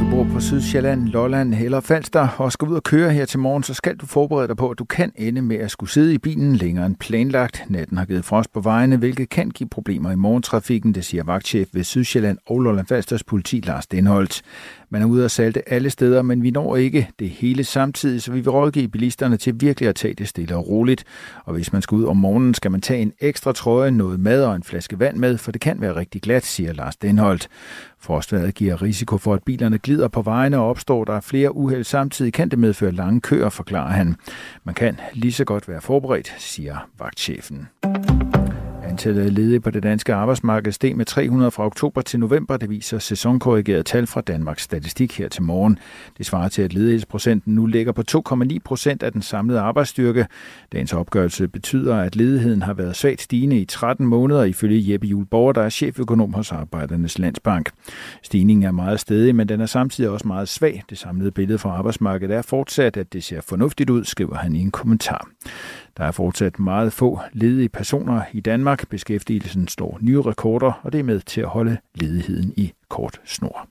Du 0.09 0.15
bor 0.15 0.27
på 0.33 0.39
Sydsjælland, 0.39 1.07
Lolland 1.07 1.53
eller 1.53 1.79
Falster 1.79 2.27
og 2.37 2.51
skal 2.51 2.67
ud 2.67 2.75
og 2.75 2.83
køre 2.83 3.11
her 3.11 3.25
til 3.25 3.39
morgen, 3.39 3.63
så 3.63 3.73
skal 3.73 3.95
du 3.95 4.05
forberede 4.05 4.47
dig 4.47 4.57
på, 4.57 4.69
at 4.69 4.79
du 4.79 4.85
kan 4.85 5.11
ende 5.15 5.41
med 5.41 5.55
at 5.55 5.71
skulle 5.71 5.89
sidde 5.89 6.13
i 6.13 6.17
bilen 6.17 6.55
længere 6.55 6.85
end 6.85 6.95
planlagt. 6.95 7.63
Natten 7.67 7.97
har 7.97 8.05
givet 8.05 8.25
frost 8.25 8.53
på 8.53 8.61
vejene, 8.61 8.97
hvilket 8.97 9.29
kan 9.29 9.49
give 9.49 9.69
problemer 9.69 10.11
i 10.11 10.15
morgentrafikken, 10.15 10.93
det 10.93 11.05
siger 11.05 11.23
vagtchef 11.23 11.67
ved 11.73 11.83
Sydsjælland 11.83 12.37
og 12.47 12.59
Lolland 12.59 12.87
Falsters 12.87 13.23
politi 13.23 13.59
Lars 13.59 13.87
Denholdt. 13.87 14.41
Man 14.89 15.01
er 15.01 15.05
ude 15.05 15.25
og 15.25 15.31
salte 15.31 15.69
alle 15.69 15.89
steder, 15.89 16.21
men 16.21 16.43
vi 16.43 16.51
når 16.51 16.75
ikke 16.75 17.09
det 17.19 17.29
hele 17.29 17.63
samtidig, 17.63 18.21
så 18.21 18.31
vi 18.31 18.39
vil 18.39 18.49
rådgive 18.49 18.87
bilisterne 18.87 19.37
til 19.37 19.53
virkelig 19.59 19.89
at 19.89 19.95
tage 19.95 20.13
det 20.13 20.27
stille 20.27 20.55
og 20.55 20.67
roligt. 20.67 21.03
Og 21.45 21.53
hvis 21.53 21.73
man 21.73 21.81
skal 21.81 21.95
ud 21.95 22.05
om 22.05 22.17
morgenen, 22.17 22.53
skal 22.53 22.71
man 22.71 22.81
tage 22.81 23.01
en 23.01 23.13
ekstra 23.19 23.51
trøje, 23.51 23.91
noget 23.91 24.19
mad 24.19 24.43
og 24.43 24.55
en 24.55 24.63
flaske 24.63 24.99
vand 24.99 25.17
med, 25.17 25.37
for 25.37 25.51
det 25.51 25.61
kan 25.61 25.81
være 25.81 25.95
rigtig 25.95 26.21
glat, 26.21 26.45
siger 26.45 26.73
Lars 26.73 26.95
Denholdt. 26.95 27.47
Frostværet 28.01 28.55
giver 28.55 28.81
risiko 28.81 29.17
for, 29.17 29.33
at 29.33 29.43
bilerne 29.43 29.77
glider 29.77 30.07
på 30.07 30.21
vejene 30.21 30.57
og 30.57 30.69
opstår 30.69 31.05
der 31.05 31.19
flere 31.19 31.55
uheld 31.55 31.83
samtidig, 31.83 32.33
kan 32.33 32.49
det 32.49 32.59
medføre 32.59 32.91
lange 32.91 33.21
køer, 33.21 33.49
forklarer 33.49 33.91
han. 33.91 34.15
Man 34.63 34.75
kan 34.75 34.99
lige 35.13 35.33
så 35.33 35.45
godt 35.45 35.67
være 35.67 35.81
forberedt, 35.81 36.35
siger 36.37 36.89
vagtchefen. 36.99 37.67
Antallet 38.89 39.25
af 39.25 39.35
ledige 39.35 39.59
på 39.59 39.71
det 39.71 39.83
danske 39.83 40.13
arbejdsmarked 40.13 40.71
steg 40.71 40.97
med 40.97 41.05
300 41.05 41.51
fra 41.51 41.65
oktober 41.65 42.01
til 42.01 42.19
november. 42.19 42.57
Det 42.57 42.69
viser 42.69 42.99
sæsonkorrigerede 42.99 43.83
tal 43.83 44.07
fra 44.07 44.21
Danmarks 44.21 44.63
Statistik 44.63 45.17
her 45.17 45.29
til 45.29 45.43
morgen. 45.43 45.79
Det 46.17 46.25
svarer 46.25 46.49
til, 46.49 46.61
at 46.61 46.73
ledighedsprocenten 46.73 47.55
nu 47.55 47.65
ligger 47.65 47.91
på 47.91 48.03
2,9 48.11 48.57
procent 48.65 49.03
af 49.03 49.11
den 49.11 49.21
samlede 49.21 49.59
arbejdsstyrke. 49.59 50.27
Dagens 50.71 50.93
opgørelse 50.93 51.47
betyder, 51.47 51.95
at 51.95 52.15
ledigheden 52.15 52.61
har 52.61 52.73
været 52.73 52.95
svagt 52.95 53.21
stigende 53.21 53.57
i 53.57 53.65
13 53.65 54.05
måneder, 54.05 54.43
ifølge 54.43 54.91
Jeppe 54.91 55.07
Juhl 55.07 55.25
Borger, 55.25 55.53
der 55.53 55.61
er 55.61 55.69
cheføkonom 55.69 56.33
hos 56.33 56.51
Arbejdernes 56.51 57.19
Landsbank. 57.19 57.69
Stigningen 58.23 58.63
er 58.63 58.71
meget 58.71 58.99
stedig, 58.99 59.35
men 59.35 59.49
den 59.49 59.61
er 59.61 59.65
samtidig 59.65 60.09
også 60.09 60.27
meget 60.27 60.49
svag. 60.49 60.83
Det 60.89 60.97
samlede 60.97 61.31
billede 61.31 61.57
fra 61.57 61.69
arbejdsmarkedet 61.69 62.35
er 62.35 62.41
fortsat, 62.41 62.97
at 62.97 63.13
det 63.13 63.23
ser 63.23 63.41
fornuftigt 63.41 63.89
ud, 63.89 64.03
skriver 64.03 64.35
han 64.35 64.55
i 64.55 64.61
en 64.61 64.71
kommentar. 64.71 65.29
Der 65.97 66.03
er 66.03 66.11
fortsat 66.11 66.59
meget 66.59 66.93
få 66.93 67.19
ledige 67.33 67.69
personer 67.69 68.21
i 68.33 68.39
Danmark. 68.39 68.89
Beskæftigelsen 68.89 69.67
står 69.67 69.97
nye 70.01 70.21
rekorder, 70.21 70.71
og 70.83 70.91
det 70.91 70.99
er 70.99 71.03
med 71.03 71.19
til 71.19 71.41
at 71.41 71.47
holde 71.47 71.77
ledigheden 71.95 72.53
i 72.57 72.73
kort 72.89 73.21
snor. 73.25 73.69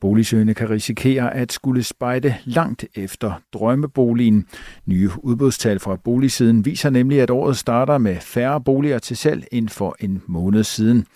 Boligsøgende 0.00 0.54
kan 0.54 0.70
risikere 0.70 1.34
at 1.34 1.52
skulle 1.52 1.82
spejde 1.82 2.34
langt 2.44 2.84
efter 2.94 3.32
drømmeboligen. 3.52 4.46
Nye 4.86 5.10
udbudstal 5.18 5.78
fra 5.78 5.96
boligsiden 5.96 6.64
viser 6.64 6.90
nemlig, 6.90 7.20
at 7.20 7.30
året 7.30 7.56
starter 7.56 7.98
med 7.98 8.16
færre 8.16 8.60
boliger 8.60 8.98
til 8.98 9.16
salg 9.16 9.44
end 9.52 9.68
for 9.68 9.96
en 10.00 10.22
måned 10.26 10.64
siden. 10.64 11.06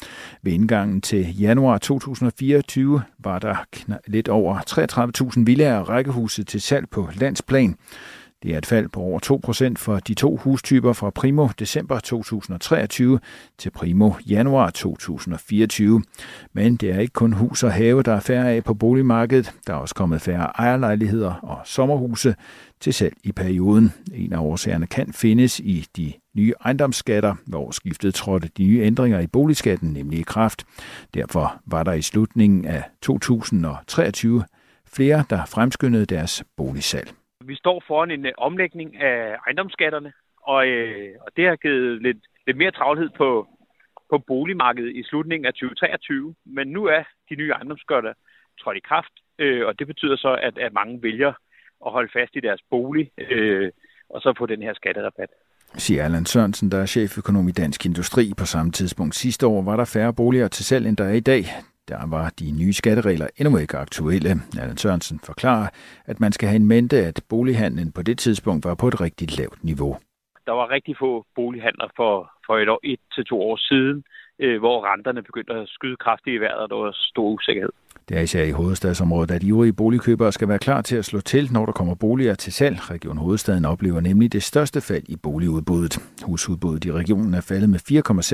Ved 0.42 0.52
indgangen 0.52 1.00
til 1.00 1.38
januar 1.40 1.78
2024 1.78 3.02
var 3.18 3.38
der 3.38 3.54
lidt 4.06 4.28
over 4.28 4.58
33.000 5.36 5.44
villaer 5.44 5.78
og 5.78 5.88
rækkehuse 5.88 6.44
til 6.44 6.60
salg 6.60 6.88
på 6.90 7.08
landsplan. 7.14 7.76
Det 8.42 8.54
er 8.54 8.58
et 8.58 8.66
fald 8.66 8.88
på 8.88 9.00
over 9.00 9.72
2% 9.72 9.74
for 9.76 9.98
de 9.98 10.14
to 10.14 10.36
hustyper 10.36 10.92
fra 10.92 11.10
primo 11.10 11.48
december 11.58 11.98
2023 11.98 13.20
til 13.58 13.70
primo 13.70 14.12
januar 14.28 14.70
2024. 14.70 16.02
Men 16.52 16.76
det 16.76 16.90
er 16.90 16.98
ikke 16.98 17.12
kun 17.12 17.32
hus 17.32 17.62
og 17.62 17.72
have, 17.72 18.02
der 18.02 18.14
er 18.14 18.20
færre 18.20 18.50
af 18.50 18.64
på 18.64 18.74
boligmarkedet. 18.74 19.52
Der 19.66 19.72
er 19.72 19.76
også 19.76 19.94
kommet 19.94 20.20
færre 20.20 20.50
ejerlejligheder 20.58 21.34
og 21.42 21.58
sommerhuse 21.64 22.34
til 22.80 22.94
salg 22.94 23.14
i 23.24 23.32
perioden. 23.32 23.92
En 24.14 24.32
af 24.32 24.38
årsagerne 24.38 24.86
kan 24.86 25.12
findes 25.12 25.60
i 25.60 25.86
de 25.96 26.12
nye 26.36 26.52
ejendomsskatter, 26.64 27.34
hvor 27.46 27.70
skiftet 27.70 28.14
trådte 28.14 28.50
de 28.58 28.64
nye 28.64 28.80
ændringer 28.80 29.20
i 29.20 29.26
boligskatten 29.26 29.92
nemlig 29.92 30.18
i 30.18 30.22
kraft. 30.22 30.64
Derfor 31.14 31.60
var 31.66 31.82
der 31.82 31.92
i 31.92 32.02
slutningen 32.02 32.64
af 32.64 32.82
2023 33.02 34.44
flere, 34.86 35.24
der 35.30 35.44
fremskyndede 35.44 36.06
deres 36.06 36.44
boligsalg. 36.56 37.21
Vi 37.44 37.56
står 37.56 37.82
foran 37.86 38.10
en 38.10 38.26
øh, 38.26 38.32
omlægning 38.38 38.96
af 39.00 39.36
ejendomsskatterne, 39.46 40.12
og, 40.42 40.66
øh, 40.66 41.14
og 41.20 41.28
det 41.36 41.48
har 41.48 41.56
givet 41.56 42.02
lidt, 42.02 42.18
lidt 42.46 42.56
mere 42.56 42.70
travlhed 42.70 43.08
på, 43.16 43.48
på 44.10 44.18
boligmarkedet 44.18 44.96
i 44.96 45.02
slutningen 45.02 45.46
af 45.46 45.52
2023. 45.52 46.34
Men 46.44 46.68
nu 46.68 46.84
er 46.84 47.02
de 47.30 47.34
nye 47.34 47.50
ejendomsskatter 47.50 48.12
trådt 48.60 48.76
i 48.76 48.80
kraft, 48.80 49.12
øh, 49.38 49.66
og 49.66 49.78
det 49.78 49.86
betyder 49.86 50.16
så, 50.16 50.38
at, 50.42 50.58
at 50.58 50.72
mange 50.72 51.02
vælger 51.02 51.32
at 51.86 51.92
holde 51.92 52.12
fast 52.12 52.36
i 52.36 52.40
deres 52.40 52.62
bolig 52.70 53.10
øh, 53.18 53.70
og 54.10 54.20
så 54.20 54.34
få 54.38 54.46
den 54.46 54.62
her 54.62 54.74
skatterabat. 54.74 55.28
Siger 55.76 56.04
Allan 56.04 56.26
Sørensen, 56.26 56.70
der 56.70 56.78
er 56.78 56.86
cheføkonom 56.86 57.48
i 57.48 57.52
Dansk 57.52 57.86
Industri. 57.86 58.32
På 58.38 58.44
samme 58.44 58.72
tidspunkt 58.72 59.14
sidste 59.14 59.46
år 59.46 59.62
var 59.62 59.76
der 59.76 59.84
færre 59.84 60.14
boliger 60.14 60.48
til 60.48 60.64
salg, 60.64 60.86
end 60.86 60.96
der 60.96 61.04
er 61.04 61.12
i 61.12 61.20
dag. 61.20 61.44
Der 61.88 62.06
var 62.06 62.32
de 62.38 62.50
nye 62.60 62.72
skatteregler 62.72 63.28
endnu 63.36 63.56
ikke 63.56 63.76
aktuelle. 63.78 64.30
Allan 64.60 64.76
Sørensen 64.76 65.20
forklarer, 65.24 65.68
at 66.04 66.20
man 66.20 66.32
skal 66.32 66.48
have 66.48 66.56
en 66.56 66.66
mente, 66.66 66.96
at 66.96 67.20
bolighandlen 67.28 67.92
på 67.92 68.02
det 68.02 68.18
tidspunkt 68.18 68.64
var 68.64 68.74
på 68.74 68.88
et 68.88 69.00
rigtig 69.00 69.38
lavt 69.38 69.64
niveau. 69.64 69.96
Der 70.46 70.52
var 70.52 70.70
rigtig 70.70 70.96
få 70.98 71.26
bolighandler 71.34 71.88
for, 71.96 72.30
for 72.46 72.58
et, 72.58 72.68
år, 72.68 72.80
et 72.84 73.00
til 73.14 73.24
to 73.24 73.40
år 73.42 73.56
siden, 73.56 74.04
øh, 74.38 74.58
hvor 74.58 74.92
renterne 74.92 75.22
begyndte 75.22 75.52
at 75.52 75.68
skyde 75.68 75.96
kraftigt 75.96 76.34
i 76.34 76.40
vejret, 76.40 76.58
og 76.58 76.68
der 76.68 76.76
var 76.76 76.92
stor 76.94 77.28
usikkerhed. 77.30 77.70
Det 78.08 78.16
er 78.16 78.20
især 78.20 78.44
i 78.44 78.50
hovedstadsområdet, 78.50 79.30
at 79.30 79.42
ivrige 79.42 79.72
boligkøbere 79.72 80.32
skal 80.32 80.48
være 80.48 80.58
klar 80.58 80.82
til 80.82 80.96
at 80.96 81.04
slå 81.04 81.20
til, 81.20 81.52
når 81.52 81.64
der 81.66 81.72
kommer 81.72 81.94
boliger 81.94 82.34
til 82.34 82.52
salg. 82.52 82.90
Region 82.90 83.18
Hovedstaden 83.18 83.64
oplever 83.64 84.00
nemlig 84.00 84.32
det 84.32 84.42
største 84.42 84.80
fald 84.80 85.02
i 85.08 85.16
boligudbuddet. 85.16 85.98
Husudbuddet 86.22 86.84
i 86.84 86.92
regionen 86.92 87.34
er 87.34 87.40
faldet 87.40 87.70
med 87.70 87.78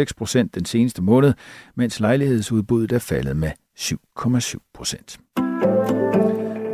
4,6 0.04 0.12
procent 0.18 0.54
den 0.54 0.64
seneste 0.64 1.02
måned, 1.02 1.34
mens 1.74 2.00
lejlighedsudbuddet 2.00 2.92
er 2.92 2.98
faldet 2.98 3.36
med 3.36 3.50
7,7 3.78 4.58
procent. 4.74 5.20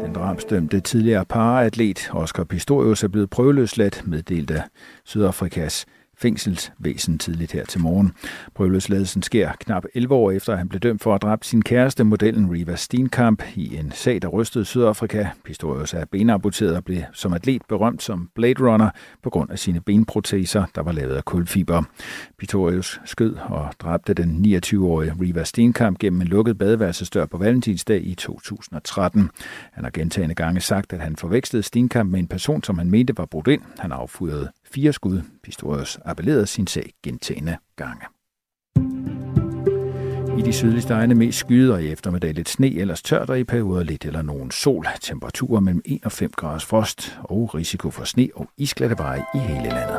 Den 0.04 0.14
drabsdømte 0.14 0.80
tidligere 0.80 1.24
paraatlet 1.24 2.10
Oscar 2.12 2.44
Pistorius 2.44 3.04
er 3.04 3.08
blevet 3.08 3.30
prøveløsladt, 3.30 4.02
meddelte 4.06 4.62
Sydafrikas 5.04 5.86
fængselsvæsen 6.24 7.18
tidligt 7.18 7.52
her 7.52 7.64
til 7.64 7.80
morgen. 7.80 8.12
Prøveløsladelsen 8.54 9.22
sker 9.22 9.52
knap 9.60 9.84
11 9.94 10.14
år 10.14 10.30
efter, 10.30 10.52
at 10.52 10.58
han 10.58 10.68
blev 10.68 10.80
dømt 10.80 11.02
for 11.02 11.14
at 11.14 11.22
have 11.22 11.30
dræbt 11.30 11.46
sin 11.46 11.62
kæreste, 11.62 12.04
modellen 12.04 12.50
Riva 12.52 12.76
Steenkamp, 12.76 13.42
i 13.54 13.76
en 13.76 13.92
sag, 13.94 14.22
der 14.22 14.28
rystede 14.28 14.64
Sydafrika. 14.64 15.26
Pistorius 15.44 15.94
er 15.94 16.04
benamputeret 16.04 16.76
og 16.76 16.84
blev 16.84 17.02
som 17.12 17.32
atlet 17.32 17.62
berømt 17.68 18.02
som 18.02 18.30
Blade 18.34 18.70
Runner 18.70 18.90
på 19.22 19.30
grund 19.30 19.50
af 19.50 19.58
sine 19.58 19.80
benproteser, 19.80 20.64
der 20.74 20.82
var 20.82 20.92
lavet 20.92 21.14
af 21.14 21.24
kulfiber. 21.24 21.82
Pistorius 22.38 23.00
skød 23.04 23.36
og 23.48 23.72
dræbte 23.78 24.14
den 24.14 24.44
29-årige 24.46 25.14
Riva 25.20 25.44
Steenkamp 25.44 25.98
gennem 25.98 26.20
en 26.20 26.28
lukket 26.28 26.58
badeværelsesdør 26.58 27.26
på 27.26 27.38
Valentinsdag 27.38 28.06
i 28.06 28.14
2013. 28.14 29.30
Han 29.72 29.84
har 29.84 29.90
gentagende 29.90 30.34
gange 30.34 30.60
sagt, 30.60 30.92
at 30.92 31.00
han 31.00 31.16
forvekslede 31.16 31.62
Steenkamp 31.62 32.10
med 32.10 32.20
en 32.20 32.28
person, 32.28 32.62
som 32.62 32.78
han 32.78 32.90
mente 32.90 33.18
var 33.18 33.26
brudt 33.26 33.48
ind. 33.48 33.62
Han 33.78 33.92
affyrede 33.92 34.50
fire 34.74 34.92
skud. 34.92 35.22
Pistorius 35.42 35.98
appellerede 36.04 36.46
sin 36.46 36.66
sag 36.66 36.92
gentagende 37.02 37.56
gange. 37.76 38.06
I 40.38 40.42
de 40.42 40.52
sydligste 40.52 40.94
egne 40.94 41.14
mest 41.14 41.38
skyder 41.38 41.78
i 41.78 41.92
eftermiddag 41.92 42.34
lidt 42.34 42.48
sne, 42.48 42.74
ellers 42.74 43.02
tørt 43.02 43.30
og 43.30 43.38
i 43.38 43.44
perioder 43.44 43.82
lidt 43.82 44.04
eller 44.04 44.22
nogen 44.22 44.50
sol. 44.50 44.86
Temperaturer 45.00 45.60
mellem 45.60 45.82
1 45.84 46.04
og 46.04 46.12
5 46.12 46.30
graders 46.36 46.64
frost 46.64 47.18
og 47.22 47.54
risiko 47.54 47.90
for 47.90 48.04
sne 48.04 48.28
og 48.34 48.48
isglatte 48.56 48.98
veje 48.98 49.24
i 49.34 49.38
hele 49.38 49.68
landet. 49.68 49.98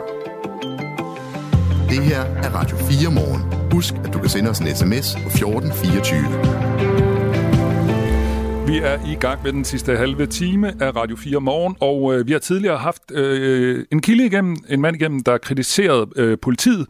Det 1.89 2.03
her 2.03 2.21
er 2.21 2.49
Radio 2.49 2.77
4 2.77 3.11
morgen. 3.11 3.71
Husk, 3.71 3.93
at 3.93 4.13
du 4.13 4.19
kan 4.19 4.29
sende 4.29 4.49
os 4.49 4.59
en 4.59 4.67
sms 4.75 5.15
på 5.15 5.27
1424. 5.27 7.04
Vi 8.67 8.77
er 8.77 9.05
i 9.05 9.15
gang 9.15 9.43
med 9.43 9.53
den 9.53 9.65
sidste 9.65 9.97
halve 9.97 10.25
time 10.25 10.83
af 10.83 10.95
Radio 10.95 11.15
4 11.15 11.41
Morgen, 11.41 11.75
og 11.81 12.13
øh, 12.13 12.27
vi 12.27 12.31
har 12.31 12.39
tidligere 12.39 12.77
haft 12.77 13.11
øh, 13.11 13.85
en 13.91 14.01
kilde 14.01 14.25
igennem, 14.25 14.55
en 14.69 14.81
mand 14.81 14.95
igennem, 14.95 15.23
der 15.23 15.37
kritiserede 15.37 16.07
øh, 16.15 16.37
politiet 16.41 16.87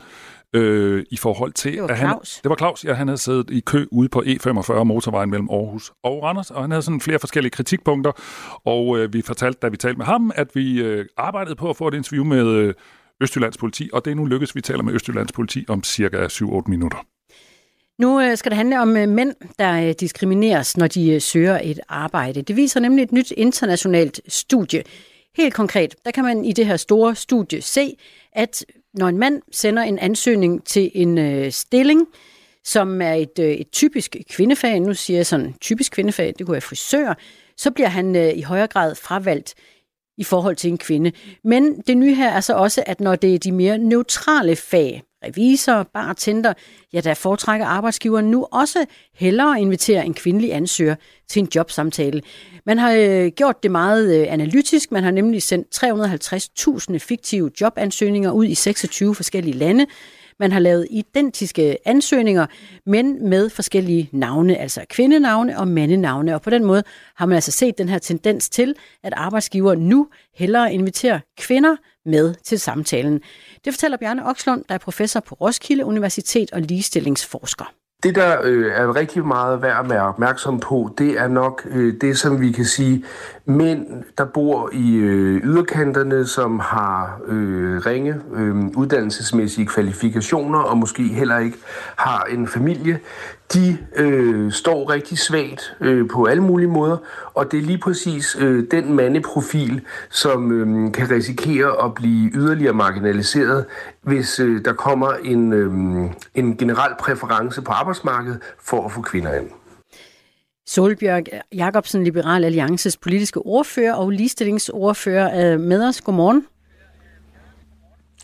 øh, 0.54 1.06
i 1.12 1.18
forhold 1.18 1.54
til... 1.54 1.74
Det 1.74 1.82
var 1.82 1.88
at 1.88 1.98
han, 1.98 2.10
Claus. 2.10 2.40
Det 2.44 2.50
var 2.50 2.56
Claus, 2.56 2.86
ja. 2.86 2.94
Han 2.94 3.08
havde 3.08 3.18
siddet 3.18 3.50
i 3.50 3.60
kø 3.60 3.86
ude 3.92 4.10
på 4.10 4.22
E45 4.22 4.84
motorvejen 4.84 5.30
mellem 5.30 5.50
Aarhus 5.50 5.92
og 6.04 6.24
Randers, 6.24 6.52
og 6.52 6.62
han 6.62 6.72
havde 6.72 6.82
sådan 6.82 7.02
flere 7.02 7.20
forskellige 7.20 7.52
kritikpunkter, 7.52 8.12
og 8.66 8.98
øh, 9.00 9.14
vi 9.14 9.22
fortalte, 9.22 9.60
da 9.62 9.68
vi 9.68 9.78
talte 9.78 9.98
med 9.98 10.06
ham, 10.06 10.32
at 10.36 10.48
vi 10.54 10.82
øh, 10.82 11.06
arbejdede 11.18 11.56
på 11.56 11.70
at 11.70 11.78
få 11.78 11.88
et 11.88 11.94
interview 11.94 12.26
med 12.26 12.48
øh, 12.48 12.74
Østjyllands 13.22 13.58
politi, 13.58 13.90
og 13.94 14.06
det 14.06 14.12
er 14.12 14.16
nu 14.16 14.26
lykkedes, 14.26 14.56
vi 14.56 14.62
taler 14.62 14.84
med 14.84 14.94
Østjyllands 14.94 15.32
politi 15.32 15.66
om 15.70 15.84
cirka 15.84 16.28
7-8 16.28 16.62
minutter. 16.68 16.98
Nu 18.00 18.22
øh, 18.22 18.38
skal 18.38 18.52
det 18.52 18.58
handle 18.58 18.82
om 18.82 18.98
øh, 18.98 19.10
mænd, 19.10 19.36
der 19.60 19.88
øh, 19.88 19.94
diskrimineres, 20.00 20.78
når 20.78 20.88
de 20.88 21.20
søger 21.20 21.60
et 21.64 21.80
arbejde. 21.90 22.42
Det 22.42 22.56
viser 22.56 22.80
nemlig 22.80 23.04
et 23.04 23.12
nyt 23.12 23.32
internationalt 23.32 24.22
studie. 24.28 24.84
Helt 25.36 25.54
konkret, 25.54 25.96
der 26.06 26.12
kan 26.12 26.24
man 26.24 26.46
i 26.46 26.54
det 26.54 26.66
her 26.66 26.78
store 26.78 27.16
studie 27.16 27.62
se, 27.62 27.98
at 28.34 28.66
når 28.94 29.08
en 29.08 29.18
mand 29.18 29.42
sender 29.52 29.84
en 29.84 30.00
ansøgning 30.00 30.66
til 30.66 30.92
en 30.94 31.52
stilling, 31.52 32.08
som 32.64 33.02
er 33.02 33.14
et, 33.14 33.40
et 33.40 33.72
typisk 33.72 34.16
kvindefag, 34.30 34.80
nu 34.80 34.94
siger 34.94 35.18
jeg 35.18 35.26
sådan 35.26 35.54
typisk 35.62 35.92
kvindefag, 35.92 36.34
det 36.38 36.46
kunne 36.46 36.54
være 36.54 36.62
frisør, 36.62 37.14
så 37.58 37.72
bliver 37.72 37.90
han 37.90 38.16
i 38.36 38.42
højere 38.42 38.68
grad 38.68 38.96
fravalgt 38.96 39.54
i 40.18 40.24
forhold 40.24 40.56
til 40.56 40.70
en 40.70 40.78
kvinde. 40.78 41.12
Men 41.44 41.82
det 41.82 41.98
nye 41.98 42.16
her 42.16 42.30
er 42.30 42.40
så 42.40 42.54
også, 42.54 42.84
at 42.86 43.00
når 43.00 43.16
det 43.16 43.36
er 43.36 43.40
de 43.40 43.52
mere 43.52 43.78
neutrale 43.78 44.56
fag, 44.56 45.04
revisor, 45.26 45.84
bartender, 45.94 46.54
ja, 46.94 47.02
der 47.02 47.14
foretrækker 47.14 47.66
arbejdsgiveren 47.66 48.32
nu 48.32 48.48
også 48.52 48.86
hellere 49.14 49.62
invitere 49.62 50.06
en 50.06 50.14
kvindelig 50.14 50.54
ansøger 50.54 50.96
til 51.28 51.40
en 51.40 51.48
jobsamtale. 51.56 52.22
Man 52.66 52.78
har 52.78 52.92
øh, 52.92 53.28
gjort 53.28 53.64
det 53.64 53.72
meget 53.72 54.22
øh, 54.22 54.34
analytisk. 54.34 54.92
Man 54.92 55.04
har 55.04 55.12
nemlig 55.12 55.44
sendt 55.44 55.68
350.000 56.92 56.98
fiktive 56.98 57.52
jobansøgninger 57.62 58.32
ud 58.32 58.46
i 58.46 58.56
26 58.56 59.16
forskellige 59.16 59.58
lande. 59.58 59.86
Man 60.40 60.52
har 60.52 60.60
lavet 60.60 60.88
identiske 60.92 61.78
ansøgninger, 61.86 62.46
men 62.86 63.30
med 63.30 63.50
forskellige 63.50 64.10
navne, 64.12 64.58
altså 64.58 64.86
kvindenavne 64.90 65.60
og 65.60 65.68
mandenavne. 65.68 66.36
Og 66.36 66.42
på 66.42 66.50
den 66.50 66.64
måde 66.66 66.84
har 67.16 67.26
man 67.26 67.36
altså 67.36 67.52
set 67.52 67.78
den 67.78 67.90
her 67.90 68.00
tendens 68.00 68.50
til, 68.50 68.76
at 69.04 69.14
arbejdsgiver 69.16 69.76
nu 69.76 70.08
hellere 70.34 70.74
inviterer 70.74 71.20
kvinder 71.38 71.76
med 72.06 72.34
til 72.44 72.60
samtalen. 72.60 73.22
Det 73.66 73.74
fortæller 73.74 73.98
Bjarne 73.98 74.26
Okslund, 74.30 74.64
der 74.70 74.74
er 74.74 74.80
professor 74.80 75.20
på 75.20 75.36
Roskilde 75.36 75.86
Universitet 75.86 76.52
og 76.52 76.62
ligestillingsforsker. 76.62 77.66
Det, 78.04 78.16
der 78.16 78.38
øh, 78.44 78.72
er 78.76 78.96
rigtig 78.96 79.26
meget 79.26 79.62
værd 79.62 79.80
at 79.84 79.90
være 79.90 80.02
opmærksom 80.02 80.60
på, 80.60 80.96
det 80.98 81.20
er 81.20 81.28
nok 81.28 81.68
øh, 81.72 81.94
det, 82.02 82.18
som 82.18 82.42
vi 82.42 82.52
kan 82.52 82.66
sige, 82.66 83.06
mænd, 83.46 83.88
der 84.18 84.26
bor 84.26 84.70
i 84.74 84.96
øh, 84.96 85.42
yderkanterne, 85.44 86.28
som 86.28 86.60
har 86.60 87.20
øh, 87.28 87.86
ringe 87.86 88.16
øh, 88.34 88.56
uddannelsesmæssige 88.56 89.68
kvalifikationer 89.68 90.60
og 90.60 90.78
måske 90.78 91.04
heller 91.04 91.38
ikke 91.38 91.58
har 91.96 92.24
en 92.24 92.48
familie, 92.48 93.00
de 93.54 93.78
øh, 93.96 94.52
står 94.52 94.90
rigtig 94.90 95.18
svagt 95.18 95.76
øh, 95.82 96.10
på 96.10 96.26
alle 96.26 96.44
mulige 96.44 96.68
måder, 96.68 96.98
og 97.34 97.52
det 97.52 97.58
er 97.58 97.62
lige 97.62 97.78
præcis 97.78 98.36
øh, 98.40 98.64
den 98.72 98.94
mandeprofil, 98.94 99.82
som 100.10 100.52
øh, 100.52 100.92
kan 100.92 101.12
risikere 101.12 101.86
at 101.86 101.94
blive 101.94 102.32
yderligere 102.34 102.74
marginaliseret, 102.74 103.66
hvis 104.02 104.40
øh, 104.40 104.66
der 104.66 104.74
kommer 104.74 105.14
en, 105.24 105.54
øh, 105.54 105.72
en 106.36 106.58
generel 106.58 106.94
præference 107.00 107.62
på 107.62 107.72
arbejdsmarkedet 107.72 108.40
for 108.60 108.86
at 108.86 108.92
få 108.92 109.02
kvinder 109.02 109.34
ind. 109.34 109.50
Solbjørg 110.68 111.24
Jacobsen, 111.54 112.04
Liberal 112.04 112.44
Alliances 112.44 112.98
politiske 112.98 113.40
ordfører 113.40 113.94
og 113.94 114.10
ligestillingsordfører 114.10 115.28
er 115.28 115.58
med 115.58 115.88
os. 115.88 116.02
Godmorgen. 116.02 116.46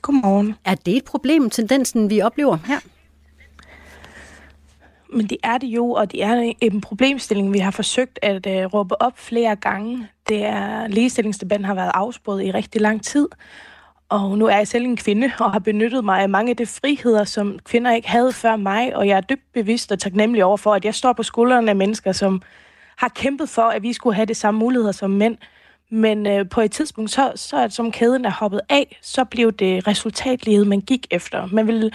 Godmorgen. 0.02 0.56
Er 0.66 0.76
det 0.76 0.98
et 0.98 1.06
problem, 1.06 1.50
tendensen 1.50 2.10
vi 2.10 2.22
oplever 2.22 2.58
her? 2.66 2.80
Men 5.12 5.28
det 5.28 5.38
er 5.44 5.58
det 5.58 5.68
jo, 5.68 5.92
og 5.92 6.12
det 6.12 6.24
er 6.24 6.54
en 6.62 6.82
problemstilling, 6.82 7.54
vi 7.54 7.60
har 7.60 7.72
forsøgt 7.72 8.20
at 8.22 8.48
uh, 8.48 8.74
råbe 8.74 9.02
op 9.02 9.18
flere 9.18 9.56
gange. 9.56 10.08
Det 10.30 10.46
er, 10.46 10.88
ligestillingsdebatten 10.88 11.66
har 11.66 11.74
været 11.74 11.92
afspurgt 11.94 12.44
i 12.44 12.52
rigtig 12.52 12.82
lang 12.82 13.04
tid, 13.04 13.28
og 14.10 14.38
nu 14.38 14.46
er 14.46 14.58
jeg 14.58 14.68
selv 14.68 14.86
en 14.86 14.98
kvinde 14.98 15.32
og 15.40 15.52
har 15.52 15.60
benyttet 15.60 16.06
mig 16.06 16.22
af 16.22 16.30
mange 16.30 16.50
af 16.50 16.58
de 16.58 16.66
friheder, 16.66 17.24
som 17.24 17.60
kvinder 17.64 17.92
ikke 17.92 18.10
havde 18.10 18.34
før 18.34 18.56
mig, 18.56 18.96
og 18.96 19.08
jeg 19.08 19.18
er 19.18 19.22
dybt 19.22 19.54
bevidst 19.54 19.92
og 19.92 20.00
taknemmelig 20.00 20.44
over 20.44 20.58
for, 20.58 20.74
at 20.74 20.86
jeg 20.86 20.96
står 20.96 21.14
på 21.14 21.24
skuldrene 21.24 21.70
af 21.70 21.76
mennesker, 21.76 22.12
som 22.12 22.42
har 22.98 23.08
kæmpet 23.08 23.50
for, 23.50 23.62
at 23.62 23.82
vi 23.84 23.94
skulle 23.94 24.16
have 24.16 24.26
de 24.26 24.34
samme 24.34 24.60
muligheder 24.60 24.92
som 24.92 25.10
mænd. 25.10 25.38
Men 25.90 26.28
øh, 26.28 26.50
på 26.50 26.62
et 26.62 26.72
tidspunkt, 26.72 27.12
så, 27.12 27.32
så 27.36 27.58
at 27.58 27.74
som 27.74 27.92
kæden 27.92 28.26
er 28.26 28.32
hoppet 28.32 28.62
af, 28.70 28.98
så 29.02 29.24
blev 29.26 29.52
det 29.52 29.88
resultatlighed, 29.88 30.66
man 30.66 30.82
gik 30.82 31.08
efter. 31.12 31.48
Man 31.52 31.68
ville 31.68 31.92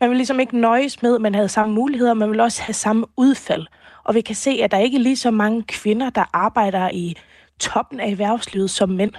man 0.00 0.10
vil 0.10 0.16
ligesom 0.16 0.40
ikke 0.40 0.58
nøjes 0.58 1.02
med, 1.02 1.14
at 1.14 1.20
man 1.20 1.34
havde 1.34 1.48
samme 1.48 1.74
muligheder, 1.74 2.14
man 2.14 2.30
vil 2.30 2.40
også 2.40 2.62
have 2.62 2.74
samme 2.74 3.06
udfald. 3.16 3.66
Og 4.04 4.14
vi 4.14 4.20
kan 4.20 4.34
se, 4.34 4.50
at 4.50 4.70
der 4.70 4.78
ikke 4.78 4.96
er 4.96 5.00
lige 5.00 5.16
så 5.16 5.30
mange 5.30 5.62
kvinder, 5.62 6.10
der 6.10 6.24
arbejder 6.32 6.90
i 6.92 7.16
toppen 7.58 8.00
af 8.00 8.10
erhvervslivet 8.10 8.70
som 8.70 8.88
mænd. 8.88 9.12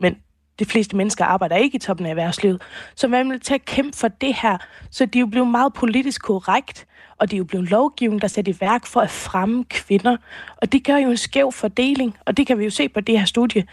Men 0.00 0.16
de 0.58 0.64
fleste 0.64 0.96
mennesker 0.96 1.24
arbejder 1.24 1.56
ikke 1.56 1.76
i 1.76 1.78
toppen 1.78 2.06
af 2.06 2.10
erhvervslivet. 2.10 2.62
Så 2.94 3.08
man 3.08 3.30
vil 3.30 3.40
til 3.40 3.54
at 3.54 3.64
kæmpe 3.64 3.96
for 3.96 4.08
det 4.08 4.34
her. 4.34 4.58
Så 4.90 5.06
de 5.06 5.18
er 5.18 5.20
jo 5.20 5.26
blevet 5.26 5.48
meget 5.48 5.72
politisk 5.72 6.22
korrekt, 6.22 6.86
og 7.18 7.30
det 7.30 7.36
er 7.36 7.38
jo 7.38 7.44
blevet 7.44 7.70
lovgivning, 7.70 8.22
der 8.22 8.28
sætter 8.28 8.52
i 8.52 8.56
værk 8.60 8.86
for 8.86 9.00
at 9.00 9.10
fremme 9.10 9.64
kvinder. 9.64 10.16
Og 10.56 10.72
det 10.72 10.84
gør 10.84 10.96
jo 10.96 11.10
en 11.10 11.16
skæv 11.16 11.52
fordeling, 11.52 12.16
og 12.24 12.36
det 12.36 12.46
kan 12.46 12.58
vi 12.58 12.64
jo 12.64 12.70
se 12.70 12.88
på 12.88 13.00
det 13.00 13.18
her 13.18 13.26
studie 13.26 13.64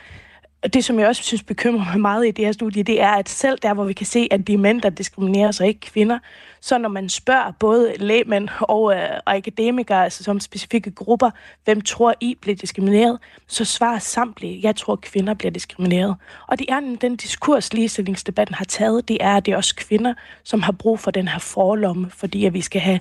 det, 0.74 0.86
som 0.86 1.00
jeg 1.00 1.08
også 1.08 1.24
synes 1.24 1.44
bekymrer 1.44 1.86
mig 1.86 2.02
meget 2.02 2.28
i 2.28 2.32
det 2.32 2.46
her 2.46 2.52
studie, 2.52 2.84
det 2.84 3.02
er, 3.02 3.10
at 3.10 3.30
selv 3.30 3.58
der, 3.62 3.74
hvor 3.74 3.84
vi 3.84 3.94
kan 3.94 4.06
se, 4.06 4.28
at 4.32 4.48
de 4.48 4.58
mænd, 4.58 4.82
der 4.82 4.90
diskriminerer 4.90 5.52
sig, 5.52 5.68
ikke 5.68 5.80
kvinder, 5.80 6.20
så 6.62 6.78
når 6.78 6.90
man 6.90 7.10
spørger 7.10 7.52
både 7.60 7.94
lægmænd 8.00 8.50
og, 8.62 8.96
øh, 8.96 9.10
og 9.26 9.36
akademikere, 9.36 10.04
altså 10.04 10.24
som 10.24 10.40
specifikke 10.40 10.92
grupper, 10.92 11.30
hvem 11.66 11.82
tror 11.82 12.14
I 12.22 12.36
bliver 12.42 12.56
diskrimineret, 12.56 13.20
så 13.48 13.66
svarer 13.66 14.00
samtlige, 14.00 14.60
jeg 14.64 14.76
tror, 14.76 14.96
kvinder 14.96 15.34
bliver 15.34 15.52
diskrimineret. 15.52 16.16
Og 16.48 16.60
det 16.60 16.66
er 16.70 16.80
den 17.02 17.16
diskurs, 17.16 17.74
ligestillingsdebatten 17.74 18.56
har 18.56 18.66
taget, 18.66 19.08
det 19.08 19.18
er, 19.22 19.38
at 19.38 19.46
det 19.46 19.52
er 19.52 19.58
også 19.58 19.76
kvinder, 19.76 20.14
som 20.44 20.62
har 20.62 20.72
brug 20.72 21.00
for 21.00 21.12
den 21.12 21.28
her 21.28 21.40
forlomme, 21.40 22.10
fordi 22.10 22.46
at 22.46 22.54
vi 22.54 22.62
skal 22.62 22.82
have 22.82 23.00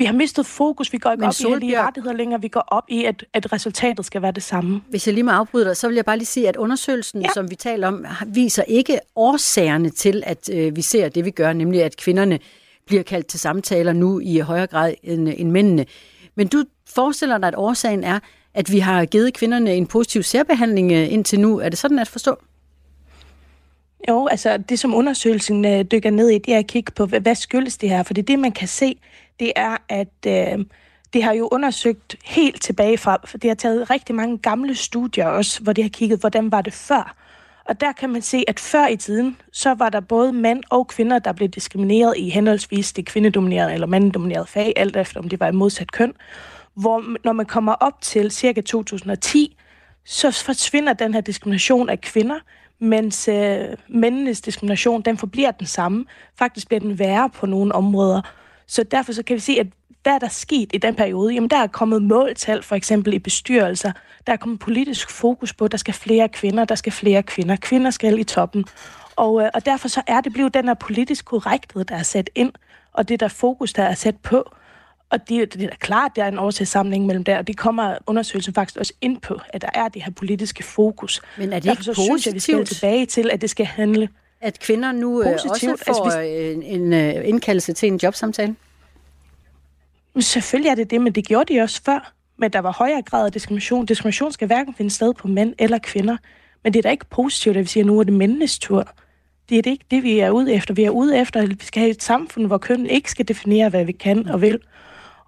vi 0.00 0.04
har 0.04 0.12
mistet 0.12 0.46
fokus. 0.46 0.92
Vi 0.92 0.98
går 0.98 1.10
ikke 1.10 1.20
Men 1.20 1.28
op 1.28 1.34
Solbjørn... 1.34 1.62
i, 1.62 1.70
de 1.72 1.82
rettigheder 1.82 2.16
længere. 2.16 2.40
Vi 2.40 2.48
går 2.48 2.60
op 2.60 2.84
i, 2.88 3.04
at, 3.04 3.24
at 3.32 3.52
resultatet 3.52 4.06
skal 4.06 4.22
være 4.22 4.32
det 4.32 4.42
samme. 4.42 4.80
Hvis 4.88 5.06
jeg 5.06 5.14
lige 5.14 5.24
må 5.24 5.30
afbryde 5.30 5.64
dig, 5.64 5.76
så 5.76 5.88
vil 5.88 5.94
jeg 5.94 6.04
bare 6.04 6.16
lige 6.16 6.26
sige, 6.26 6.48
at 6.48 6.56
undersøgelsen, 6.56 7.22
ja. 7.22 7.28
som 7.34 7.50
vi 7.50 7.54
taler 7.54 7.88
om, 7.88 8.06
viser 8.26 8.62
ikke 8.62 8.98
årsagerne 9.16 9.90
til, 9.90 10.22
at 10.26 10.50
øh, 10.52 10.76
vi 10.76 10.82
ser 10.82 11.08
det, 11.08 11.24
vi 11.24 11.30
gør, 11.30 11.52
nemlig 11.52 11.82
at 11.82 11.96
kvinderne 11.96 12.38
bliver 12.86 13.02
kaldt 13.02 13.26
til 13.26 13.40
samtaler 13.40 13.92
nu 13.92 14.20
i 14.20 14.38
højere 14.38 14.66
grad 14.66 14.94
end, 15.02 15.28
end 15.36 15.50
mændene. 15.50 15.86
Men 16.34 16.48
du 16.48 16.64
forestiller 16.94 17.38
dig, 17.38 17.48
at 17.48 17.54
årsagen 17.56 18.04
er, 18.04 18.18
at 18.54 18.72
vi 18.72 18.78
har 18.78 19.04
givet 19.04 19.34
kvinderne 19.34 19.74
en 19.74 19.86
positiv 19.86 20.22
særbehandling 20.22 20.92
øh, 20.92 21.12
indtil 21.12 21.40
nu. 21.40 21.58
Er 21.58 21.68
det 21.68 21.78
sådan 21.78 21.98
at 21.98 22.08
forstå? 22.08 22.36
Jo, 24.08 24.26
altså 24.26 24.56
det 24.56 24.78
som 24.78 24.94
undersøgelsen 24.94 25.64
øh, 25.64 25.84
dykker 25.84 26.10
ned 26.10 26.28
i, 26.28 26.38
det 26.38 26.54
er 26.54 26.58
at 26.58 26.66
kigge 26.66 26.92
på, 26.92 27.06
hvad 27.06 27.34
skyldes 27.34 27.78
det 27.78 27.88
her? 27.88 28.02
For 28.02 28.14
det 28.14 28.22
er 28.22 28.26
det, 28.26 28.38
man 28.38 28.52
kan 28.52 28.68
se, 28.68 28.96
det 29.40 29.52
er, 29.56 29.76
at 29.88 30.26
øh, 30.26 30.64
det 31.12 31.22
har 31.22 31.32
jo 31.32 31.48
undersøgt 31.52 32.16
helt 32.24 32.62
tilbage 32.62 32.98
fra, 32.98 33.18
for 33.24 33.38
det 33.38 33.50
har 33.50 33.54
taget 33.54 33.90
rigtig 33.90 34.14
mange 34.14 34.38
gamle 34.38 34.74
studier 34.74 35.26
også, 35.26 35.62
hvor 35.62 35.72
det 35.72 35.84
har 35.84 35.88
kigget, 35.88 36.20
hvordan 36.20 36.52
var 36.52 36.60
det 36.60 36.72
før. 36.72 37.16
Og 37.64 37.80
der 37.80 37.92
kan 37.92 38.10
man 38.10 38.22
se, 38.22 38.44
at 38.48 38.60
før 38.60 38.86
i 38.86 38.96
tiden, 38.96 39.36
så 39.52 39.74
var 39.74 39.88
der 39.88 40.00
både 40.00 40.32
mænd 40.32 40.62
og 40.70 40.86
kvinder, 40.86 41.18
der 41.18 41.32
blev 41.32 41.48
diskrimineret 41.48 42.14
i 42.16 42.28
henholdsvis 42.28 42.92
det 42.92 43.06
kvindedominerede 43.06 43.74
eller 43.74 43.86
manddominerede 43.86 44.46
fag, 44.46 44.72
alt 44.76 44.96
efter 44.96 45.20
om 45.20 45.28
det 45.28 45.40
var 45.40 45.48
i 45.48 45.52
modsat 45.52 45.92
køn. 45.92 46.12
Hvor 46.74 47.04
når 47.24 47.32
man 47.32 47.46
kommer 47.46 47.72
op 47.72 48.00
til 48.00 48.30
cirka 48.30 48.60
2010, 48.60 49.56
så 50.04 50.30
forsvinder 50.30 50.92
den 50.92 51.14
her 51.14 51.20
diskrimination 51.20 51.88
af 51.88 52.00
kvinder, 52.00 52.38
mens 52.78 53.28
øh, 53.28 53.68
mændenes 53.88 54.40
diskrimination, 54.40 55.02
den 55.02 55.18
forbliver 55.18 55.50
den 55.50 55.66
samme. 55.66 56.04
Faktisk 56.38 56.68
bliver 56.68 56.80
den 56.80 56.98
værre 56.98 57.30
på 57.30 57.46
nogle 57.46 57.74
områder. 57.74 58.22
Så 58.70 58.82
derfor 58.82 59.12
så 59.12 59.22
kan 59.22 59.34
vi 59.34 59.40
se, 59.40 59.56
at 59.60 59.66
hvad 60.02 60.12
er 60.12 60.18
der 60.18 60.28
sket 60.28 60.70
i 60.74 60.78
den 60.78 60.94
periode? 60.94 61.34
Jamen, 61.34 61.50
der 61.50 61.56
er 61.56 61.66
kommet 61.66 62.02
måltal, 62.02 62.62
for 62.62 62.76
eksempel 62.76 63.14
i 63.14 63.18
bestyrelser. 63.18 63.92
Der 64.26 64.32
er 64.32 64.36
kommet 64.36 64.60
politisk 64.60 65.10
fokus 65.10 65.52
på, 65.52 65.64
at 65.64 65.72
der 65.72 65.78
skal 65.78 65.94
flere 65.94 66.28
kvinder, 66.28 66.64
der 66.64 66.74
skal 66.74 66.92
flere 66.92 67.22
kvinder. 67.22 67.56
Kvinder 67.56 67.90
skal 67.90 68.18
i 68.18 68.24
toppen. 68.24 68.64
Og, 69.16 69.42
øh, 69.42 69.50
og 69.54 69.66
derfor 69.66 69.88
så 69.88 70.02
er 70.06 70.20
det 70.20 70.32
blevet 70.32 70.54
den 70.54 70.64
her 70.64 70.74
politisk 70.74 71.24
korrekthed, 71.24 71.84
der 71.84 71.96
er 71.96 72.02
sat 72.02 72.30
ind, 72.34 72.52
og 72.92 73.08
det 73.08 73.20
der 73.20 73.28
fokus, 73.28 73.72
der 73.72 73.82
er 73.82 73.94
sat 73.94 74.16
på. 74.16 74.52
Og 75.10 75.28
det, 75.28 75.54
det 75.54 75.62
er 75.62 75.68
da 75.68 75.76
klart, 75.76 76.16
der 76.16 76.24
er 76.24 76.28
en 76.28 76.38
årsagssamling 76.38 77.06
mellem 77.06 77.24
der, 77.24 77.38
og 77.38 77.46
det 77.46 77.56
kommer 77.56 77.98
undersøgelsen 78.06 78.54
faktisk 78.54 78.76
også 78.78 78.92
ind 79.00 79.20
på, 79.20 79.40
at 79.48 79.62
der 79.62 79.68
er 79.74 79.88
det 79.88 80.04
her 80.04 80.12
politiske 80.12 80.62
fokus. 80.62 81.20
Men 81.38 81.52
er 81.52 81.56
det 81.56 81.64
Derfor 81.64 81.72
ikke 81.72 81.84
så 81.84 81.94
positivt? 81.94 82.20
Synes 82.20 82.26
jeg, 82.26 82.34
vi 82.34 82.40
skal 82.40 82.64
tilbage 82.64 83.06
til, 83.06 83.30
at 83.30 83.40
det 83.40 83.50
skal 83.50 83.66
handle 83.66 84.08
at 84.40 84.58
kvinder 84.58 84.92
nu 84.92 85.22
øh, 85.22 85.32
Positivt. 85.32 85.72
også 85.72 85.84
får 85.86 86.04
altså, 86.04 86.20
hvis... 86.20 86.56
en, 86.56 86.62
en 86.62 86.92
øh, 86.92 87.28
indkaldelse 87.28 87.72
til 87.72 87.86
en 87.86 88.00
jobsamtale? 88.02 88.56
Selvfølgelig 90.18 90.70
er 90.70 90.74
det 90.74 90.90
det, 90.90 91.00
men 91.00 91.12
det 91.12 91.26
gjorde 91.26 91.54
de 91.54 91.60
også 91.60 91.82
før. 91.84 92.12
Men 92.36 92.50
der 92.52 92.58
var 92.58 92.72
højere 92.72 93.02
grad 93.02 93.26
af 93.26 93.32
diskrimination. 93.32 93.86
Diskrimination 93.86 94.32
skal 94.32 94.46
hverken 94.46 94.74
finde 94.74 94.90
sted 94.90 95.14
på 95.14 95.28
mænd 95.28 95.54
eller 95.58 95.78
kvinder. 95.78 96.16
Men 96.64 96.72
det 96.72 96.78
er 96.78 96.82
da 96.82 96.90
ikke 96.90 97.06
positivt, 97.06 97.56
at 97.56 97.62
vi 97.62 97.68
siger, 97.68 97.84
at 97.84 97.86
nu 97.86 97.98
er 97.98 98.04
det 98.04 98.12
mændenes 98.12 98.58
tur. 98.58 98.88
Det 99.48 99.58
er 99.58 99.62
det 99.62 99.70
ikke 99.70 99.84
det, 99.90 100.02
vi 100.02 100.18
er 100.18 100.30
ude 100.30 100.52
efter. 100.52 100.74
Vi 100.74 100.84
er 100.84 100.90
ude 100.90 101.18
efter, 101.18 101.42
at 101.42 101.48
vi 101.48 101.64
skal 101.64 101.80
have 101.80 101.90
et 101.90 102.02
samfund, 102.02 102.46
hvor 102.46 102.58
kønnen 102.58 102.86
ikke 102.86 103.10
skal 103.10 103.28
definere, 103.28 103.68
hvad 103.68 103.84
vi 103.84 103.92
kan 103.92 104.28
og 104.28 104.40
vil. 104.40 104.60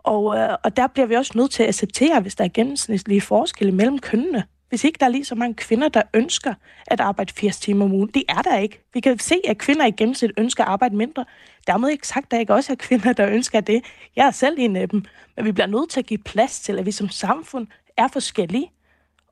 Og, 0.02 0.36
øh, 0.38 0.56
og 0.64 0.76
der 0.76 0.86
bliver 0.86 1.06
vi 1.06 1.14
også 1.14 1.32
nødt 1.34 1.50
til 1.50 1.62
at 1.62 1.68
acceptere, 1.68 2.20
hvis 2.20 2.34
der 2.34 2.44
er 2.44 2.48
gennemsnitlige 2.54 3.20
forskelle 3.20 3.72
mellem 3.72 3.98
kønnene 3.98 4.44
hvis 4.72 4.84
ikke 4.84 4.96
der 5.00 5.06
er 5.06 5.10
lige 5.10 5.24
så 5.24 5.34
mange 5.34 5.54
kvinder, 5.54 5.88
der 5.88 6.02
ønsker 6.14 6.54
at 6.86 7.00
arbejde 7.00 7.32
80 7.32 7.56
timer 7.56 7.84
om 7.84 7.92
ugen. 7.92 8.10
Det 8.14 8.24
er 8.28 8.42
der 8.42 8.58
ikke. 8.58 8.80
Vi 8.94 9.00
kan 9.00 9.18
se, 9.18 9.34
at 9.48 9.58
kvinder 9.58 9.86
i 9.86 9.90
gennemsnit 9.90 10.30
ønsker 10.36 10.64
at 10.64 10.68
arbejde 10.70 10.96
mindre. 10.96 11.24
Dermed 11.66 11.88
ikke 11.90 12.08
sagt, 12.08 12.24
at 12.24 12.30
der 12.30 12.38
ikke 12.38 12.54
også 12.54 12.72
er 12.72 12.76
kvinder, 12.76 13.12
der 13.12 13.28
ønsker 13.28 13.60
det. 13.60 13.84
Jeg 14.16 14.26
er 14.26 14.30
selv 14.30 14.56
en 14.58 14.76
af 14.76 14.88
dem. 14.88 15.04
Men 15.36 15.44
vi 15.44 15.52
bliver 15.52 15.66
nødt 15.66 15.90
til 15.90 16.00
at 16.00 16.06
give 16.06 16.18
plads 16.18 16.60
til, 16.60 16.78
at 16.78 16.86
vi 16.86 16.90
som 16.90 17.08
samfund 17.08 17.66
er 17.96 18.08
forskellige. 18.08 18.70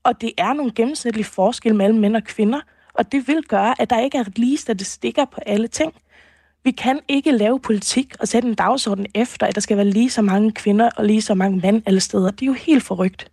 Og 0.05 0.20
det 0.20 0.32
er 0.38 0.53
nogle 0.53 0.72
gennemsnitlige 0.74 1.24
forskelle 1.24 1.76
mellem 1.76 1.99
mænd 1.99 2.16
og 2.16 2.24
kvinder. 2.24 2.61
Og 2.95 3.12
det 3.12 3.28
vil 3.28 3.43
gøre, 3.43 3.74
at 3.82 3.91
der 3.91 4.01
ikke 4.01 4.18
er 4.18 4.24
lige 4.36 4.57
statistikker 4.57 5.24
på 5.24 5.41
alle 5.47 5.68
ting. 5.68 5.95
Vi 6.64 6.70
kan 6.70 7.01
ikke 7.09 7.32
lave 7.32 7.61
politik 7.61 8.14
og 8.20 8.28
sætte 8.28 8.49
en 8.49 8.55
dagsorden 8.55 9.07
efter, 9.14 9.47
at 9.47 9.55
der 9.55 9.61
skal 9.61 9.76
være 9.76 9.86
lige 9.86 10.11
så 10.11 10.22
mange 10.22 10.53
kvinder 10.53 10.91
og 10.97 11.05
lige 11.05 11.22
så 11.22 11.34
mange 11.34 11.59
mænd 11.59 11.82
alle 11.86 12.01
steder. 12.01 12.30
Det 12.30 12.43
er 12.43 12.47
jo 12.47 12.53
helt 12.53 12.82
forrygt. 12.82 13.30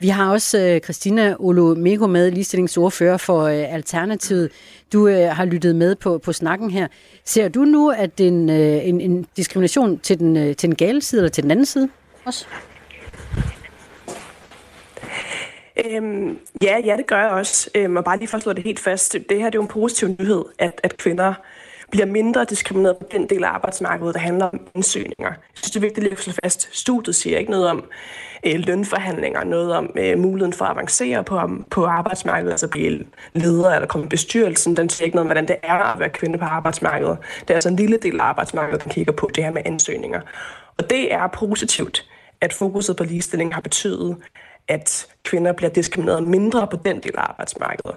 Vi 0.00 0.08
har 0.08 0.32
også 0.32 0.74
uh, 0.74 0.84
Christina 0.84 1.36
Olomeko 1.38 2.06
med, 2.06 2.30
ligestillingsordfører 2.30 3.16
for 3.16 3.42
uh, 3.42 3.74
Alternativet. 3.74 4.50
Du 4.92 5.08
uh, 5.08 5.12
har 5.12 5.44
lyttet 5.44 5.76
med 5.76 5.94
på, 5.94 6.18
på 6.18 6.32
snakken 6.32 6.70
her. 6.70 6.86
Ser 7.24 7.48
du 7.48 7.64
nu, 7.64 7.90
at 7.90 8.20
en, 8.20 8.48
uh, 8.48 8.56
en, 8.88 9.00
en 9.00 9.26
diskrimination 9.36 9.98
til 9.98 10.18
den, 10.18 10.54
til 10.54 10.68
den 10.68 10.76
gale 10.76 11.02
side 11.02 11.20
eller 11.20 11.30
til 11.30 11.42
den 11.42 11.50
anden 11.50 11.66
side 11.66 11.88
også? 12.24 12.46
Øhm, 15.86 16.38
ja, 16.62 16.78
ja, 16.84 16.96
det 16.96 17.06
gør 17.06 17.20
jeg 17.20 17.30
også. 17.30 17.70
Øhm, 17.74 17.96
og 17.96 18.04
bare 18.04 18.18
lige 18.18 18.28
for 18.28 18.36
at 18.36 18.42
slå 18.42 18.52
det 18.52 18.64
helt 18.64 18.80
fast. 18.80 19.12
Det 19.12 19.38
her 19.38 19.44
det 19.44 19.54
er 19.54 19.58
jo 19.58 19.62
en 19.62 19.68
positiv 19.68 20.08
nyhed, 20.18 20.44
at, 20.58 20.80
at 20.82 20.96
kvinder 20.96 21.34
bliver 21.90 22.06
mindre 22.06 22.44
diskrimineret 22.44 22.96
på 22.96 23.04
den 23.12 23.28
del 23.28 23.44
af 23.44 23.48
arbejdsmarkedet, 23.48 24.14
der 24.14 24.20
handler 24.20 24.44
om 24.44 24.60
ansøgninger. 24.74 25.28
Jeg 25.28 25.36
synes, 25.54 25.70
det 25.70 25.76
er 25.76 25.80
vigtigt 25.80 26.12
at 26.12 26.18
slå 26.18 26.32
fast. 26.42 26.68
Studiet 26.72 27.16
siger 27.16 27.38
ikke 27.38 27.50
noget 27.50 27.68
om 27.68 27.84
øh, 28.46 28.54
lønforhandlinger, 28.54 29.44
noget 29.44 29.72
om 29.72 29.90
øh, 29.98 30.18
muligheden 30.18 30.52
for 30.52 30.64
at 30.64 30.70
avancere 30.70 31.24
på, 31.24 31.40
på 31.70 31.84
arbejdsmarkedet, 31.84 32.50
altså 32.50 32.68
blive 32.68 33.04
leder 33.32 33.70
eller 33.70 33.88
komme 33.88 34.06
i 34.06 34.08
bestyrelsen. 34.08 34.76
Den 34.76 34.88
siger 34.88 35.04
ikke 35.04 35.16
noget 35.16 35.24
om, 35.24 35.28
hvordan 35.28 35.48
det 35.48 35.56
er 35.62 35.92
at 35.92 35.98
være 35.98 36.10
kvinde 36.10 36.38
på 36.38 36.44
arbejdsmarkedet. 36.44 37.18
Det 37.40 37.50
er 37.50 37.54
altså 37.54 37.68
en 37.68 37.76
lille 37.76 37.96
del 37.96 38.20
af 38.20 38.24
arbejdsmarkedet, 38.24 38.84
der 38.84 38.90
kigger 38.90 39.12
på 39.12 39.30
det 39.34 39.44
her 39.44 39.52
med 39.52 39.62
ansøgninger. 39.64 40.20
Og 40.78 40.90
det 40.90 41.12
er 41.12 41.26
positivt, 41.26 42.06
at 42.40 42.52
fokuset 42.52 42.96
på 42.96 43.04
ligestilling 43.04 43.54
har 43.54 43.60
betydet, 43.60 44.16
at 44.68 45.06
kvinder 45.24 45.52
bliver 45.52 45.70
diskrimineret 45.70 46.22
mindre 46.22 46.66
på 46.66 46.76
den 46.84 47.00
del 47.00 47.12
af 47.16 47.22
arbejdsmarkedet. 47.22 47.96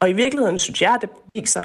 Og 0.00 0.10
i 0.10 0.12
virkeligheden 0.12 0.58
synes 0.58 0.82
jeg, 0.82 0.94
at 0.94 1.00
det 1.00 1.10
viser, 1.34 1.62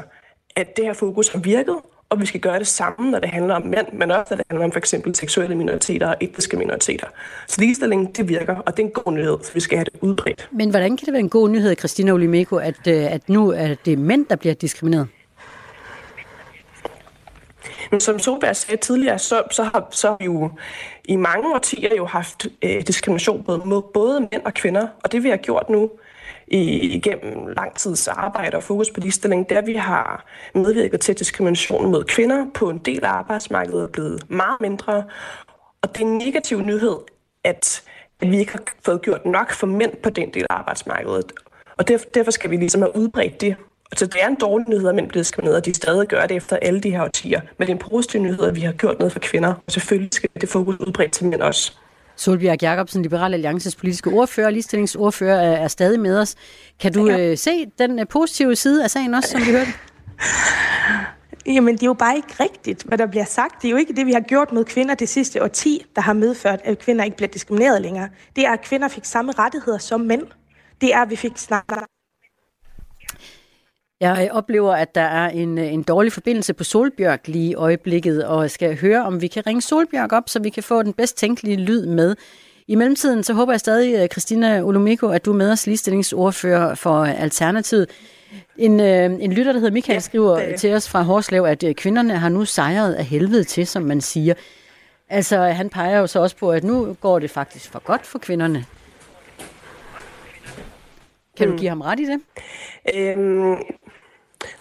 at 0.56 0.78
det 0.78 0.86
her 0.86 0.94
fokus 0.94 1.30
har 1.30 1.40
virket, 1.40 1.76
og 2.10 2.22
vi 2.22 2.26
skal 2.26 2.40
gøre 2.40 2.60
det 2.60 2.68
samme, 2.68 3.12
når 3.12 3.20
det 3.20 3.30
handler 3.30 3.56
om 3.56 3.62
mænd, 3.62 3.88
men 3.94 4.12
også 4.12 4.26
når 4.30 4.38
det 4.38 4.46
handler 4.50 4.66
om 4.66 4.72
for 4.72 4.80
eksempel 4.80 5.16
seksuelle 5.16 5.56
minoriteter 5.56 6.08
og 6.08 6.16
etniske 6.22 6.58
minoriteter. 6.58 7.08
Så 7.48 7.62
ligestilling, 7.62 8.18
det 8.18 8.30
virker, 8.30 8.56
og 8.56 8.78
det 8.78 8.84
er 8.84 8.88
en 8.88 8.94
god 8.94 9.14
nyhed, 9.14 9.38
så 9.44 9.54
vi 9.54 9.60
skal 9.60 9.78
have 9.78 9.86
det 9.86 9.94
udbredt. 10.02 10.50
Men 10.52 10.70
hvordan 10.70 10.98
kan 10.98 11.06
det 11.06 11.14
være 11.14 11.20
en 11.20 11.30
god 11.30 11.50
nyhed, 11.50 11.76
Christina 11.76 12.12
Olimeko, 12.12 12.56
at, 12.56 12.88
øh, 12.88 13.14
at 13.14 13.30
nu 13.30 13.52
er 13.52 13.76
det 13.86 14.00
mænd, 14.00 14.26
der 14.26 14.36
bliver 14.36 14.56
diskrimineret? 14.56 15.08
Men 17.92 18.00
som 18.00 18.20
Solberg 18.20 18.56
sagde 18.56 18.82
tidligere, 18.82 19.20
så, 19.20 19.44
så, 19.52 19.64
har, 19.64 19.88
så 19.92 20.08
har 20.08 20.18
vi 20.20 20.26
jo 20.26 20.52
i 21.06 21.16
mange 21.16 21.54
årtier 21.54 21.96
jo 21.98 22.06
haft 22.06 22.48
øh, 22.62 22.82
diskrimination 22.88 23.44
både 23.44 23.62
mod 23.66 23.82
både 23.94 24.20
mænd 24.20 24.42
og 24.46 24.54
kvinder, 24.54 24.88
og 25.04 25.12
det 25.12 25.24
vi 25.24 25.30
har 25.30 25.38
gjort 25.38 25.70
nu 25.70 25.90
igennem 26.48 27.48
lang 27.48 27.76
tids 27.76 28.08
arbejde 28.08 28.58
og 28.58 28.64
fokus 28.64 28.92
på 28.92 29.00
ligestilling, 29.00 29.50
der 29.50 29.62
vi 29.62 29.74
har 29.74 30.26
medvirket 30.56 31.00
til 31.00 31.20
diskrimination 31.20 31.92
mod 31.92 32.04
kvinder 32.04 32.46
på 32.54 32.70
en 32.70 32.78
del 32.78 33.06
af 33.06 33.10
arbejdsmarkedet 33.10 33.84
er 33.84 33.88
blevet 33.88 34.30
meget 34.30 34.62
mindre. 34.62 35.04
Og 35.82 35.96
det 35.96 36.02
er 36.02 36.06
en 36.06 36.18
negativ 36.18 36.62
nyhed, 36.62 36.96
at, 37.44 37.84
at 38.22 38.32
vi 38.32 38.38
ikke 38.38 38.52
har 38.52 38.62
fået 38.86 39.02
gjort 39.02 39.26
nok 39.26 39.52
for 39.52 39.68
mænd 39.68 39.96
på 40.04 40.10
den 40.10 40.34
del 40.34 40.46
af 40.50 40.56
arbejdsmarkedet. 40.56 41.32
Og 41.78 41.88
derfor, 41.88 42.06
derfor 42.06 42.32
skal 42.32 42.52
vi 42.52 42.58
ligesom 42.58 42.82
have 42.82 42.96
udbredt 42.96 43.42
det. 43.42 43.56
Så 43.96 44.06
det 44.06 44.16
er 44.22 44.28
en 44.28 44.36
dårlig 44.36 44.70
nyhed, 44.70 44.90
at 44.90 44.96
mænd 44.96 45.10
bliver 45.10 45.24
diskrimineret, 45.24 45.58
og 45.58 45.66
de 45.66 45.74
stadig 45.74 46.08
gør 46.08 46.26
det 46.26 46.38
efter 46.38 46.58
alle 46.62 46.80
de 46.80 46.92
her 46.92 47.04
årtier. 47.04 47.42
Men 47.42 47.68
det 47.68 47.74
er 47.74 47.76
en 47.76 47.90
positiv 47.90 48.22
nyhed, 48.22 48.44
at 48.44 48.56
vi 48.56 48.62
har 48.62 48.72
gjort 48.72 49.00
noget 49.00 49.12
for 49.12 49.20
kvinder, 49.20 49.54
og 49.68 49.72
selvfølgelig 49.72 50.10
skal 50.14 50.30
det 50.42 50.50
fokus 50.50 50.76
udbredt 50.80 51.12
til 51.12 51.26
mænd 51.26 51.42
også. 51.42 51.78
Solbjerg 52.16 52.62
Jacobsen, 52.62 53.02
Liberal 53.02 53.34
Alliances 53.34 53.76
politiske 53.76 54.10
ordfører, 54.10 54.50
ligestillingsordfører, 54.50 55.42
er 55.42 55.68
stadig 55.68 56.00
med 56.00 56.20
os. 56.20 56.36
Kan 56.80 56.94
du 56.94 57.08
ja. 57.08 57.32
øh, 57.32 57.38
se 57.38 57.66
den 57.80 58.00
øh, 58.00 58.08
positive 58.08 58.56
side 58.56 58.84
af 58.84 58.92
sagen 58.92 59.14
også, 59.14 59.30
som 59.30 59.42
vi 59.42 59.52
hørte? 59.52 59.72
Jamen, 61.56 61.76
det 61.76 61.84
er 61.84 61.88
jo 61.88 61.94
bare 61.94 62.16
ikke 62.16 62.34
rigtigt, 62.40 62.84
hvad 62.84 62.98
der 62.98 63.06
bliver 63.06 63.26
sagt. 63.26 63.62
Det 63.62 63.68
er 63.68 63.72
jo 63.72 63.78
ikke 63.78 63.94
det, 63.94 64.06
vi 64.06 64.12
har 64.12 64.20
gjort 64.20 64.52
mod 64.52 64.66
kvinder 64.66 64.96
det 64.96 65.10
sidste 65.10 65.44
årti, 65.44 65.86
der 65.96 66.02
har 66.02 66.14
medført, 66.14 66.60
at 66.64 66.80
kvinder 66.80 67.04
ikke 67.06 67.18
bliver 67.18 67.30
diskrimineret 67.30 67.82
længere. 67.82 68.10
Det 68.36 68.46
er, 68.46 68.52
at 68.52 68.62
kvinder 68.62 68.88
fik 68.88 69.06
samme 69.06 69.32
rettigheder 69.32 69.78
som 69.78 70.02
mænd. 70.02 70.24
Det 70.82 70.94
er, 70.94 71.02
at 71.02 71.10
vi 71.10 71.16
fik 71.16 71.32
snakket 71.36 71.78
jeg 74.02 74.30
oplever, 74.32 74.74
at 74.74 74.96
der 74.96 75.02
er 75.02 75.30
en, 75.30 75.58
en 75.58 75.84
dårlig 75.84 76.14
forbindelse 76.14 76.54
på 76.54 76.64
Solbjørg 76.64 77.20
lige 77.26 77.50
i 77.50 77.56
øjeblikket, 77.56 78.26
og 78.26 78.52
skal 78.52 78.80
høre, 78.80 79.06
om 79.06 79.22
vi 79.22 79.28
kan 79.28 79.48
ringe 79.48 79.62
Solbjørg 79.62 80.14
op, 80.14 80.30
så 80.30 80.40
vi 80.40 80.50
kan 80.50 80.64
få 80.64 80.84
den 80.84 80.94
bedst 80.94 81.18
tænkelige 81.18 81.58
lyd 81.58 81.86
med. 81.86 82.16
I 82.68 82.76
mellemtiden 82.76 83.24
så 83.24 83.34
håber 83.34 83.54
jeg 83.54 83.60
stadig, 83.60 84.02
øh, 84.02 84.08
Christina 84.08 84.62
Olomiko, 84.62 85.08
at 85.08 85.26
du 85.26 85.32
er 85.32 85.36
med 85.36 85.52
os 85.52 85.66
ligestillingsordfører 85.66 86.76
for 86.76 87.06
Alternativet. 87.06 87.90
En, 88.58 88.80
øh, 88.80 89.12
en 89.20 89.34
lytter, 89.34 89.52
der 89.52 89.60
hedder 89.60 89.74
Michael, 89.74 90.02
skriver 90.02 90.40
ja, 90.40 90.58
til 90.58 90.74
os 90.74 90.90
fra 90.90 91.02
Horslev, 91.02 91.44
at 91.44 91.64
øh, 91.64 91.76
kvinderne 91.76 92.18
har 92.18 92.30
nu 92.30 92.46
sejret 92.46 92.94
af 92.94 93.06
helvede 93.06 93.44
til, 93.44 93.68
som 93.68 93.84
man 93.84 94.02
siger. 94.02 94.34
Altså, 95.10 95.38
han 95.38 95.70
peger 95.70 96.00
jo 96.00 96.08
så 96.08 96.20
også 96.20 96.36
på, 96.36 96.52
at 96.52 96.64
nu 96.64 96.94
går 97.02 97.20
det 97.20 97.32
faktisk 97.32 97.72
for 97.72 97.80
godt 97.80 98.06
for 98.06 98.20
kvinderne. 98.20 98.66
Kan 101.38 101.48
mm. 101.48 101.54
du 101.54 101.60
give 101.60 101.70
ham 101.70 101.82
ret 101.82 102.00
i 102.00 102.06
det? 102.06 102.22
Øhm, 102.96 103.56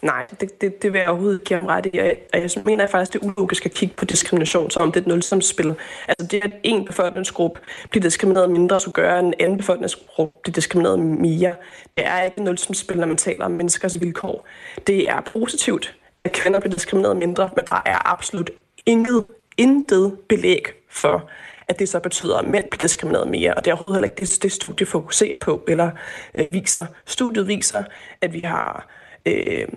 Nej, 0.03 0.27
det, 0.41 0.61
det, 0.61 0.83
det 0.83 0.93
vil 0.93 0.99
jeg 0.99 1.09
overhovedet 1.09 1.35
ikke 1.35 1.45
give 1.45 1.59
ham 1.59 1.69
ret 1.69 1.87
i. 1.87 1.99
Og 1.99 2.07
jeg, 2.07 2.17
og 2.33 2.41
jeg 2.41 2.51
mener 2.65 2.87
faktisk, 2.87 3.13
det 3.13 3.23
er 3.23 3.33
ulogisk 3.37 3.67
at 3.67 3.73
kigge 3.73 3.95
på 3.95 4.05
diskrimination, 4.05 4.71
som 4.71 4.83
om 4.83 4.93
det 4.93 5.01
er 5.01 5.05
et 5.05 5.07
nulsomspil. 5.07 5.75
Altså 6.09 6.27
det, 6.27 6.45
at 6.45 6.53
en 6.63 6.85
befolkningsgruppe 6.85 7.61
bliver 7.91 8.03
diskrimineret 8.03 8.51
mindre, 8.51 8.81
så 8.81 8.91
gør 8.91 9.19
en 9.19 9.35
anden 9.41 9.59
befolkningsgruppe 9.59 10.39
bliver 10.43 10.55
diskrimineret 10.55 10.99
mere. 10.99 11.55
Det 11.97 12.07
er 12.07 12.23
ikke 12.23 12.39
et 12.39 12.45
nulsomspil, 12.45 12.99
når 12.99 13.07
man 13.07 13.17
taler 13.17 13.45
om 13.45 13.51
menneskers 13.51 14.01
vilkår. 14.01 14.47
Det 14.87 15.11
er 15.11 15.21
positivt, 15.21 15.95
at 16.25 16.33
kvinder 16.33 16.61
bliver 16.61 16.75
diskrimineret 16.75 17.17
mindre, 17.17 17.51
men 17.57 17.65
der 17.65 17.83
er 17.87 18.13
absolut 18.13 18.51
intet, 18.87 19.25
intet 19.57 20.19
belæg 20.29 20.65
for, 20.91 21.31
at 21.69 21.79
det 21.79 21.89
så 21.89 22.01
betyder, 22.01 22.37
at 22.37 22.49
mænd 22.49 22.65
bliver 22.71 22.83
diskrimineret 22.83 23.29
mere, 23.29 23.55
og 23.55 23.65
det 23.65 23.71
er 23.71 23.75
overhovedet 23.75 23.97
heller 23.97 24.11
ikke 24.11 24.21
det, 24.21 24.43
det 24.43 24.53
studie 24.53 24.87
fokuserer 24.87 25.37
på, 25.41 25.65
eller 25.69 25.91
øh, 26.35 26.47
viser. 26.51 26.87
Studiet 27.07 27.49
viser, 27.49 27.85
at 28.21 28.33
vi 28.33 28.41
har 28.41 28.89
øh, 29.27 29.69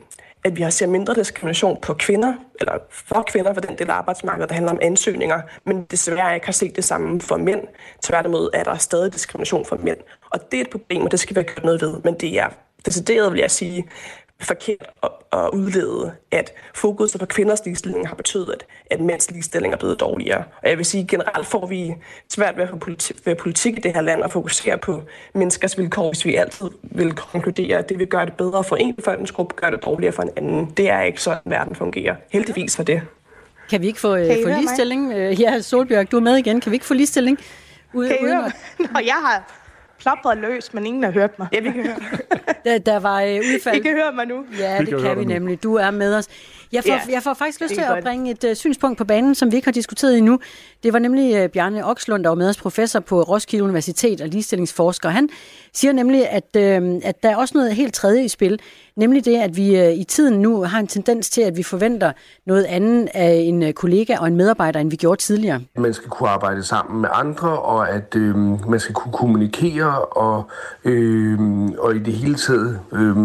at 0.44 0.58
vi 0.58 0.62
har 0.62 0.70
ser 0.70 0.88
mindre 0.88 1.14
diskrimination 1.14 1.82
på 1.82 1.94
kvinder, 1.94 2.34
eller 2.60 2.74
for 2.90 3.26
kvinder 3.28 3.54
for 3.54 3.62
den 3.62 3.78
del 3.78 3.90
af 3.90 3.94
arbejdsmarkedet, 3.94 4.50
der 4.50 4.56
handler 4.56 4.72
om 4.72 4.80
ansøgninger, 4.82 5.42
men 5.64 5.84
desværre 5.84 6.34
ikke 6.34 6.46
har 6.46 6.54
set 6.54 6.76
det 6.76 6.84
samme 6.84 7.22
for 7.22 7.38
mænd. 7.38 7.62
Tværtimod 8.04 8.50
er 8.54 8.64
der 8.64 8.78
stadig 8.78 9.14
diskrimination 9.14 9.66
for 9.66 9.76
mænd. 9.76 9.98
Og 10.30 10.52
det 10.52 10.58
er 10.58 10.62
et 10.62 10.70
problem, 10.70 11.02
og 11.02 11.12
det 11.12 11.20
skal 11.20 11.36
vi 11.36 11.40
have 11.40 11.54
gjort 11.54 11.64
noget 11.64 11.82
ved. 11.82 12.00
Men 12.04 12.14
det 12.14 12.40
er 12.40 12.50
decideret, 12.86 13.32
vil 13.32 13.40
jeg 13.40 13.52
sige, 13.52 13.88
forkert 14.40 14.90
at, 15.04 15.10
at 15.34 15.50
udlede, 15.54 16.12
at 16.32 16.52
fokuset 16.74 17.20
på 17.20 17.26
kvinders 17.26 17.66
ligestilling 17.66 18.08
har 18.08 18.16
betydet, 18.16 18.50
at, 18.50 18.66
at 18.92 19.02
mænds 19.02 19.32
ligestilling 19.32 19.74
er 19.74 19.78
blevet 19.78 20.00
dårligere. 20.00 20.44
Og 20.64 20.70
jeg 20.70 20.78
vil 20.78 20.86
sige, 20.86 21.08
generelt 21.08 21.48
får 21.48 21.66
vi 21.66 21.96
svært 22.30 22.58
ved 22.58 22.64
at 22.64 22.70
få 22.70 22.78
politik, 22.78 23.26
ved 23.26 23.36
politik 23.36 23.78
i 23.78 23.82
det 23.82 23.94
her 23.94 24.02
land 24.02 24.22
og 24.22 24.32
fokusere 24.32 24.78
på 24.78 25.04
menneskers 25.34 25.78
vilkår, 25.78 26.10
hvis 26.12 26.26
vi 26.26 26.36
altid 26.36 26.70
vil 26.82 27.14
konkludere, 27.14 27.78
at 27.78 27.90
det 27.90 28.00
vil 28.00 28.08
gøre 28.08 28.26
det 28.26 28.34
bedre 28.34 28.64
for 28.64 28.76
en 28.76 28.96
befolkningsgruppe, 28.96 29.56
gør 29.56 29.70
det 29.70 29.86
dårligere 29.86 30.14
for 30.14 30.24
en 30.24 30.30
anden. 30.38 30.74
Det 30.78 30.90
er 30.90 31.02
ikke 31.02 31.22
sådan, 31.22 31.42
verden 31.46 31.76
fungerer. 31.76 32.16
Heldigvis 32.32 32.76
for 32.76 32.84
det. 32.84 33.02
Kan 33.70 33.82
vi 33.82 33.88
ikke 33.88 34.00
få, 34.00 34.16
øh, 34.16 34.28
få 34.44 34.50
ligestilling? 34.50 35.08
Mig? 35.08 35.18
Øh, 35.18 35.42
ja, 35.42 35.62
Solbjørg, 35.62 36.12
du 36.12 36.18
er 36.18 36.22
med 36.22 36.36
igen. 36.38 36.62
Kan 36.62 36.72
vi 36.72 36.76
ikke 36.76 36.86
få 36.86 36.94
ligestilling? 36.94 37.40
Ude, 37.94 38.08
kan 38.10 38.18
I 38.22 38.26
høre 38.26 38.42
mig? 38.42 38.52
Nå, 38.80 39.00
jeg 39.06 39.14
har 39.14 39.67
plapret 40.00 40.38
løs, 40.38 40.74
men 40.74 40.86
ingen 40.86 41.04
har 41.04 41.12
hørt 41.12 41.40
mig. 41.40 41.48
Ja, 41.54 41.60
vi 41.60 41.72
kan 41.72 41.84
høre. 41.84 41.96
der, 42.66 42.78
der 42.78 43.00
var 43.00 43.22
øh, 43.22 43.36
udfald. 43.36 43.76
I 43.76 43.80
kan 43.80 43.92
høre 43.92 44.12
mig 44.12 44.26
nu. 44.26 44.46
Ja, 44.60 44.78
det 44.80 44.88
kan, 44.88 45.02
kan 45.02 45.20
vi 45.20 45.26
nemlig. 45.26 45.64
Du 45.64 45.76
er 45.76 45.92
med 45.92 46.16
os. 46.16 46.28
Jeg 46.72 46.84
får, 46.84 46.94
ja, 46.94 47.02
jeg 47.14 47.24
får 47.24 47.34
faktisk 47.34 47.62
lyst 47.62 47.74
til 47.74 47.82
at 47.82 48.04
bringe 48.04 48.32
et 48.32 48.44
uh, 48.44 48.54
synspunkt 48.54 48.98
på 48.98 49.06
banen, 49.06 49.36
som 49.36 49.52
vi 49.52 49.56
ikke 49.56 49.68
har 49.68 49.72
diskuteret 49.72 50.18
endnu. 50.18 50.40
Det 50.84 50.94
var 50.94 51.00
nemlig 51.00 51.44
uh, 51.44 51.50
Bjarne 51.50 51.86
Okslund, 51.86 52.24
der 52.24 52.30
var 52.30 52.36
med 52.36 52.50
os 52.50 52.58
professor 52.58 53.00
på 53.00 53.22
Roskilde 53.22 53.64
Universitet 53.64 54.22
og 54.22 54.28
ligestillingsforsker. 54.28 55.10
Han 55.10 55.30
siger 55.78 55.94
nemlig, 55.94 56.30
at, 56.30 56.56
øh, 56.58 57.02
at 57.04 57.24
der 57.24 57.30
er 57.30 57.36
også 57.36 57.58
noget 57.58 57.76
helt 57.76 57.94
tredje 57.94 58.24
i 58.24 58.28
spil, 58.28 58.60
nemlig 58.96 59.26
det, 59.26 59.38
at 59.38 59.58
vi 59.58 59.80
øh, 59.80 59.94
i 59.94 60.04
tiden 60.04 60.42
nu 60.42 60.64
har 60.64 60.80
en 60.80 60.88
tendens 60.88 61.30
til, 61.30 61.42
at 61.42 61.58
vi 61.58 61.64
forventer 61.64 62.12
noget 62.46 62.64
andet 62.64 63.10
af 63.14 63.34
en 63.34 63.64
øh, 63.64 63.74
kollega 63.74 64.18
og 64.18 64.28
en 64.28 64.36
medarbejder, 64.36 64.80
end 64.80 64.90
vi 64.90 64.96
gjorde 64.96 65.22
tidligere. 65.22 65.62
Man 65.78 65.94
skal 65.94 66.10
kunne 66.10 66.30
arbejde 66.30 66.64
sammen 66.64 67.02
med 67.02 67.10
andre, 67.14 67.50
og 67.50 67.90
at 67.90 68.16
øh, 68.16 68.36
man 68.70 68.80
skal 68.80 68.96
kunne 68.96 69.14
kommunikere, 69.14 70.06
og, 70.06 70.44
øh, 70.86 71.40
og 71.80 71.96
i 71.96 72.00
det 72.00 72.14
hele 72.14 72.36
taget 72.36 72.80
øh, 72.94 73.16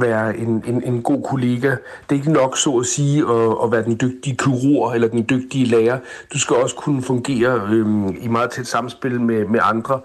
være 0.00 0.36
en, 0.36 0.64
en, 0.66 0.82
en 0.84 1.02
god 1.02 1.22
kollega. 1.22 1.70
Det 1.70 2.10
er 2.10 2.14
ikke 2.14 2.32
nok 2.32 2.58
så 2.58 2.70
at 2.70 2.86
sige, 2.86 3.18
at, 3.18 3.56
at 3.64 3.72
være 3.72 3.84
den 3.84 3.98
dygtige 4.00 4.36
kirurg 4.36 4.94
eller 4.94 5.08
den 5.08 5.26
dygtige 5.30 5.64
lærer. 5.64 5.98
Du 6.32 6.38
skal 6.38 6.56
også 6.56 6.76
kunne 6.76 7.02
fungere 7.02 7.60
øh, 7.72 7.86
i 8.20 8.28
meget 8.28 8.50
tæt 8.50 8.66
samspil 8.66 9.20
med, 9.20 9.44
med 9.44 9.60
andre. 9.62 10.00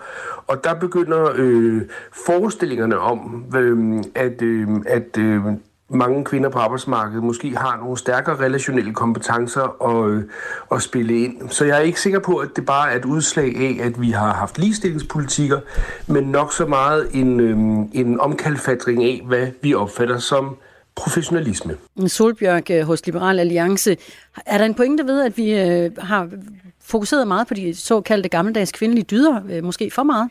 Og 0.47 0.63
der 0.63 0.73
begynder 0.73 1.31
øh, 1.35 1.81
forestillingerne 2.25 2.99
om, 2.99 3.45
øh, 3.55 4.03
at, 4.15 4.41
øh, 4.41 4.67
at 4.85 5.17
øh, 5.17 5.41
mange 5.93 6.25
kvinder 6.25 6.49
på 6.49 6.59
arbejdsmarkedet 6.59 7.23
måske 7.23 7.57
har 7.57 7.77
nogle 7.77 7.97
stærkere 7.97 8.35
relationelle 8.35 8.93
kompetencer 8.93 9.83
at, 9.89 10.11
øh, 10.11 10.23
at 10.71 10.81
spille 10.81 11.23
ind. 11.23 11.49
Så 11.49 11.65
jeg 11.65 11.77
er 11.77 11.81
ikke 11.81 12.01
sikker 12.01 12.19
på, 12.19 12.35
at 12.35 12.49
det 12.55 12.65
bare 12.65 12.91
er 12.91 12.97
et 12.97 13.05
udslag 13.05 13.55
af, 13.55 13.85
at 13.85 14.01
vi 14.01 14.11
har 14.11 14.33
haft 14.33 14.57
ligestillingspolitikker, 14.57 15.59
men 16.07 16.23
nok 16.23 16.53
så 16.53 16.65
meget 16.65 17.09
en, 17.13 17.39
øh, 17.39 17.57
en 18.03 18.19
omkalfatring 18.19 19.03
af, 19.03 19.21
hvad 19.25 19.47
vi 19.61 19.73
opfatter 19.73 20.17
som 20.17 20.57
professionalisme. 20.95 21.75
Solbjørg 22.07 22.71
øh, 22.71 22.83
hos 22.83 23.05
Liberal 23.05 23.39
Alliance. 23.39 23.97
Er 24.45 24.57
der 24.57 24.65
en 24.65 24.73
pointe 24.73 25.05
ved, 25.05 25.21
at 25.21 25.37
vi 25.37 25.59
øh, 25.59 25.91
har 25.97 26.29
fokuseret 26.81 27.27
meget 27.27 27.47
på 27.47 27.53
de 27.53 27.75
såkaldte 27.75 28.29
gammeldags 28.29 28.71
kvindelige 28.71 29.05
dyder? 29.11 29.41
Øh, 29.49 29.63
måske 29.63 29.91
for 29.91 30.03
meget? 30.03 30.29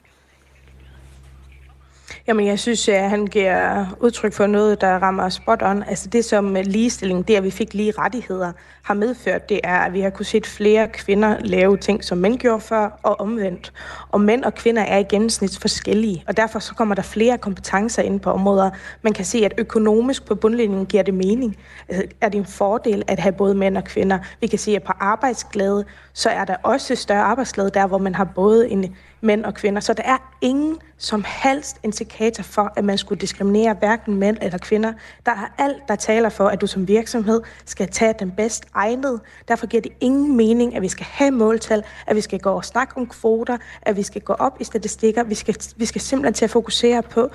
Jamen, 2.26 2.46
jeg 2.46 2.58
synes, 2.58 2.88
at 2.88 3.10
han 3.10 3.26
giver 3.26 3.86
udtryk 4.00 4.32
for 4.32 4.46
noget, 4.46 4.80
der 4.80 4.98
rammer 4.98 5.28
spot 5.28 5.62
on. 5.62 5.82
Altså 5.82 6.08
det 6.08 6.24
som 6.24 6.54
ligestilling, 6.54 7.28
det 7.28 7.36
at 7.36 7.44
vi 7.44 7.50
fik 7.50 7.74
lige 7.74 7.92
rettigheder, 7.98 8.52
har 8.82 8.94
medført, 8.94 9.48
det 9.48 9.60
er, 9.64 9.78
at 9.78 9.92
vi 9.92 10.00
har 10.00 10.10
kunne 10.10 10.26
set 10.26 10.46
flere 10.46 10.88
kvinder 10.88 11.36
lave 11.40 11.76
ting, 11.76 12.04
som 12.04 12.18
mænd 12.18 12.38
gjorde 12.38 12.60
før, 12.60 13.00
og 13.02 13.20
omvendt. 13.20 13.72
Og 14.10 14.20
mænd 14.20 14.44
og 14.44 14.54
kvinder 14.54 14.82
er 14.82 14.98
i 14.98 15.02
gennemsnit 15.02 15.58
forskellige, 15.58 16.24
og 16.26 16.36
derfor 16.36 16.58
så 16.58 16.74
kommer 16.74 16.94
der 16.94 17.02
flere 17.02 17.38
kompetencer 17.38 18.02
ind 18.02 18.20
på 18.20 18.30
områder. 18.30 18.70
Man 19.02 19.12
kan 19.12 19.24
se, 19.24 19.44
at 19.44 19.54
økonomisk 19.58 20.26
på 20.26 20.34
bundlinjen 20.34 20.86
giver 20.86 21.02
det 21.02 21.14
mening. 21.14 21.56
Altså, 21.88 22.06
er 22.20 22.28
det 22.28 22.38
en 22.38 22.46
fordel 22.46 23.02
at 23.06 23.18
have 23.18 23.32
både 23.32 23.54
mænd 23.54 23.76
og 23.76 23.84
kvinder? 23.84 24.18
Vi 24.40 24.46
kan 24.46 24.58
se, 24.58 24.76
at 24.76 24.82
på 24.82 24.92
arbejdsglæde, 25.00 25.84
så 26.12 26.30
er 26.30 26.44
der 26.44 26.56
også 26.62 26.96
større 26.96 27.22
arbejdsglæde 27.22 27.70
der, 27.74 27.86
hvor 27.86 27.98
man 27.98 28.14
har 28.14 28.24
både 28.24 28.70
en 28.70 28.96
mænd 29.22 29.44
og 29.44 29.54
kvinder. 29.54 29.80
Så 29.80 29.92
der 29.92 30.02
er 30.02 30.18
ingen 30.40 30.78
som 30.98 31.24
helst 31.26 31.76
indikator 31.82 32.42
for, 32.42 32.72
at 32.76 32.84
man 32.84 32.98
skulle 32.98 33.20
diskriminere 33.20 33.74
hverken 33.74 34.14
mænd 34.14 34.36
eller 34.40 34.58
kvinder. 34.58 34.92
Der 35.26 35.32
er 35.32 35.54
alt, 35.58 35.82
der 35.88 35.96
taler 35.96 36.28
for, 36.28 36.48
at 36.48 36.60
du 36.60 36.66
som 36.66 36.88
virksomhed 36.88 37.40
skal 37.64 37.88
tage 37.88 38.14
den 38.18 38.30
bedst 38.30 38.64
egnede. 38.74 39.20
Derfor 39.48 39.66
giver 39.66 39.80
det 39.80 39.92
ingen 40.00 40.36
mening, 40.36 40.76
at 40.76 40.82
vi 40.82 40.88
skal 40.88 41.06
have 41.06 41.30
måltal, 41.30 41.84
at 42.06 42.16
vi 42.16 42.20
skal 42.20 42.38
gå 42.38 42.50
og 42.50 42.64
snakke 42.64 42.96
om 42.96 43.06
kvoter, 43.06 43.56
at 43.82 43.96
vi 43.96 44.02
skal 44.02 44.22
gå 44.22 44.32
op 44.32 44.56
i 44.60 44.64
statistikker. 44.64 45.22
Vi 45.22 45.34
skal, 45.34 45.56
vi 45.76 45.84
skal 45.86 46.00
simpelthen 46.00 46.34
til 46.34 46.44
at 46.44 46.50
fokusere 46.50 47.02
på 47.02 47.30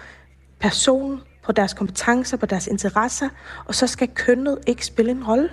personen, 0.59 1.21
på 1.43 1.51
deres 1.51 1.73
kompetencer, 1.73 2.37
på 2.37 2.45
deres 2.45 2.67
interesser, 2.67 3.29
og 3.65 3.75
så 3.75 3.87
skal 3.87 4.07
kønnet 4.07 4.59
ikke 4.67 4.85
spille 4.85 5.11
en 5.11 5.27
rolle. 5.27 5.49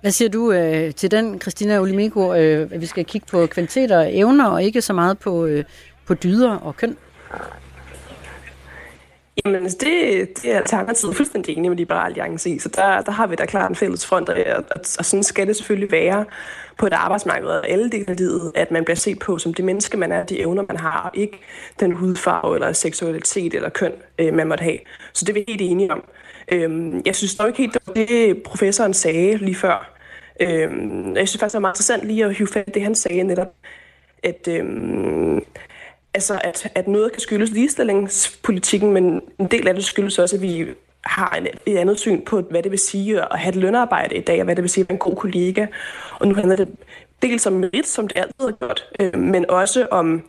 Hvad 0.00 0.10
siger 0.10 0.28
du 0.28 0.52
øh, 0.52 0.94
til 0.94 1.10
den, 1.10 1.40
Christina 1.40 1.80
Olimiko, 1.80 2.34
øh, 2.34 2.68
at 2.72 2.80
vi 2.80 2.86
skal 2.86 3.04
kigge 3.04 3.26
på 3.30 3.46
kvaliteter 3.46 3.98
og 3.98 4.16
evner, 4.16 4.46
og 4.46 4.62
ikke 4.62 4.82
så 4.82 4.92
meget 4.92 5.18
på, 5.18 5.46
øh, 5.46 5.64
på 6.06 6.14
dyder 6.14 6.56
og 6.56 6.76
køn? 6.76 6.96
Jamen, 9.44 9.64
det, 9.64 9.80
det 10.42 10.44
er 10.44 10.56
Alternativet 10.56 11.16
fuldstændig 11.16 11.56
enig 11.58 11.70
med 11.70 11.78
Liberal 11.78 12.06
Alliance 12.06 12.50
i, 12.50 12.58
så 12.58 12.68
der, 12.68 13.00
der 13.02 13.12
har 13.12 13.26
vi 13.26 13.34
da 13.34 13.46
klart 13.46 13.70
en 13.70 13.76
fælles 13.76 14.06
front, 14.06 14.28
og, 14.28 14.36
og, 14.56 14.64
og 14.98 15.04
sådan 15.04 15.22
skal 15.22 15.46
det 15.46 15.56
selvfølgelig 15.56 15.92
være 15.92 16.24
på 16.78 16.86
et 16.86 16.92
arbejdsmarked 16.92 17.48
og 17.48 17.68
alle 17.68 17.90
dele 17.90 18.04
af 18.08 18.16
livet, 18.16 18.52
at 18.54 18.70
man 18.70 18.84
bliver 18.84 18.96
set 18.96 19.18
på 19.18 19.38
som 19.38 19.54
det 19.54 19.64
menneske, 19.64 19.96
man 19.96 20.12
er, 20.12 20.24
de 20.24 20.40
evner, 20.40 20.62
man 20.68 20.76
har, 20.76 21.00
og 21.00 21.10
ikke 21.14 21.38
den 21.80 21.92
hudfarve 21.92 22.54
eller 22.54 22.72
seksualitet 22.72 23.54
eller 23.54 23.68
køn, 23.68 23.92
øh, 24.18 24.34
man 24.34 24.48
måtte 24.48 24.62
have. 24.64 24.78
Så 25.12 25.24
det 25.24 25.28
er 25.28 25.34
vi 25.34 25.44
helt 25.48 25.60
enige 25.60 25.92
om. 25.92 26.04
Øhm, 26.50 27.02
jeg 27.06 27.16
synes 27.16 27.38
nok 27.38 27.48
ikke 27.48 27.58
helt, 27.58 27.74
det 27.74 27.82
var 27.86 27.92
det, 27.92 28.42
professoren 28.42 28.94
sagde 28.94 29.36
lige 29.36 29.54
før. 29.54 29.96
Øhm, 30.40 31.16
jeg 31.16 31.28
synes 31.28 31.40
faktisk, 31.40 31.52
det 31.52 31.54
var 31.54 31.60
meget 31.60 31.74
interessant 31.74 32.04
lige 32.04 32.24
at 32.24 32.34
hive 32.34 32.48
fat 32.48 32.74
det, 32.74 32.82
han 32.82 32.94
sagde 32.94 33.22
netop, 33.22 33.54
at, 34.22 34.48
øhm, 34.48 35.44
altså, 36.14 36.40
at, 36.44 36.72
at 36.74 36.88
noget 36.88 37.12
kan 37.12 37.20
skyldes 37.20 37.50
ligestillingspolitikken, 37.50 38.92
men 38.92 39.20
en 39.38 39.46
del 39.46 39.68
af 39.68 39.74
det 39.74 39.84
skyldes 39.84 40.18
også, 40.18 40.36
at 40.36 40.42
vi 40.42 40.66
har 41.04 41.30
en, 41.30 41.46
et 41.66 41.76
andet 41.76 41.98
syn 41.98 42.24
på, 42.24 42.40
hvad 42.40 42.62
det 42.62 42.70
vil 42.70 42.78
sige 42.78 43.22
at 43.32 43.38
have 43.38 43.48
et 43.48 43.56
lønarbejde 43.56 44.16
i 44.16 44.20
dag, 44.20 44.38
og 44.38 44.44
hvad 44.44 44.56
det 44.56 44.62
vil 44.62 44.70
sige 44.70 44.82
at 44.82 44.88
være 44.88 44.94
en 44.94 44.98
god 44.98 45.16
kollega. 45.16 45.66
Og 46.20 46.28
nu 46.28 46.34
handler 46.34 46.56
det 46.56 46.68
dels 47.22 47.46
om 47.46 47.52
merit, 47.52 47.86
som 47.86 48.08
det 48.08 48.16
altid 48.16 48.34
har 48.40 48.50
gjort, 48.50 48.88
øh, 49.00 49.18
men 49.18 49.50
også 49.50 49.86
om 49.90 50.22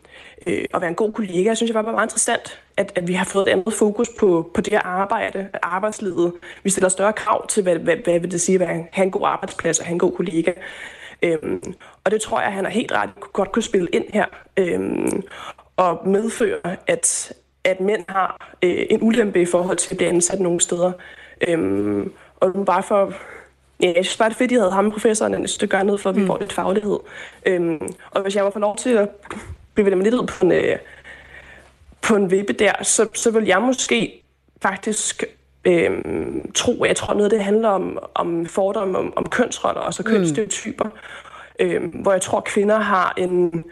øh, 0.47 0.65
at 0.73 0.81
være 0.81 0.89
en 0.89 0.95
god 0.95 1.13
kollega. 1.13 1.43
Jeg 1.43 1.57
synes, 1.57 1.69
det 1.69 1.75
var 1.75 1.91
meget 1.91 2.05
interessant, 2.05 2.61
at, 2.81 2.91
at 2.95 3.07
vi 3.07 3.13
har 3.13 3.25
fået 3.25 3.47
et 3.47 3.51
andet 3.51 3.73
fokus 3.73 4.09
på, 4.19 4.51
på 4.53 4.61
det 4.61 4.73
her 4.73 4.81
arbejde, 4.81 5.47
arbejdslivet. 5.63 6.33
Vi 6.63 6.69
stiller 6.69 6.89
større 6.89 7.13
krav 7.13 7.47
til, 7.47 7.63
hvad, 7.63 7.75
hvad, 7.75 7.95
hvad 8.03 8.19
vil 8.19 8.31
det 8.31 8.41
sige 8.41 8.63
at 8.63 8.67
have 8.91 9.05
en 9.05 9.11
god 9.11 9.21
arbejdsplads 9.25 9.79
og 9.79 9.85
have 9.85 9.93
en 9.93 9.99
god 9.99 10.11
kollega. 10.11 10.51
Øhm, 11.21 11.73
og 12.03 12.11
det 12.11 12.21
tror 12.21 12.39
jeg, 12.39 12.47
at 12.47 12.53
han 12.53 12.65
er 12.65 12.69
helt 12.69 12.91
ret 12.91 13.09
godt 13.33 13.51
kunne 13.51 13.63
spille 13.63 13.87
ind 13.93 14.05
her. 14.13 14.25
Øhm, 14.57 15.23
og 15.77 16.07
medføre, 16.07 16.77
at, 16.87 17.33
at 17.63 17.81
mænd 17.81 18.03
har 18.09 18.55
øh, 18.61 18.85
en 18.89 18.99
ulempe 19.01 19.41
i 19.41 19.45
forhold 19.45 19.77
til 19.77 19.93
at 19.93 19.97
blive 19.97 20.09
ansat 20.09 20.39
nogle 20.39 20.61
steder. 20.61 20.91
Øhm, 21.47 22.13
og 22.39 22.65
bare 22.65 22.83
for 22.83 23.13
Ja, 23.83 23.93
jeg 23.95 24.05
synes 24.05 24.17
bare, 24.17 24.29
det 24.29 24.35
er 24.35 24.37
fedt, 24.37 24.51
at 24.51 24.55
I 24.55 24.59
havde 24.59 24.71
ham, 24.71 24.91
professoren, 24.91 25.33
synes, 25.33 25.57
det 25.57 25.69
gør 25.69 25.83
noget 25.83 26.01
for, 26.01 26.09
at 26.09 26.15
vi 26.15 26.21
mm. 26.21 26.27
får 26.27 26.37
lidt 26.39 26.53
faglighed. 26.53 26.99
Øhm, 27.45 27.93
og 28.11 28.21
hvis 28.21 28.35
jeg 28.35 28.43
var 28.43 28.49
få 28.49 28.59
lov 28.59 28.75
til 28.75 28.89
at 28.89 29.09
bevæge 29.75 29.95
mig 29.95 30.03
lidt 30.03 30.15
ud 30.15 30.27
på 30.27 30.45
en, 30.45 30.51
øh, 30.51 30.77
på 32.01 32.15
en 32.15 32.31
vippe 32.31 32.53
der, 32.53 32.73
så, 32.83 33.07
så 33.13 33.31
vil 33.31 33.45
jeg 33.45 33.61
måske 33.61 34.23
faktisk 34.61 35.23
øhm, 35.65 36.51
tro, 36.51 36.83
at 36.83 36.87
jeg 36.87 36.95
tror 36.95 37.13
noget 37.13 37.31
det 37.31 37.43
handler 37.43 37.69
om, 37.69 37.99
om 38.15 38.45
fordomme 38.45 38.97
om, 38.97 39.13
om 39.15 39.29
kønsroller, 39.29 39.81
altså 39.81 40.03
mm. 40.05 40.11
kønsstereotyper, 40.11 40.85
øhm, 41.59 41.87
hvor 41.87 42.11
jeg 42.11 42.21
tror, 42.21 42.37
at 42.37 42.43
kvinder 42.43 42.79
har 42.79 43.13
en, 43.17 43.63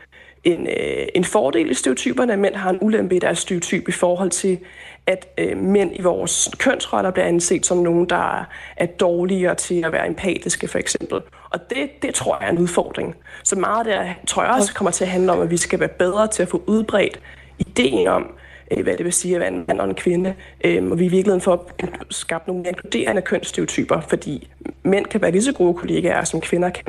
en, 0.44 0.68
øh, 0.68 1.08
en 1.16 1.24
fordel 1.24 1.72
i 1.72 1.74
stereotyperne, 1.74 2.38
mænd 2.38 2.56
har 2.56 2.70
en 2.70 2.78
ulempe 2.82 3.16
i 3.16 3.20
deres 3.20 3.40
stereotyp 3.40 3.88
i 3.88 3.92
forhold 3.92 4.30
til, 4.30 4.60
at 5.08 5.28
øh, 5.38 5.58
mænd 5.58 5.92
i 5.96 6.02
vores 6.02 6.50
kønsroller 6.58 7.12
bliver 7.12 7.26
anset 7.26 7.66
som 7.66 7.78
nogen, 7.78 8.10
der 8.10 8.46
er 8.78 8.86
dårligere 8.86 9.56
til 9.56 9.86
at 9.86 9.92
være 9.92 10.08
empatiske, 10.08 10.68
for 10.68 10.80
eksempel. 10.80 11.22
Og 11.50 11.70
det, 11.70 11.90
det 12.02 12.14
tror 12.14 12.38
jeg 12.40 12.48
er 12.48 12.52
en 12.52 12.58
udfordring. 12.58 13.16
Så 13.44 13.56
meget 13.56 13.86
der 13.86 14.14
tror 14.28 14.44
jeg 14.44 14.52
også 14.52 14.74
kommer 14.74 14.92
til 14.92 15.04
at 15.04 15.10
handle 15.10 15.32
om, 15.32 15.42
at 15.42 15.50
vi 15.50 15.58
skal 15.58 15.80
være 15.80 15.90
bedre 15.90 16.28
til 16.28 16.44
at 16.44 16.50
få 16.50 16.64
udbredt 16.68 17.20
ideen 17.60 18.08
om, 18.08 18.32
øh, 18.72 18.84
hvad 18.84 18.98
det 18.98 19.06
vil 19.06 19.14
sige 19.14 19.36
at 19.36 19.42
være 19.42 19.50
en 19.50 19.66
mand 19.68 19.80
og 19.80 19.90
en 19.90 19.96
kvinde. 19.96 20.34
Øh, 20.66 20.92
og 20.92 21.00
vi 21.00 21.06
i 21.06 21.08
virkeligheden 21.08 21.42
får 21.42 21.72
skabt 22.10 22.48
nogle 22.48 22.68
inkluderende 22.68 23.22
kønsstereotyper, 23.22 24.02
fordi 24.02 24.48
mænd 24.84 25.06
kan 25.06 25.22
være 25.22 25.32
lige 25.32 25.44
så 25.44 25.54
gode 25.54 25.74
kollegaer, 25.74 26.24
som 26.24 26.42
kvinder 26.42 26.70
kan. 26.70 26.86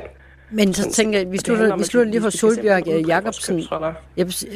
Men 0.53 0.75
så 0.75 0.91
tænker 0.91 1.18
jeg, 1.18 1.33
vi 1.33 1.39
slutter, 1.39 1.77
vi 1.77 1.85
slutter 1.85 2.11
lige 2.11 2.23
hos 2.23 2.35
Solbjørg 2.35 3.07
Jacobsen 3.07 3.62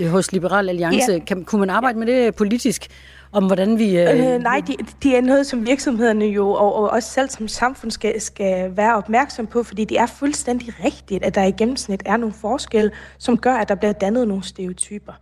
hos 0.09 0.33
Liberal 0.33 0.69
Alliance. 0.69 1.12
Ja. 1.12 1.19
Kan, 1.19 1.45
kunne 1.45 1.61
man 1.61 1.71
arbejde 1.71 1.99
med 1.99 2.07
det 2.07 2.35
politisk? 2.35 2.89
om 3.35 3.47
hvordan 3.47 3.79
vi... 3.79 3.99
Øh... 3.99 4.35
Øh, 4.35 4.43
nej, 4.43 4.62
det 4.67 4.77
de 5.03 5.17
er 5.17 5.21
noget, 5.21 5.47
som 5.47 5.67
virksomhederne 5.67 6.25
jo, 6.25 6.51
og, 6.51 6.75
og 6.75 6.91
også 6.91 7.11
selv 7.11 7.29
som 7.31 7.49
samfund 7.49 7.91
skal, 7.91 8.21
skal 8.21 8.77
være 8.77 8.95
opmærksom 8.95 9.47
på, 9.47 9.62
fordi 9.62 9.85
det 9.85 9.99
er 9.99 10.07
fuldstændig 10.07 10.75
rigtigt, 10.85 11.25
at 11.25 11.35
der 11.35 11.45
i 11.45 11.51
gennemsnit 11.51 12.03
er 12.07 12.17
nogle 12.17 12.35
forskelle, 12.41 12.91
som 13.19 13.39
gør, 13.39 13.55
at 13.55 13.69
der 13.69 13.75
bliver 13.75 13.93
dannet 13.93 14.29
nogle 14.29 14.45
stereotyper. 14.45 15.12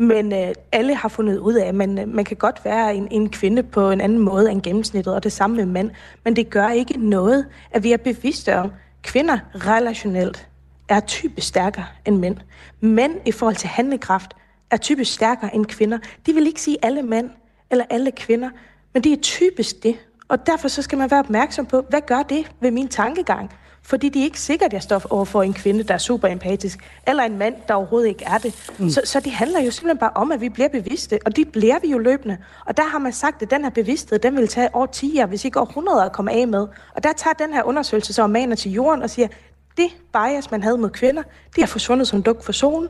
Men 0.00 0.32
øh, 0.32 0.54
alle 0.72 0.94
har 0.94 1.08
fundet 1.08 1.38
ud 1.38 1.54
af, 1.54 1.66
at 1.66 1.74
man, 1.74 1.98
øh, 1.98 2.08
man 2.08 2.24
kan 2.24 2.36
godt 2.36 2.64
være 2.64 2.94
en, 2.94 3.08
en 3.10 3.30
kvinde 3.30 3.62
på 3.62 3.90
en 3.90 4.00
anden 4.00 4.18
måde 4.18 4.50
end 4.50 4.62
gennemsnittet, 4.62 5.14
og 5.14 5.24
det 5.24 5.32
samme 5.32 5.56
med 5.56 5.66
mænd. 5.66 5.90
Men 6.24 6.36
det 6.36 6.50
gør 6.50 6.68
ikke 6.68 7.08
noget, 7.08 7.46
at 7.70 7.82
vi 7.82 7.92
er 7.92 7.96
bevidste 7.96 8.56
om, 8.56 8.72
kvinder 9.02 9.38
relationelt 9.54 10.48
er 10.88 11.00
typisk 11.00 11.48
stærkere 11.48 11.86
end 12.06 12.16
mænd. 12.18 12.36
Mænd 12.80 13.12
i 13.26 13.32
forhold 13.32 13.56
til 13.56 13.68
handlekraft 13.68 14.34
er 14.70 14.76
typisk 14.76 15.14
stærkere 15.14 15.54
end 15.54 15.66
kvinder. 15.66 15.98
De 16.26 16.32
vil 16.32 16.46
ikke 16.46 16.60
sige 16.60 16.76
alle 16.82 17.02
mænd 17.02 17.30
eller 17.70 17.84
alle 17.90 18.10
kvinder, 18.10 18.50
men 18.94 19.04
det 19.04 19.12
er 19.12 19.16
typisk 19.22 19.82
det. 19.82 19.96
Og 20.28 20.46
derfor 20.46 20.68
så 20.68 20.82
skal 20.82 20.98
man 20.98 21.10
være 21.10 21.20
opmærksom 21.20 21.66
på, 21.66 21.84
hvad 21.88 22.00
gør 22.00 22.22
det 22.22 22.52
ved 22.60 22.70
min 22.70 22.88
tankegang? 22.88 23.50
Fordi 23.88 24.08
det 24.08 24.20
er 24.20 24.24
ikke 24.24 24.40
sikkert, 24.40 24.66
at 24.66 24.72
jeg 24.72 24.82
står 24.82 25.02
over 25.10 25.24
for 25.24 25.42
en 25.42 25.54
kvinde, 25.54 25.82
der 25.82 25.94
er 25.94 25.98
super 25.98 26.28
empatisk, 26.28 26.78
eller 27.06 27.22
en 27.22 27.38
mand, 27.38 27.54
der 27.68 27.74
overhovedet 27.74 28.08
ikke 28.08 28.24
er 28.24 28.38
det. 28.38 28.72
Mm. 28.78 28.90
Så, 28.90 29.00
så 29.04 29.20
det 29.20 29.32
handler 29.32 29.60
jo 29.60 29.70
simpelthen 29.70 29.98
bare 29.98 30.10
om, 30.14 30.32
at 30.32 30.40
vi 30.40 30.48
bliver 30.48 30.68
bevidste, 30.68 31.18
og 31.26 31.36
det 31.36 31.52
bliver 31.52 31.78
vi 31.82 31.88
jo 31.88 31.98
løbende. 31.98 32.38
Og 32.66 32.76
der 32.76 32.82
har 32.82 32.98
man 32.98 33.12
sagt, 33.12 33.42
at 33.42 33.50
den 33.50 33.64
her 33.64 33.70
bevidsthed, 33.70 34.18
den 34.18 34.36
vil 34.36 34.48
tage 34.48 34.74
over 34.74 34.86
10 34.86 35.22
år, 35.22 35.26
hvis 35.26 35.44
ikke 35.44 35.62
100 35.62 36.04
at 36.04 36.12
komme 36.12 36.32
af 36.32 36.48
med. 36.48 36.66
Og 36.94 37.02
der 37.02 37.12
tager 37.12 37.34
den 37.34 37.52
her 37.52 37.62
undersøgelse 37.62 38.12
så 38.12 38.26
maner 38.26 38.56
til 38.56 38.72
jorden 38.72 39.02
og 39.02 39.10
siger, 39.10 39.28
det 39.76 39.88
bias, 40.12 40.50
man 40.50 40.62
havde 40.62 40.78
mod 40.78 40.90
kvinder, 40.90 41.22
det 41.56 41.62
er 41.62 41.66
forsvundet 41.66 42.08
som 42.08 42.22
duk 42.22 42.42
for 42.42 42.52
solen. 42.52 42.88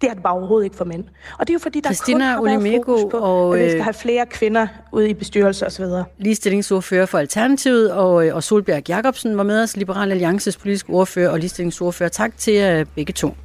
Det 0.00 0.10
er 0.10 0.14
det 0.14 0.22
bare 0.22 0.34
overhovedet 0.34 0.64
ikke 0.64 0.76
for 0.76 0.84
mænd. 0.84 1.04
Og 1.38 1.46
det 1.46 1.50
er 1.50 1.54
jo 1.54 1.58
fordi, 1.58 1.80
der 1.80 1.92
Christina 1.92 2.36
kun 2.36 2.48
har 2.48 2.58
været 2.58 2.82
fokus 2.86 3.10
på, 3.10 3.16
og, 3.16 3.58
at 3.58 3.64
vi 3.64 3.68
skal 3.70 3.78
øh, 3.78 3.84
have 3.84 3.94
flere 3.94 4.26
kvinder 4.26 4.66
ude 4.92 5.10
i 5.10 5.14
bestyrelser 5.14 5.66
osv. 5.66 5.84
Ligestillingsordfører 6.18 7.06
for 7.06 7.18
Alternativet 7.18 7.92
og, 7.92 8.26
øh, 8.26 8.34
og 8.34 8.42
Solbjerg 8.42 8.88
Jacobsen 8.88 9.36
var 9.36 9.42
med 9.42 9.62
os, 9.62 9.76
Liberal 9.76 10.10
Alliances 10.10 10.56
politiske 10.56 10.90
ordfører 10.90 11.30
og 11.30 11.38
ligestillingsordfører. 11.38 12.08
Tak 12.08 12.36
til 12.36 12.86
begge 12.94 13.12
to. 13.12 13.36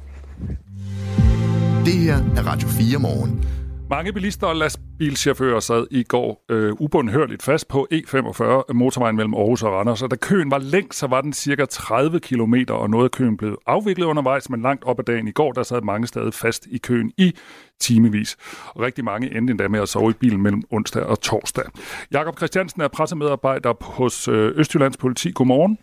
Det 1.84 1.92
her 1.92 2.16
er 2.36 2.42
Radio 2.46 2.68
4 2.68 2.98
morgen. 2.98 3.63
Mange 3.94 4.12
bilister 4.12 4.46
og 4.46 4.56
lastbilchauffører 4.56 5.60
sad 5.60 5.86
i 5.90 6.02
går 6.02 6.44
øh, 6.48 6.72
ubundhørligt 6.78 7.42
fast 7.42 7.68
på 7.68 7.88
E45 7.92 8.72
motorvejen 8.72 9.16
mellem 9.16 9.34
Aarhus 9.34 9.62
og 9.62 9.72
Randers, 9.72 10.02
og 10.02 10.10
da 10.10 10.16
køen 10.16 10.50
var 10.50 10.58
længst, 10.58 10.98
så 10.98 11.06
var 11.06 11.20
den 11.20 11.32
cirka 11.32 11.64
30 11.64 12.20
km, 12.20 12.54
og 12.68 12.90
noget 12.90 13.04
af 13.04 13.10
køen 13.10 13.36
blev 13.36 13.58
afviklet 13.66 14.06
undervejs, 14.06 14.50
men 14.50 14.62
langt 14.62 14.84
op 14.84 14.98
ad 14.98 15.04
dagen 15.04 15.28
i 15.28 15.30
går, 15.30 15.52
der 15.52 15.62
sad 15.62 15.80
mange 15.80 16.06
stadig 16.06 16.34
fast 16.34 16.66
i 16.70 16.78
køen 16.78 17.12
i 17.18 17.34
timevis. 17.80 18.36
Og 18.66 18.80
rigtig 18.80 19.04
mange 19.04 19.36
endte 19.36 19.50
endda 19.50 19.68
med 19.68 19.80
at 19.80 19.88
sove 19.88 20.10
i 20.10 20.14
bilen 20.14 20.42
mellem 20.42 20.62
onsdag 20.70 21.02
og 21.02 21.20
torsdag. 21.20 21.64
Jakob 22.12 22.36
Christiansen 22.36 22.80
er 22.80 22.88
pressemedarbejder 22.88 23.74
hos 23.84 24.28
øh, 24.28 24.52
Østjyllands 24.58 24.96
Politi. 24.96 25.30
Godmorgen. 25.30 25.78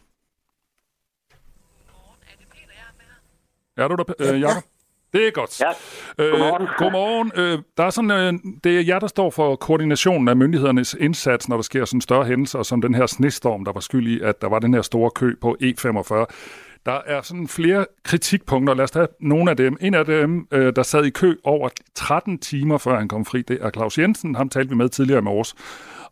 Er 3.78 3.88
du 3.88 3.95
der, 3.95 4.34
øh, 4.34 4.41
Jakob? 4.41 4.64
Det 5.14 5.28
er 5.28 5.32
godt. 5.32 5.62
Ja. 5.62 5.72
Godmorgen. 6.18 6.62
Øh, 6.62 6.70
godmorgen. 6.78 7.32
Øh, 7.36 7.59
der 7.78 7.84
er 7.84 7.89
sådan, 7.89 8.12
øh, 8.12 8.34
det 8.64 8.78
er 8.78 8.82
jer, 8.82 8.99
der 8.99 9.07
står 9.07 9.30
for 9.30 9.55
koordinationen 9.55 10.28
af 10.28 10.36
myndighedernes 10.36 10.95
indsats, 10.99 11.49
når 11.49 11.55
der 11.55 11.64
sker 11.64 11.86
sådan 11.86 12.01
større 12.01 12.26
hændelser, 12.26 12.64
som 12.64 12.82
den 12.82 12.95
her 12.95 13.05
snestorm, 13.05 13.66
der 13.66 13.72
var 13.72 13.80
skyld 13.80 14.07
i, 14.07 14.22
at 14.22 14.41
der 14.41 14.49
var 14.49 14.59
den 14.59 14.74
her 14.74 14.82
store 14.82 15.12
kø 15.16 15.36
på 15.41 15.57
E45. 15.64 16.26
Der 16.86 16.99
er 17.05 17.22
sådan 17.22 17.47
flere 17.47 17.86
kritikpunkter. 18.03 18.74
Lad 18.74 18.84
os 18.84 18.91
tage 18.91 19.07
nogle 19.20 19.51
af 19.51 19.57
dem. 19.57 19.78
En 19.82 19.93
af 19.93 20.05
dem, 20.05 20.47
øh, 20.51 20.74
der 20.76 20.84
sad 20.84 21.05
i 21.05 21.09
kø 21.09 21.36
over 21.43 21.70
13 21.95 22.38
timer, 22.39 22.78
før 22.78 22.97
han 22.97 23.07
kom 23.07 23.26
fri, 23.26 23.41
det 23.41 23.57
er 23.62 23.70
Claus 23.70 23.97
Jensen. 23.97 24.36
Ham 24.36 24.49
talte 24.49 24.70
vi 24.70 24.76
med 24.76 24.89
tidligere 24.89 25.20
i 25.20 25.24
morges. 25.24 25.55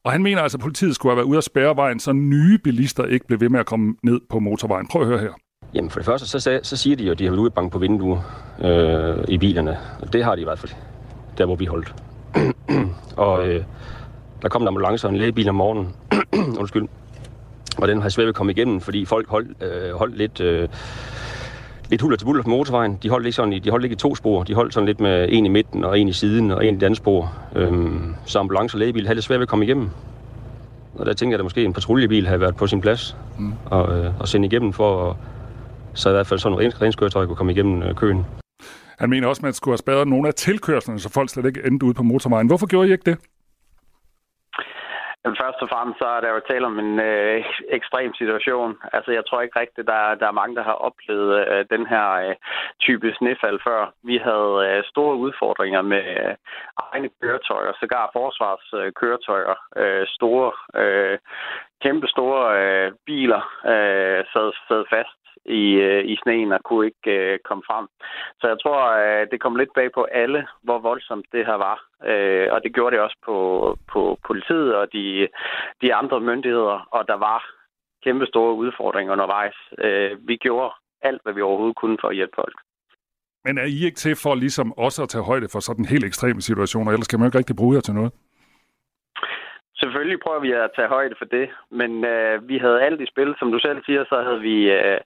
Og 0.04 0.12
han 0.12 0.24
mener 0.24 0.41
altså, 0.41 0.58
at 0.58 0.62
politiet 0.62 0.95
skulle 0.95 1.12
have 1.12 1.18
været 1.18 1.28
ude 1.28 1.38
at 1.38 1.43
spærre 1.43 1.76
vejen, 1.76 2.00
så 2.00 2.14
nye 2.14 2.58
bilister 2.58 3.06
ikke 3.06 3.28
blev 3.28 3.39
ved 3.39 3.50
med 3.50 3.60
at 3.60 3.66
komme 3.66 3.95
ned 4.04 4.20
på 4.30 4.39
motorvejen. 4.39 4.88
Prøv 4.88 5.02
at 5.02 5.08
høre 5.08 5.20
her. 5.20 5.34
Jamen 5.74 5.89
for 5.89 5.99
det 5.99 6.05
første, 6.05 6.28
så, 6.28 6.39
så, 6.39 6.59
så 6.63 6.78
siger 6.78 6.95
de 6.95 7.03
jo, 7.03 7.11
at 7.11 7.20
de 7.20 7.24
har 7.24 7.32
været 7.32 7.41
ude 7.41 7.49
banke 7.49 7.72
på 7.72 7.80
vinduer 7.80 8.22
øh, 8.61 9.24
i 9.28 9.38
bilerne. 9.38 9.78
Og 10.01 10.13
det 10.13 10.24
har 10.24 10.36
de 10.36 10.41
i 10.41 10.43
hvert 10.43 10.59
fald, 10.59 10.72
der 11.38 11.45
hvor 11.45 11.55
vi 11.55 11.65
holdt. 11.65 11.95
og 13.17 13.47
øh, 13.47 13.63
der 14.41 14.49
kom 14.49 14.61
en 14.61 14.67
ambulance 14.67 15.07
og 15.07 15.11
en 15.11 15.17
lægebil 15.17 15.49
om 15.49 15.55
morgenen. 15.55 15.95
Undskyld. 16.59 16.88
Og 17.78 17.88
den 17.88 18.01
har 18.01 18.09
svært 18.09 18.26
ved 18.26 18.30
at 18.30 18.36
komme 18.36 18.51
igennem, 18.51 18.82
fordi 18.82 19.05
folk 19.05 19.28
holdt, 19.28 19.63
øh, 19.63 19.93
holdt 19.93 20.17
lidt... 20.17 20.41
Øh, 20.41 20.70
lidt 21.89 22.01
huller 22.01 22.17
til 22.17 22.26
buller 22.26 22.43
på 22.43 22.49
motorvejen. 22.49 22.99
De 23.03 23.09
holdt 23.09 23.26
ikke 23.26 23.36
sådan 23.36 23.53
i, 23.53 23.59
de 23.59 23.70
holdt 23.70 23.86
ikke 23.86 23.93
i 23.93 23.97
to 23.97 24.15
spor. 24.15 24.43
De 24.43 24.53
holdt 24.53 24.74
sådan 24.74 24.88
lidt 24.88 24.99
med 24.99 25.28
en 25.30 25.45
i 25.45 25.49
midten 25.49 25.84
og 25.84 25.99
en 25.99 26.07
i 26.07 26.13
siden 26.13 26.51
og 26.51 26.65
en 26.65 26.76
i 26.76 26.78
det 26.78 26.86
andet 26.86 26.97
spor. 26.97 27.34
Øhm, 27.55 28.15
så 28.26 28.39
ambulance 28.39 28.76
og 28.76 28.80
lægebil 28.80 29.05
havde 29.05 29.15
lidt 29.15 29.26
svært 29.26 29.39
ved 29.39 29.43
at 29.43 29.49
komme 29.49 29.65
igennem. 29.65 29.89
Og 30.95 31.05
der 31.05 31.13
tænkte 31.13 31.34
jeg, 31.34 31.39
at 31.39 31.45
måske 31.45 31.65
en 31.65 31.74
patruljebil 31.74 32.28
havde 32.28 32.39
været 32.39 32.55
på 32.55 32.67
sin 32.67 32.82
plads 32.82 33.17
mm. 33.38 33.53
og, 33.65 33.97
øh, 33.97 34.11
og 34.20 34.28
sende 34.28 34.45
igennem 34.45 34.74
for 34.74 35.09
at 35.09 35.15
så 36.00 36.10
i 36.10 36.14
hvert 36.14 36.28
fald 36.28 36.39
sådan 36.39 36.62
en 36.62 36.82
renskøretøj 36.82 37.26
kunne 37.26 37.36
komme 37.36 37.52
igennem 37.52 37.84
øh, 37.84 37.95
køen. 37.95 38.26
Han 39.00 39.10
mener 39.10 39.28
også, 39.28 39.39
at 39.39 39.43
man 39.43 39.54
skulle 39.54 39.74
have 39.74 39.86
spærret 39.86 40.08
nogle 40.08 40.28
af 40.28 40.34
tilkørslerne, 40.34 41.00
så 41.00 41.10
folk 41.14 41.30
slet 41.30 41.45
ikke 41.45 41.62
endte 41.68 41.86
ude 41.86 41.93
på 41.93 42.04
motorvejen. 42.04 42.47
Hvorfor 42.47 42.68
gjorde 42.68 42.88
I 42.89 42.91
ikke 42.91 43.12
det? 43.12 43.18
Jamen, 45.24 45.41
først 45.43 45.62
og 45.64 45.70
fremmest 45.70 46.00
så 46.00 46.08
er 46.16 46.22
der 46.22 46.30
jo 46.30 46.41
tale 46.50 46.66
om 46.66 46.80
en 46.80 47.00
øh, 47.00 47.45
ekstrem 47.78 48.14
situation. 48.14 48.78
Altså, 48.93 49.12
jeg 49.12 49.24
tror 49.26 49.41
ikke 49.41 49.60
rigtigt, 49.60 49.88
der, 49.88 50.16
der 50.22 50.28
er 50.28 50.39
mange, 50.39 50.56
der 50.56 50.64
har 50.64 50.78
oplevet 50.88 51.47
øh, 51.47 51.66
den 51.70 51.88
her 51.88 52.08
øh, 52.12 52.36
type 52.86 53.14
snefald 53.20 53.60
før. 53.68 53.93
Vi 54.04 54.18
havde 54.28 54.54
øh, 54.68 54.84
store 54.91 55.16
udfordringer 55.16 55.82
med 55.82 56.04
øh, 56.18 56.36
egne 56.93 57.10
køretøjer, 57.22 57.72
sågar 57.80 58.10
forsvarskøretøjer, 58.14 59.56
øh, 59.82 60.08
store, 60.08 60.52
øh, 60.82 61.18
kæmpe 61.84 62.08
store 62.08 62.41
øh, 62.62 62.91
biler 63.06 63.43
øh, 63.74 64.20
sad, 64.32 64.50
sad 64.68 64.84
fast 64.95 65.18
i, 65.46 65.66
øh, 65.88 66.06
i 66.06 66.16
sneen 66.24 66.52
og 66.52 66.60
kunne 66.64 66.86
ikke 66.86 67.12
øh, 67.18 67.40
komme 67.48 67.64
frem. 67.70 67.88
Så 68.42 68.48
jeg 68.48 68.58
tror, 68.64 68.80
øh, 69.02 69.28
det 69.32 69.42
kom 69.42 69.56
lidt 69.56 69.74
bag 69.76 69.90
på 69.92 70.04
alle, 70.04 70.48
hvor 70.64 70.80
voldsomt 70.80 71.26
det 71.32 71.46
her 71.46 71.58
var. 71.70 71.78
Øh, 72.12 72.48
og 72.54 72.64
det 72.64 72.74
gjorde 72.74 72.96
det 72.96 73.04
også 73.04 73.18
på, 73.26 73.38
på 73.94 74.18
politiet 74.28 74.76
og 74.76 74.94
de, 74.94 75.28
de 75.82 75.94
andre 75.94 76.20
myndigheder, 76.20 76.88
og 76.92 77.08
der 77.08 77.18
var 77.18 77.40
kæmpe 78.04 78.26
store 78.26 78.54
udfordringer 78.54 79.14
undervejs. 79.14 79.58
Øh, 79.78 80.28
vi 80.28 80.36
gjorde 80.36 80.72
alt, 81.02 81.22
hvad 81.24 81.34
vi 81.34 81.42
overhovedet 81.42 81.76
kunne 81.76 81.98
for 82.02 82.08
at 82.08 82.16
hjælpe 82.16 82.36
folk. 82.36 82.58
Men 83.46 83.58
er 83.58 83.64
I 83.64 83.86
ikke 83.86 83.98
til 83.98 84.16
for 84.16 84.36
ligesom 84.36 84.78
også 84.78 85.04
at 85.04 85.10
tage 85.10 85.24
højde 85.24 85.48
for 85.52 85.60
sådan 85.60 85.86
helt 85.86 86.06
ekstreme 86.06 86.42
situationer? 86.42 86.92
Ellers 86.92 87.08
kan 87.08 87.20
man 87.20 87.26
jo 87.26 87.30
ikke 87.30 87.38
rigtig 87.38 87.56
bruge 87.56 87.76
jer 87.76 87.82
til 87.82 87.94
noget. 87.94 88.12
Selvfølgelig 89.82 90.19
prøver 90.19 90.39
vi 90.39 90.51
at 90.51 90.71
tage 90.75 90.88
højde 90.88 91.15
for 91.17 91.25
det, 91.25 91.49
men 91.69 92.05
øh, 92.05 92.49
vi 92.49 92.57
havde 92.57 92.82
alt 92.82 93.01
i 93.01 93.05
spil. 93.05 93.36
Som 93.39 93.51
du 93.51 93.59
selv 93.59 93.84
siger, 93.86 94.03
så 94.09 94.21
havde 94.21 94.41
vi, 94.41 94.71
øh, 94.71 94.99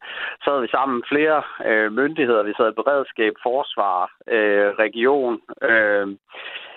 så 0.44 0.50
havde 0.50 0.62
vi 0.62 0.68
sammen 0.68 1.04
flere 1.12 1.44
øh, 1.66 1.92
myndigheder. 1.92 2.44
Vi 2.44 2.54
sad 2.58 2.70
i 2.70 2.80
beredskab, 2.82 3.34
forsvar, 3.44 4.12
øh, 4.28 4.70
region, 4.84 5.42
øh, 5.62 6.08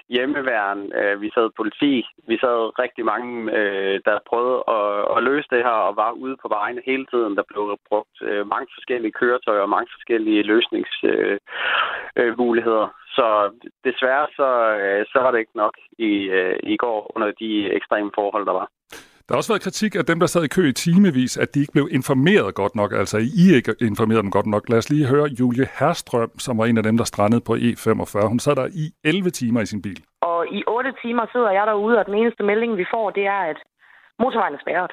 hjemmeværn, 0.09 0.93
øh, 1.01 1.21
vi 1.21 1.31
sad 1.35 1.51
politi, 1.57 2.07
vi 2.29 2.39
sad 2.39 2.79
rigtig 2.79 3.05
mange, 3.05 3.59
øh, 3.59 4.01
der 4.05 4.19
prøvede 4.31 4.65
at, 4.77 5.17
at 5.17 5.23
løse 5.23 5.49
det 5.51 5.63
her 5.67 5.77
og 5.89 5.97
var 5.97 6.11
ude 6.11 6.37
på 6.43 6.49
vejene 6.49 6.83
hele 6.87 7.07
tiden. 7.07 7.37
Der 7.37 7.43
blev 7.49 7.79
brugt 7.89 8.23
øh, 8.23 8.47
mange 8.47 8.67
forskellige 8.77 9.13
køretøjer 9.13 9.61
og 9.61 9.69
mange 9.69 9.89
forskellige 9.97 10.43
løsningsmuligheder. 10.43 12.83
Øh, 12.83 12.87
øh, 12.87 12.91
så 13.19 13.27
desværre 13.89 14.27
så, 14.39 14.49
øh, 14.83 15.07
så 15.13 15.19
var 15.25 15.31
det 15.31 15.39
ikke 15.39 15.57
nok 15.65 15.75
i, 15.99 16.13
øh, 16.39 16.57
i 16.63 16.77
går 16.77 16.99
under 17.15 17.29
de 17.41 17.51
ekstreme 17.79 18.11
forhold, 18.15 18.47
der 18.47 18.53
var. 18.61 18.69
Der 19.27 19.35
har 19.35 19.41
også 19.41 19.53
været 19.53 19.67
kritik 19.67 19.93
af 19.95 20.05
dem, 20.11 20.19
der 20.21 20.27
sad 20.27 20.43
i 20.45 20.55
kø 20.57 20.63
i 20.69 20.73
timevis, 20.73 21.37
at 21.43 21.55
de 21.55 21.61
ikke 21.61 21.77
blev 21.77 21.89
informeret 21.99 22.55
godt 22.55 22.75
nok. 22.81 22.91
Altså, 23.01 23.17
I 23.41 23.43
ikke 23.57 23.75
informerede 23.91 24.23
dem 24.23 24.37
godt 24.39 24.49
nok. 24.55 24.69
Lad 24.69 24.79
os 24.79 24.91
lige 24.91 25.11
høre 25.13 25.27
Julie 25.41 25.67
Herstrøm, 25.79 26.33
som 26.39 26.59
var 26.59 26.67
en 26.67 26.79
af 26.81 26.83
dem, 26.89 26.97
der 27.01 27.05
strandede 27.05 27.43
på 27.49 27.53
E45. 27.67 28.29
Hun 28.33 28.39
sad 28.39 28.55
der 28.57 28.67
i 28.83 28.85
11 29.05 29.31
timer 29.31 29.61
i 29.61 29.67
sin 29.67 29.83
bil. 29.83 30.01
Og 30.31 30.39
i 30.59 30.61
8 30.67 30.93
timer 31.03 31.27
sidder 31.33 31.51
jeg 31.51 31.67
derude, 31.67 31.99
og 31.99 32.07
den 32.07 32.15
eneste 32.15 32.43
melding, 32.43 32.77
vi 32.77 32.87
får, 32.95 33.11
det 33.11 33.25
er, 33.27 33.41
at 33.53 33.59
motorvejen 34.19 34.55
er 34.55 34.65
spærret. 34.65 34.93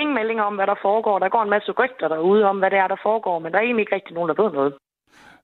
Ingen 0.00 0.14
meldinger 0.14 0.44
om, 0.44 0.54
hvad 0.54 0.66
der 0.66 0.78
foregår. 0.82 1.18
Der 1.18 1.28
går 1.28 1.42
en 1.42 1.54
masse 1.56 1.72
rygter 1.80 2.08
derude 2.08 2.44
om, 2.44 2.58
hvad 2.58 2.70
det 2.70 2.78
er, 2.78 2.88
der 2.88 3.04
foregår, 3.08 3.38
men 3.38 3.52
der 3.52 3.58
er 3.58 3.62
egentlig 3.62 3.82
ikke 3.82 3.94
rigtig 3.94 4.14
nogen, 4.14 4.30
der 4.30 4.42
ved 4.42 4.52
noget. 4.52 4.74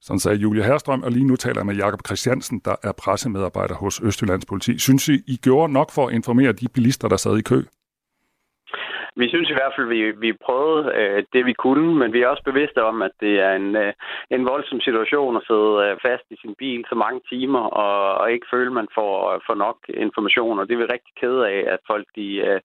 Sådan 0.02 0.18
sagde 0.20 0.38
Julia 0.38 0.64
Herstrøm, 0.64 1.02
og 1.02 1.10
lige 1.10 1.26
nu 1.26 1.36
taler 1.36 1.60
jeg 1.60 1.66
med 1.66 1.74
Jakob 1.74 2.00
Christiansen, 2.06 2.60
der 2.64 2.76
er 2.82 2.92
pressemedarbejder 2.92 3.74
hos 3.74 4.00
Østjyllands 4.00 4.46
Politi. 4.46 4.78
Synes 4.78 5.08
I, 5.08 5.14
I 5.26 5.36
gjorde 5.36 5.72
nok 5.72 5.90
for 5.90 6.06
at 6.06 6.14
informere 6.14 6.52
de 6.52 6.68
bilister, 6.74 7.08
der 7.08 7.16
sad 7.16 7.38
i 7.38 7.42
kø? 7.42 7.62
vi 9.20 9.28
synes 9.28 9.48
i 9.50 9.58
hvert 9.58 9.72
fald, 9.74 9.86
at 9.86 9.94
vi, 9.96 10.00
vi 10.24 10.30
prøvede 10.46 10.82
øh, 11.00 11.18
det, 11.32 11.42
vi 11.50 11.54
kunne, 11.64 11.94
men 12.00 12.12
vi 12.12 12.22
er 12.22 12.28
også 12.28 12.44
bevidste 12.50 12.80
om, 12.90 12.96
at 13.02 13.14
det 13.24 13.34
er 13.46 13.52
en, 13.60 13.76
øh, 13.76 13.92
en 14.30 14.42
voldsom 14.52 14.80
situation 14.80 15.36
at 15.36 15.46
sidde 15.48 15.72
øh, 15.84 15.96
fast 16.06 16.26
i 16.34 16.36
sin 16.42 16.54
bil 16.62 16.80
så 16.88 16.94
mange 17.04 17.20
timer 17.32 17.64
og, 17.84 17.96
og 18.20 18.32
ikke 18.32 18.50
føle, 18.52 18.70
at 18.72 18.78
man 18.80 18.88
får, 18.98 19.14
øh, 19.32 19.40
får 19.46 19.56
nok 19.66 19.78
information. 20.06 20.58
Og 20.58 20.64
det 20.64 20.74
er 20.74 20.82
vi 20.82 20.94
rigtig 20.94 21.14
kede 21.20 21.42
af, 21.54 21.60
at 21.74 21.80
folk 21.90 22.06
de, 22.18 22.28
øh, 22.48 22.60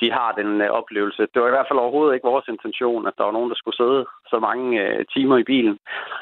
de 0.00 0.08
har 0.18 0.30
den 0.40 0.50
øh, 0.64 0.70
oplevelse. 0.80 1.22
Det 1.32 1.38
var 1.42 1.48
i 1.48 1.56
hvert 1.56 1.68
fald 1.68 1.84
overhovedet 1.84 2.14
ikke 2.14 2.32
vores 2.32 2.48
intention, 2.54 3.06
at 3.06 3.16
der 3.18 3.24
var 3.24 3.36
nogen, 3.36 3.50
der 3.50 3.58
skulle 3.60 3.80
sidde 3.82 4.00
så 4.30 4.38
mange 4.38 4.82
øh, 4.84 5.04
timer 5.14 5.36
i 5.38 5.42
bilen. 5.52 5.78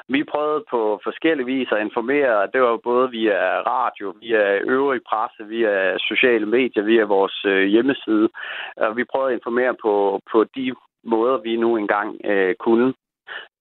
Vi 0.08 0.24
prøvede 0.24 0.64
på 0.70 1.00
forskellige 1.04 1.46
vis 1.46 1.68
at 1.72 1.80
informere. 1.80 2.48
Det 2.52 2.60
var 2.60 2.76
både 2.90 3.10
via 3.10 3.40
radio, 3.74 4.14
via 4.20 4.58
øvrig 4.74 5.00
presse, 5.10 5.42
via 5.46 5.98
sociale 5.98 6.46
medier, 6.46 6.82
via 6.82 7.04
vores 7.04 7.44
øh, 7.44 7.64
hjemmeside. 7.64 8.28
Og 8.76 8.96
vi 8.96 9.04
prøvede 9.04 9.32
at 9.32 9.38
informere 9.38 9.74
på, 9.82 10.20
på 10.32 10.44
de 10.56 10.74
måder, 11.04 11.38
vi 11.38 11.56
nu 11.56 11.76
engang 11.76 12.20
øh, 12.24 12.54
kunne. 12.54 12.94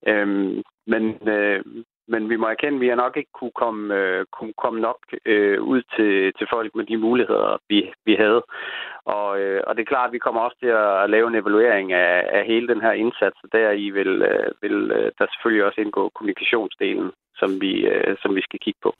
Øhm, 0.08 0.64
men, 0.88 1.04
øh, 1.28 1.64
men 2.08 2.30
vi 2.30 2.36
må 2.36 2.45
erkende, 2.47 2.78
at 2.78 2.82
vi 2.82 2.88
har 2.88 2.95
nok 2.95 3.18
ikke 3.18 3.34
kunne 3.39 3.56
komme, 3.64 3.95
øh, 3.95 4.26
kunne 4.38 4.53
komme 4.64 4.80
nok 4.80 4.99
øh, 5.26 5.62
ud 5.62 5.82
til, 5.95 6.34
til 6.38 6.47
folk 6.53 6.76
med 6.76 6.86
de 6.86 6.97
muligheder, 6.97 7.58
vi, 7.70 7.80
vi 8.06 8.16
havde. 8.24 8.41
Og, 9.06 9.30
øh, 9.41 9.62
og 9.68 9.76
det 9.76 9.82
er 9.82 9.93
klart, 9.93 10.10
at 10.10 10.14
vi 10.14 10.26
kommer 10.26 10.41
også 10.41 10.58
til 10.60 10.72
at 11.03 11.10
lave 11.10 11.28
en 11.28 11.39
evaluering 11.41 11.93
af, 11.93 12.14
af 12.38 12.45
hele 12.45 12.68
den 12.68 12.82
her 12.82 12.91
indsats, 12.91 13.38
og 13.43 13.49
der 13.51 13.72
i 13.72 13.89
vil, 13.89 14.14
øh, 14.32 14.47
vil 14.62 14.91
øh, 14.97 15.12
der 15.18 15.26
selvfølgelig 15.28 15.66
også 15.66 15.82
indgå 15.82 16.03
kommunikationsdelen, 16.16 17.12
som 17.39 17.62
vi, 17.62 17.72
øh, 17.93 18.16
som 18.22 18.36
vi 18.36 18.41
skal 18.41 18.60
kigge 18.60 18.80
på. 18.84 18.91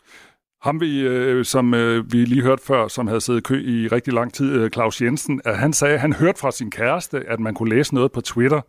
Ham, 0.66 0.82
vi, 0.82 1.08
øh, 1.08 1.46
som 1.46 1.74
øh, 1.74 1.98
vi 2.14 2.18
lige 2.18 2.44
hørte 2.44 2.64
før, 2.68 2.88
som 2.88 3.08
havde 3.08 3.22
siddet 3.22 3.40
i 3.40 3.48
kø 3.50 3.58
i 3.76 3.88
rigtig 3.88 4.14
lang 4.14 4.34
tid, 4.34 4.62
øh, 4.62 4.70
Claus 4.70 5.02
Jensen, 5.02 5.42
at 5.46 5.58
han 5.58 5.74
sagde, 5.74 5.94
at 5.94 6.00
han 6.00 6.14
hørte 6.14 6.40
fra 6.42 6.52
sin 6.52 6.72
kæreste, 6.72 7.18
at 7.28 7.40
man 7.40 7.54
kunne 7.56 7.76
læse 7.76 7.96
noget 7.96 8.12
på 8.12 8.22
Twitter. 8.22 8.62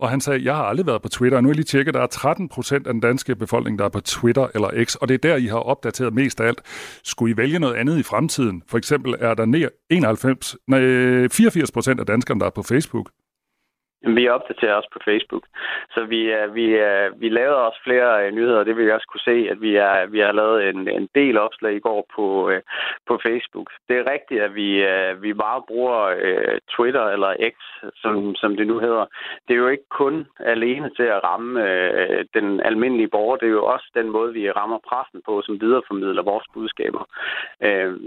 Og 0.00 0.10
han 0.10 0.20
sagde, 0.20 0.44
jeg 0.44 0.56
har 0.56 0.62
aldrig 0.62 0.86
været 0.86 1.02
på 1.02 1.08
Twitter, 1.08 1.38
og 1.38 1.42
nu 1.42 1.48
har 1.48 1.50
jeg 1.50 1.56
lige 1.56 1.64
tjekket, 1.64 1.94
der 1.94 2.00
er 2.00 2.06
13 2.06 2.48
procent 2.48 2.86
af 2.86 2.92
den 2.92 3.00
danske 3.00 3.36
befolkning, 3.36 3.78
der 3.78 3.84
er 3.84 3.88
på 3.88 4.00
Twitter 4.00 4.46
eller 4.54 4.84
X, 4.84 4.94
og 4.94 5.08
det 5.08 5.14
er 5.14 5.18
der, 5.18 5.36
I 5.36 5.46
har 5.46 5.58
opdateret 5.58 6.14
mest 6.14 6.40
af 6.40 6.46
alt. 6.46 6.60
Skulle 7.04 7.34
I 7.34 7.36
vælge 7.36 7.58
noget 7.58 7.74
andet 7.74 7.98
i 7.98 8.02
fremtiden? 8.02 8.62
For 8.68 8.78
eksempel 8.78 9.14
er 9.18 9.34
der 9.34 9.68
91, 9.90 10.56
nej, 10.66 10.80
84 11.28 11.70
procent 11.70 12.00
af 12.00 12.06
danskerne, 12.06 12.40
der 12.40 12.46
er 12.46 12.50
på 12.50 12.62
Facebook. 12.62 13.10
Vi 14.02 14.28
opdaterer 14.28 14.74
også 14.74 14.88
på 14.92 14.98
Facebook. 15.04 15.44
Så 15.94 16.04
vi, 16.04 16.20
øh, 16.32 16.54
vi, 16.54 16.64
øh, 16.64 17.20
vi 17.20 17.28
lavede 17.28 17.66
også 17.66 17.80
flere 17.84 18.26
øh, 18.26 18.32
nyheder, 18.32 18.58
og 18.58 18.66
det 18.66 18.76
vil 18.76 18.84
jeg 18.84 18.94
også 18.94 19.06
kunne 19.12 19.28
se, 19.32 19.48
at 19.50 19.60
vi, 19.60 19.76
er, 19.76 20.06
vi 20.06 20.18
har 20.18 20.32
lavet 20.32 20.68
en, 20.68 20.88
en 20.88 21.08
del 21.14 21.38
opslag 21.38 21.74
i 21.74 21.80
går 21.80 22.06
på, 22.16 22.52
på 23.08 23.20
Facebook. 23.26 23.70
Det 23.88 23.96
er 23.98 24.10
rigtigt, 24.12 24.42
at 24.42 24.54
vi, 24.54 24.68
vi 25.20 25.34
bare 25.34 25.62
bruger 25.68 26.00
Twitter 26.76 27.04
eller 27.04 27.34
X, 27.54 27.56
som, 27.94 28.34
som 28.34 28.56
det 28.56 28.66
nu 28.66 28.78
hedder. 28.78 29.06
Det 29.48 29.54
er 29.54 29.58
jo 29.58 29.68
ikke 29.68 29.88
kun 29.90 30.26
alene 30.38 30.90
til 30.96 31.02
at 31.02 31.24
ramme 31.24 31.52
den 32.34 32.60
almindelige 32.60 33.08
borger, 33.08 33.36
det 33.36 33.46
er 33.46 33.50
jo 33.50 33.64
også 33.64 33.90
den 33.94 34.10
måde, 34.10 34.32
vi 34.32 34.50
rammer 34.50 34.78
pressen 34.88 35.22
på, 35.26 35.42
som 35.42 35.60
videreformidler 35.60 36.22
vores 36.22 36.44
budskaber. 36.54 37.04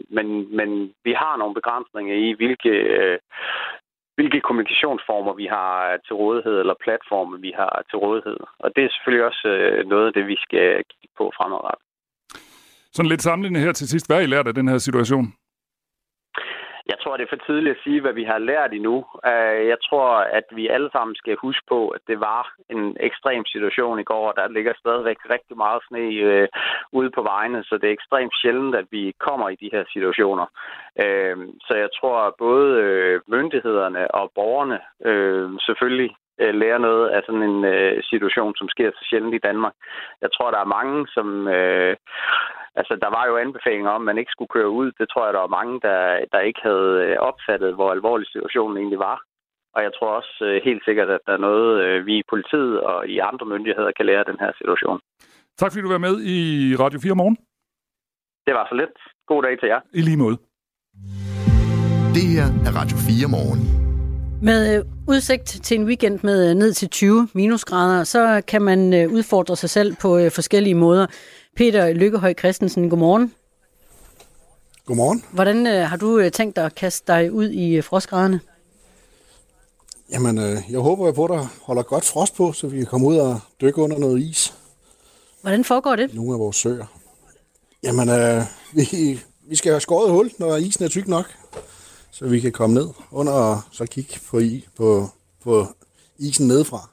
Men, 0.10 0.56
men 0.56 0.94
vi 1.04 1.14
har 1.14 1.38
nogle 1.38 1.54
begrænsninger 1.54 2.16
i, 2.16 2.34
hvilke 2.34 2.74
hvilke 4.18 4.40
kommunikationsformer 4.48 5.34
vi 5.42 5.48
har 5.58 5.74
øh, 5.92 6.00
til 6.06 6.16
rådighed, 6.24 6.56
eller 6.60 6.84
platforme 6.86 7.36
vi 7.48 7.52
har 7.62 7.74
øh, 7.78 7.84
til 7.90 7.98
rådighed. 8.06 8.40
Og 8.64 8.68
det 8.76 8.82
er 8.84 8.90
selvfølgelig 8.94 9.26
også 9.30 9.48
øh, 9.48 9.88
noget 9.94 10.06
af 10.08 10.14
det, 10.18 10.26
vi 10.34 10.38
skal 10.46 10.68
kigge 10.92 11.14
på 11.20 11.26
fremadrettet. 11.38 11.86
Sådan 12.96 13.10
lidt 13.10 13.22
sammenlignet 13.22 13.62
her 13.62 13.72
til 13.72 13.88
sidst. 13.90 14.08
Hvad 14.08 14.18
har 14.18 14.24
I 14.24 14.34
lært 14.34 14.48
af 14.48 14.56
den 14.60 14.68
her 14.68 14.78
situation? 14.78 15.28
Jeg 16.92 16.98
tror, 17.02 17.18
det 17.18 17.24
er 17.24 17.36
for 17.36 17.46
tidligt 17.46 17.76
at 17.76 17.84
sige, 17.84 18.02
hvad 18.02 18.14
vi 18.14 18.24
har 18.24 18.38
lært 18.38 18.74
endnu. 18.74 19.06
Øh, 19.32 19.68
jeg 19.72 19.78
tror, 19.88 20.10
at 20.40 20.44
vi 20.52 20.68
alle 20.68 20.90
sammen 20.92 21.16
skal 21.16 21.36
huske 21.42 21.66
på, 21.68 21.88
at 21.88 22.02
det 22.08 22.20
var 22.20 22.54
en 22.70 22.98
ekstrem 23.00 23.46
situation 23.46 24.00
i 24.00 24.04
går, 24.04 24.28
og 24.30 24.36
der 24.36 24.48
ligger 24.48 24.74
stadigvæk 24.80 25.18
rigtig 25.30 25.58
meget 25.58 25.82
sne 25.88 26.00
øh, 26.00 26.48
ude 26.92 27.12
på 27.12 27.22
vejene, 27.22 27.64
så 27.64 27.78
det 27.78 27.88
er 27.88 27.94
ekstremt 27.94 28.34
sjældent, 28.42 28.76
at 28.76 28.86
vi 28.92 29.14
kommer 29.20 29.50
i 29.50 29.56
de 29.56 29.70
her 29.74 29.84
situationer. 29.94 30.46
Øh, 31.04 31.38
så 31.68 31.74
jeg 31.84 31.90
tror, 32.00 32.18
at 32.28 32.34
både 32.38 32.82
øh, 32.84 33.22
myndighederne 33.28 34.16
og 34.16 34.32
borgerne 34.36 34.80
øh, 35.06 35.50
selvfølgelig 35.60 36.12
øh, 36.42 36.54
lære 36.56 36.80
noget 36.80 37.10
af 37.10 37.22
sådan 37.26 37.44
en 37.44 37.66
øh, 37.66 38.04
situation, 38.04 38.56
som 38.56 38.70
sker 38.70 38.92
så 38.92 39.06
sjældent 39.10 39.36
i 39.36 39.46
Danmark. 39.48 39.74
Jeg 40.22 40.30
tror, 40.32 40.52
der 40.52 40.60
er 40.60 40.76
mange, 40.78 41.08
som... 41.08 41.48
Øh, 41.48 41.96
altså, 42.80 42.94
der 43.04 43.10
var 43.18 43.24
jo 43.30 43.36
anbefalinger 43.38 43.92
om, 43.96 44.02
at 44.02 44.06
man 44.10 44.18
ikke 44.22 44.34
skulle 44.36 44.54
køre 44.58 44.72
ud. 44.80 44.88
Det 45.00 45.08
tror 45.10 45.26
jeg, 45.26 45.34
der 45.34 45.46
var 45.46 45.58
mange, 45.60 45.76
der, 45.88 46.00
der 46.34 46.40
ikke 46.50 46.62
havde 46.70 46.92
øh, 47.06 47.16
opfattet, 47.30 47.72
hvor 47.78 47.90
alvorlig 47.92 48.28
situationen 48.28 48.78
egentlig 48.78 49.00
var. 49.10 49.18
Og 49.76 49.84
jeg 49.86 49.92
tror 49.94 50.10
også 50.20 50.34
øh, 50.48 50.62
helt 50.68 50.84
sikkert, 50.88 51.10
at 51.10 51.22
der 51.28 51.34
er 51.34 51.46
noget, 51.48 51.70
øh, 51.84 52.06
vi 52.06 52.14
i 52.20 52.30
politiet 52.30 52.74
og 52.82 53.08
i 53.08 53.16
andre 53.30 53.46
myndigheder 53.54 53.92
kan 53.98 54.06
lære 54.06 54.24
af 54.24 54.30
den 54.32 54.40
her 54.44 54.52
situation. 54.58 55.00
Tak 55.58 55.72
fordi 55.72 55.82
du 55.82 55.92
var 55.96 56.06
med 56.08 56.16
i 56.36 56.38
Radio 56.84 57.00
4 57.00 57.16
morgen. 57.16 57.38
Det 58.48 58.54
var 58.54 58.66
så 58.70 58.76
lidt. 58.76 58.98
God 59.28 59.44
dag 59.44 59.60
til 59.60 59.68
jer. 59.68 59.80
I 59.94 60.02
lige 60.02 60.18
måde. 60.18 60.38
Det 62.18 62.26
her 62.36 62.48
er 62.68 62.72
Radio 62.80 62.98
4 62.98 63.28
morgen. 63.38 63.62
Med 64.50 64.60
øh, 64.78 64.86
udsigt 65.08 65.46
til 65.46 65.80
en 65.80 65.86
weekend 65.86 66.20
med 66.24 66.50
øh, 66.50 66.56
ned 66.56 66.74
til 66.74 66.90
20 66.90 67.28
minusgrader, 67.34 68.04
så 68.04 68.42
kan 68.48 68.62
man 68.62 68.94
øh, 68.94 69.12
udfordre 69.12 69.56
sig 69.56 69.70
selv 69.70 69.96
på 70.02 70.10
forskellige 70.36 70.76
måder. 70.76 71.06
Peter 71.56 71.94
Lykkehøj 71.94 72.34
Christensen, 72.34 72.90
godmorgen. 72.90 73.34
Godmorgen. 74.86 75.24
Hvordan 75.32 75.66
har 75.66 75.98
du 75.98 76.30
tænkt 76.30 76.56
dig 76.56 76.66
at 76.66 76.76
kaste 76.76 77.14
dig 77.14 77.32
ud 77.32 77.50
i 77.52 77.82
frostgraderne? 77.82 78.40
Jamen, 80.10 80.38
jeg 80.70 80.80
håber 80.80 81.12
på, 81.12 81.26
at 81.26 81.30
der 81.30 81.48
holder 81.62 81.84
godt 81.84 82.06
frost 82.06 82.36
på, 82.36 82.52
så 82.52 82.68
vi 82.68 82.78
kan 82.78 82.86
komme 82.86 83.08
ud 83.08 83.18
og 83.18 83.40
dykke 83.62 83.82
under 83.82 83.98
noget 83.98 84.22
is. 84.22 84.54
Hvordan 85.42 85.64
foregår 85.64 85.96
det? 85.96 86.14
Nogle 86.14 86.34
af 86.34 86.40
vores 86.40 86.56
søer. 86.56 86.86
Jamen, 87.84 88.10
øh, 88.10 88.42
vi, 88.78 89.20
vi 89.48 89.56
skal 89.56 89.72
have 89.72 89.82
skåret 89.82 90.12
hul, 90.12 90.32
når 90.40 90.56
isen 90.56 90.84
er 90.84 90.90
tyk 90.90 91.08
nok 91.08 91.26
så 92.14 92.28
vi 92.28 92.40
kan 92.40 92.52
komme 92.52 92.74
ned 92.74 92.90
under 93.12 93.34
og 93.34 93.62
så 93.72 93.86
kigge 93.86 94.20
på, 94.30 94.40
i, 94.40 94.68
på, 94.78 95.10
på 95.44 95.68
isen 96.18 96.48
nedefra. 96.48 96.90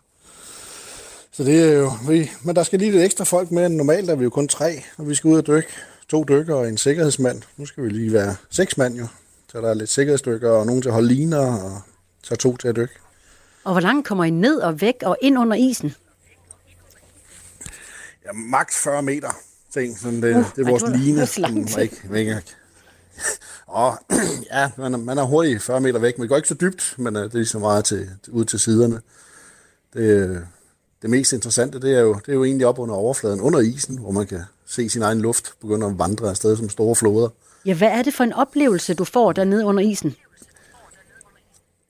Så 1.41 1.45
det 1.45 1.73
er 1.73 1.73
jo, 1.73 1.93
vi, 2.09 2.31
men 2.43 2.57
der 2.57 2.63
skal 2.63 2.79
lige 2.79 2.91
lidt 2.93 3.05
ekstra 3.05 3.25
folk 3.25 3.51
med, 3.51 3.69
normalt 3.69 4.11
er 4.11 4.15
vi 4.15 4.25
jo 4.25 4.31
kun 4.31 4.49
tre, 4.49 4.83
og 4.97 5.09
vi 5.09 5.15
skal 5.15 5.29
ud 5.29 5.39
og 5.39 5.47
dykke. 5.47 5.69
To 6.09 6.25
dykker 6.29 6.55
og 6.55 6.69
en 6.69 6.79
sikkerhedsmand. 6.79 7.43
Nu 7.57 7.67
skal 7.67 7.85
vi 7.85 7.89
lige 7.89 8.13
være 8.13 8.37
seks 8.51 8.77
mand 8.77 8.95
jo. 8.97 9.07
Så 9.53 9.61
der 9.61 9.71
er 9.71 9.75
lidt 9.75 9.91
sikkerhedsdykker 9.91 10.51
og 10.51 10.67
nogen 10.67 10.83
til 10.83 10.89
at 10.89 10.93
holde 10.93 11.09
liner, 11.09 11.63
og 11.63 11.81
så 12.23 12.37
to 12.37 12.57
til 12.57 12.69
at 12.69 12.77
dykke. 12.77 12.95
Og 13.65 13.73
hvor 13.73 13.81
langt 13.81 14.09
kommer 14.09 14.25
I 14.25 14.31
ned 14.31 14.61
og 14.61 14.81
væk 14.81 14.95
og 15.03 15.17
ind 15.23 15.39
under 15.39 15.57
isen? 15.57 15.95
Ja, 18.25 18.33
maks 18.33 18.79
40 18.79 19.03
meter. 19.03 19.31
Ting. 19.75 19.99
Sådan 19.99 20.23
det, 20.23 20.37
uh, 20.37 20.45
det 20.57 20.67
er 20.67 20.71
vores 20.71 20.85
line, 21.39 21.83
ikke, 21.83 22.19
ikke 22.19 22.43
og 23.67 23.99
ja, 24.53 24.71
man 24.77 24.95
er, 24.95 24.99
man 24.99 25.19
er 25.19 25.25
hurtigt 25.25 25.63
40 25.63 25.81
meter 25.81 25.99
væk, 25.99 26.19
men 26.19 26.23
det 26.23 26.29
går 26.29 26.37
ikke 26.37 26.49
så 26.49 26.55
dybt, 26.55 26.95
men 26.99 27.17
uh, 27.17 27.23
det 27.23 27.33
er 27.33 27.37
lige 27.37 27.47
så 27.47 27.59
meget 27.59 27.85
til, 27.85 28.11
ud 28.29 28.45
til 28.45 28.61
siderne. 28.61 29.01
Det, 29.95 30.47
det 31.03 31.11
mest 31.11 31.33
interessante, 31.33 31.81
det 31.81 31.95
er, 31.95 32.01
jo, 32.01 32.15
det 32.15 32.29
er 32.29 32.33
jo 32.33 32.45
egentlig 32.45 32.67
op 32.67 32.79
under 32.79 32.95
overfladen, 32.95 33.41
under 33.41 33.61
isen, 33.61 33.99
hvor 33.99 34.11
man 34.11 34.27
kan 34.27 34.43
se 34.67 34.89
sin 34.89 35.03
egen 35.03 35.21
luft 35.21 35.55
begynde 35.61 35.87
at 35.87 35.99
vandre 35.99 36.31
afsted 36.31 36.57
som 36.57 36.69
store 36.69 36.97
floder. 36.97 37.29
Ja, 37.67 37.75
hvad 37.75 37.89
er 37.89 38.03
det 38.03 38.15
for 38.15 38.25
en 38.25 38.33
oplevelse, 38.33 38.95
du 38.95 39.05
får 39.05 39.33
dernede 39.33 39.65
under 39.65 39.83
isen? 39.83 40.15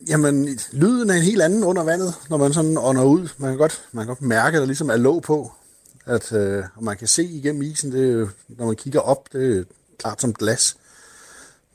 Jamen, 0.08 0.58
lyden 0.72 1.10
er 1.10 1.14
en 1.14 1.22
helt 1.22 1.42
anden 1.42 1.64
under 1.64 1.84
vandet, 1.84 2.14
når 2.30 2.36
man 2.36 2.52
sådan 2.52 2.78
ånder 2.78 3.04
ud. 3.04 3.28
Man 3.38 3.50
kan 3.50 3.58
godt, 3.58 3.82
man 3.92 4.06
kan 4.06 4.08
godt 4.08 4.22
mærke, 4.22 4.56
at 4.56 4.60
der 4.60 4.66
ligesom 4.66 4.90
er 4.90 4.96
låg 4.96 5.22
på. 5.22 5.52
At, 6.06 6.32
øh, 6.32 6.64
og 6.76 6.84
man 6.84 6.96
kan 6.96 7.08
se 7.08 7.24
igennem 7.24 7.62
isen, 7.62 7.92
det, 7.92 8.30
når 8.48 8.66
man 8.66 8.76
kigger 8.76 9.00
op, 9.00 9.28
det 9.32 9.58
er 9.58 9.64
klart 9.98 10.20
som 10.20 10.34
glas. 10.34 10.76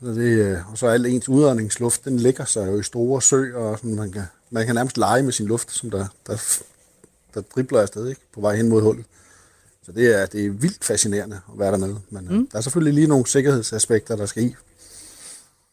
Så 0.03 0.07
det, 0.07 0.39
øh, 0.39 0.71
og 0.71 0.77
så 0.77 0.87
al 0.87 1.05
ens 1.05 1.29
udåndingsluft, 1.29 2.05
den 2.05 2.17
ligger 2.19 2.45
sig 2.45 2.67
jo 2.67 2.79
i 2.79 2.83
store 2.83 3.21
søer, 3.21 3.57
og 3.57 3.77
sådan, 3.77 3.95
man, 3.95 4.11
kan, 4.11 4.23
man 4.49 4.65
kan 4.65 4.75
nærmest 4.75 4.97
lege 4.97 5.23
med 5.23 5.31
sin 5.31 5.45
luft, 5.45 5.71
som 5.71 5.91
der, 5.91 6.05
der, 6.27 6.59
der 7.35 7.41
dribler 7.41 7.81
afsted 7.81 8.09
ikke, 8.09 8.21
på 8.33 8.41
vej 8.41 8.55
hen 8.55 8.69
mod 8.69 8.81
hullet. 8.81 9.05
Så 9.83 9.91
det 9.91 10.21
er, 10.21 10.25
det 10.25 10.45
er 10.45 10.49
vildt 10.49 10.85
fascinerende 10.85 11.41
at 11.53 11.59
være 11.59 11.71
dernede. 11.71 11.99
Men 12.09 12.27
øh, 12.27 12.33
mm. 12.33 12.47
der 12.51 12.57
er 12.57 12.61
selvfølgelig 12.61 12.93
lige 12.93 13.07
nogle 13.07 13.27
sikkerhedsaspekter, 13.27 14.15
der 14.15 14.25
skal 14.25 14.43
i. 14.43 14.55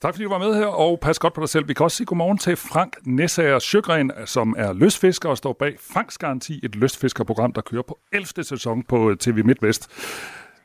Tak 0.03 0.15
fordi 0.15 0.25
du 0.25 0.31
var 0.31 0.39
med 0.39 0.55
her, 0.55 0.67
og 0.67 1.01
pas 1.01 1.19
godt 1.19 1.35
på 1.35 1.41
dig 1.41 1.49
selv. 1.49 1.69
Vi 1.69 1.75
kan 1.75 1.85
også 1.85 1.97
sige 1.97 2.07
godmorgen 2.07 2.39
til 2.39 2.57
Frank 2.57 2.97
Nessager 3.07 3.59
Sjøgren, 3.59 4.13
som 4.27 4.55
er 4.59 4.73
løsfisker 4.73 5.29
og 5.29 5.39
står 5.39 5.53
bag 5.53 5.77
Franks 5.81 6.19
Garanti, 6.19 6.61
et 6.63 6.77
lystfiskerprogram, 6.77 7.53
der 7.53 7.61
kører 7.61 7.83
på 7.83 7.99
11. 8.13 8.45
sæson 8.45 8.83
på 8.83 9.15
TV 9.21 9.45
MidtVest. 9.45 9.89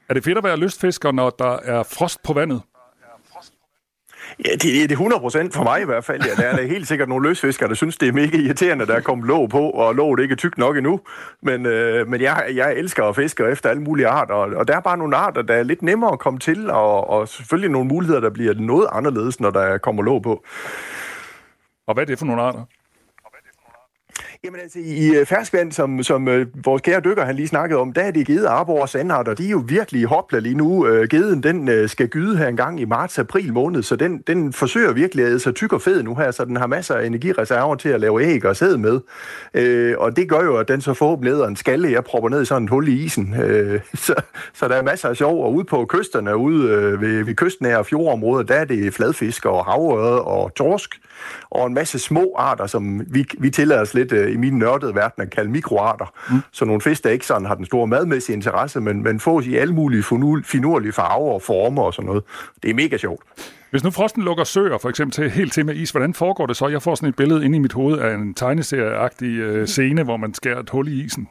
Er 0.10 0.14
det 0.14 0.24
fedt 0.24 0.38
at 0.38 0.44
være 0.44 0.58
lystfisker, 0.58 1.12
når 1.12 1.30
der 1.30 1.60
er 1.64 1.84
frost 1.84 2.24
på 2.24 2.34
vandet? 2.34 2.62
Ja, 4.46 4.52
det, 4.52 4.62
det 4.64 4.92
er 4.92 4.92
100 4.92 5.20
procent 5.20 5.54
for 5.54 5.64
mig 5.64 5.82
i 5.82 5.86
hvert 5.86 6.04
fald. 6.04 6.24
Ja, 6.24 6.36
der 6.36 6.50
er 6.50 6.56
der 6.56 6.68
helt 6.68 6.88
sikkert 6.88 7.10
nogle 7.10 7.30
løsfiskere, 7.30 7.70
der 7.70 7.76
synes, 7.76 7.98
det 7.98 8.08
er 8.08 8.14
mega 8.14 8.38
irriterende, 8.38 8.86
der 8.86 8.94
er 8.94 9.02
kommet 9.02 9.28
låg 9.28 9.50
på, 9.50 9.70
og 9.70 9.96
låget 9.96 10.20
ikke 10.20 10.32
er 10.32 10.36
tykt 10.36 10.58
nok 10.58 10.78
endnu. 10.78 11.00
Men, 11.42 11.66
øh, 11.66 12.08
men 12.08 12.22
jeg, 12.22 12.44
jeg 12.56 12.74
elsker 12.74 13.04
at 13.04 13.16
fiske 13.16 13.44
efter 13.44 13.70
alle 13.70 13.82
mulige 13.82 14.08
arter, 14.08 14.34
og, 14.34 14.56
og 14.56 14.68
der 14.68 14.76
er 14.76 14.80
bare 14.80 14.98
nogle 14.98 15.16
arter, 15.16 15.42
der 15.42 15.54
er 15.54 15.64
lidt 15.64 15.82
nemmere 15.82 16.14
at 16.14 16.20
komme 16.20 16.40
til, 16.40 16.70
og, 16.70 17.10
og 17.10 17.28
selvfølgelig 17.28 17.72
nogle 17.72 17.88
muligheder, 17.88 18.20
der 18.20 18.30
bliver 18.30 18.54
noget 18.54 18.88
anderledes, 18.92 19.40
når 19.40 19.50
der 19.50 19.78
kommer 19.78 20.04
låg 20.04 20.24
på. 20.24 20.44
Og 21.88 21.94
hvad 21.94 22.04
er 22.04 22.06
det 22.06 22.20
for 22.20 22.26
nogle 22.26 22.42
arter? 22.42 22.64
Jamen 24.44 24.60
altså, 24.60 24.80
i 24.80 25.16
øh, 25.16 25.26
ferskvand, 25.26 25.72
som, 25.72 26.04
som 26.04 26.28
øh, 26.28 26.48
vores 26.66 26.82
kære 26.82 27.02
dykker 27.02 27.26
han 27.26 27.36
lige 27.36 27.48
snakkede 27.48 27.80
om, 27.80 27.94
der 27.94 28.02
er 28.02 28.12
det 28.12 28.28
gede, 28.28 28.48
arbor 28.48 28.82
og 28.82 28.90
sandart, 28.90 29.28
og 29.28 29.38
de 29.38 29.46
er 29.46 29.50
jo 29.50 29.64
virkelig 29.68 30.06
hopla 30.06 30.40
lige 30.40 30.56
nu. 30.56 30.88
Øh, 30.88 31.08
geden, 31.10 31.44
den 31.44 31.70
øh, 31.70 31.90
skal 31.90 32.08
gyde 32.08 32.38
her 32.38 32.48
en 32.48 32.58
gang 32.58 32.82
i 32.82 32.86
marts-april 32.86 33.54
måned, 33.54 33.84
så 33.84 33.96
den, 33.96 34.18
den 34.28 34.54
forsøger 34.54 34.94
virkelig 34.94 35.26
at 35.26 35.32
æde 35.32 35.40
sig 35.40 35.56
tyk 35.56 35.74
og 35.74 35.82
fed 35.82 36.04
nu 36.04 36.16
her, 36.16 36.32
så 36.32 36.46
den 36.46 36.56
har 36.56 36.68
masser 36.68 36.96
af 36.96 37.06
energireserver 37.06 37.76
til 37.76 37.90
at 37.90 38.00
lave 38.00 38.24
æg 38.24 38.46
og 38.46 38.56
sæd 38.56 38.78
med. 38.78 39.00
Øh, 39.54 39.96
og 39.98 40.16
det 40.16 40.30
gør 40.30 40.44
jo, 40.44 40.58
at 40.58 40.68
den 40.68 40.82
så 40.82 40.94
forhåbentlig 40.94 41.32
æder 41.32 41.48
en 41.48 41.56
skalle, 41.56 41.92
jeg 41.92 42.04
propper 42.04 42.30
ned 42.30 42.42
i 42.42 42.46
sådan 42.46 42.64
et 42.64 42.70
hul 42.70 42.88
i 42.88 43.04
isen. 43.04 43.36
Øh, 43.42 43.82
så, 44.06 44.16
så 44.54 44.68
der 44.68 44.76
er 44.76 44.84
masser 44.84 45.10
af 45.10 45.18
sjov, 45.18 45.44
og 45.44 45.54
ude 45.54 45.66
på 45.66 45.86
kysterne, 45.86 46.38
ude 46.38 46.72
øh, 46.72 47.02
ved, 47.02 47.24
ved 47.24 47.36
kystnære 47.36 47.86
fjordområder, 47.86 48.44
der 48.44 48.56
er 48.56 48.66
det 48.66 48.94
fladfisk 48.94 49.46
og 49.46 49.66
havørred 49.66 50.20
og 50.20 50.56
torsk 50.56 51.00
og 51.50 51.68
en 51.68 51.74
masse 51.74 52.00
små 52.00 52.36
arter, 52.38 52.68
som 52.68 53.02
vi, 53.08 53.26
vi 53.38 53.50
tillader 53.50 53.82
os 53.82 53.94
lidt 53.94 54.12
øh, 54.12 54.27
uh, 54.28 54.34
i 54.34 54.38
min 54.38 54.54
nørdede 54.54 54.96
verden 54.96 55.24
at 55.24 55.30
kalde 55.30 55.52
mikroarter. 55.52 56.14
Mm. 56.32 56.42
Så 56.52 56.66
nogle 56.66 56.82
fisk, 56.82 57.04
der 57.04 57.10
ikke 57.10 57.26
sådan 57.26 57.46
har 57.46 57.56
den 57.56 57.66
store 57.66 57.88
madmæssige 57.88 58.36
interesse, 58.36 58.82
men, 58.82 59.04
men 59.04 59.20
fås 59.20 59.48
i 59.48 59.56
alle 59.56 59.74
mulige 59.74 60.04
finurlige 60.44 60.92
farver 60.92 61.34
og 61.34 61.42
former 61.42 61.84
og 61.84 61.94
sådan 61.94 62.08
noget. 62.08 62.24
Det 62.64 62.70
er 62.70 62.74
mega 62.76 62.98
sjovt. 62.98 63.24
Hvis 63.72 63.84
nu 63.84 63.92
frosten 63.92 64.24
lukker 64.24 64.44
søer, 64.44 64.78
for 64.78 64.90
eksempel 64.90 65.14
til, 65.14 65.30
helt 65.30 65.54
til 65.54 65.66
med 65.66 65.76
is, 65.76 65.92
hvordan 65.92 66.14
foregår 66.14 66.46
det 66.46 66.56
så? 66.56 66.68
Jeg 66.68 66.82
får 66.82 66.96
sådan 66.96 67.10
et 67.10 67.16
billede 67.16 67.46
inde 67.46 67.56
i 67.56 67.60
mit 67.60 67.74
hoved 67.74 68.00
af 68.00 68.16
en 68.16 68.34
tegneserieagtig 68.34 69.60
uh, 69.60 69.66
scene, 69.66 70.04
hvor 70.04 70.18
man 70.18 70.34
skærer 70.34 70.60
et 70.60 70.70
hul 70.70 70.88
i 70.88 71.04
isen. 71.04 71.28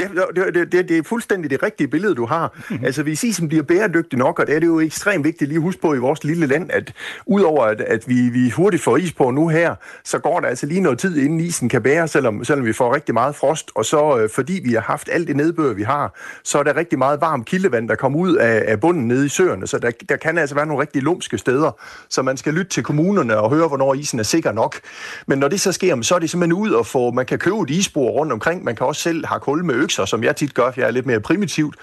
Ja, 0.00 0.42
det, 0.44 0.54
det, 0.54 0.72
det, 0.72 0.88
det 0.88 0.98
er 0.98 1.02
fuldstændig 1.02 1.50
det 1.50 1.62
rigtige 1.62 1.88
billede, 1.88 2.14
du 2.14 2.26
har. 2.26 2.54
Mm-hmm. 2.56 2.84
Altså, 2.84 3.02
hvis 3.02 3.24
isen 3.24 3.48
bliver 3.48 3.62
bæredygtig 3.62 4.18
nok, 4.18 4.38
og 4.38 4.46
det 4.46 4.54
er 4.54 4.60
det 4.60 4.66
jo 4.66 4.80
ekstremt 4.80 5.24
vigtigt 5.24 5.48
lige 5.48 5.56
at 5.56 5.62
huske 5.62 5.80
på 5.80 5.94
i 5.94 5.98
vores 5.98 6.24
lille 6.24 6.46
land, 6.46 6.70
at 6.70 6.92
udover 7.26 7.64
at, 7.64 7.80
at 7.80 8.08
vi, 8.08 8.28
vi 8.28 8.50
hurtigt 8.50 8.82
får 8.82 8.96
is 8.96 9.12
på 9.12 9.30
nu 9.30 9.48
her, 9.48 9.74
så 10.04 10.18
går 10.18 10.40
der 10.40 10.48
altså 10.48 10.66
lige 10.66 10.80
noget 10.80 10.98
tid, 10.98 11.18
inden 11.18 11.40
isen 11.40 11.68
kan 11.68 11.82
bære, 11.82 12.08
selvom, 12.08 12.44
selvom 12.44 12.66
vi 12.66 12.72
får 12.72 12.94
rigtig 12.94 13.14
meget 13.14 13.36
frost. 13.36 13.70
Og 13.74 13.84
så, 13.84 14.18
øh, 14.18 14.30
fordi 14.30 14.60
vi 14.64 14.72
har 14.72 14.80
haft 14.80 15.08
alt 15.12 15.28
det 15.28 15.36
nedbør, 15.36 15.72
vi 15.72 15.82
har, 15.82 16.18
så 16.44 16.58
er 16.58 16.62
der 16.62 16.76
rigtig 16.76 16.98
meget 16.98 17.20
varmt 17.20 17.46
kildevand, 17.46 17.88
der 17.88 17.94
kommer 17.94 18.18
ud 18.18 18.36
af, 18.36 18.64
af 18.66 18.80
bunden 18.80 19.08
nede 19.08 19.26
i 19.26 19.28
søerne. 19.28 19.66
Så 19.66 19.78
der, 19.78 19.90
der 20.08 20.16
kan 20.16 20.38
altså 20.38 20.54
være 20.54 20.66
nogle 20.66 20.82
rigtig 20.82 21.02
lumske 21.02 21.38
steder, 21.38 21.70
så 22.08 22.22
man 22.22 22.36
skal 22.36 22.54
lytte 22.54 22.70
til 22.70 22.82
kommunerne 22.82 23.36
og 23.36 23.50
høre, 23.50 23.68
hvornår 23.68 23.94
isen 23.94 24.18
er 24.18 24.22
sikker 24.22 24.52
nok. 24.52 24.80
Men 25.26 25.38
når 25.38 25.48
det 25.48 25.60
så 25.60 25.72
sker, 25.72 26.02
så 26.02 26.14
er 26.14 26.18
det 26.18 26.30
simpelthen 26.30 26.52
ud 26.52 26.74
at 26.78 26.86
få, 26.86 27.10
man 27.10 27.26
kan 27.26 27.38
købe 27.38 27.56
et 27.62 27.70
isbord 27.70 28.12
rundt 28.12 28.32
omkring, 28.32 28.64
man 28.64 28.76
kan 28.76 28.86
også 28.86 29.02
selv 29.02 29.26
have 29.26 29.40
kul 29.40 29.64
med 29.64 29.74
økser, 29.90 30.04
som 30.04 30.24
jeg 30.24 30.36
tit 30.36 30.54
gør, 30.54 30.70
for 30.70 30.80
jeg 30.80 30.86
er 30.86 30.90
lidt 30.90 31.06
mere 31.06 31.20
primitivt. 31.20 31.76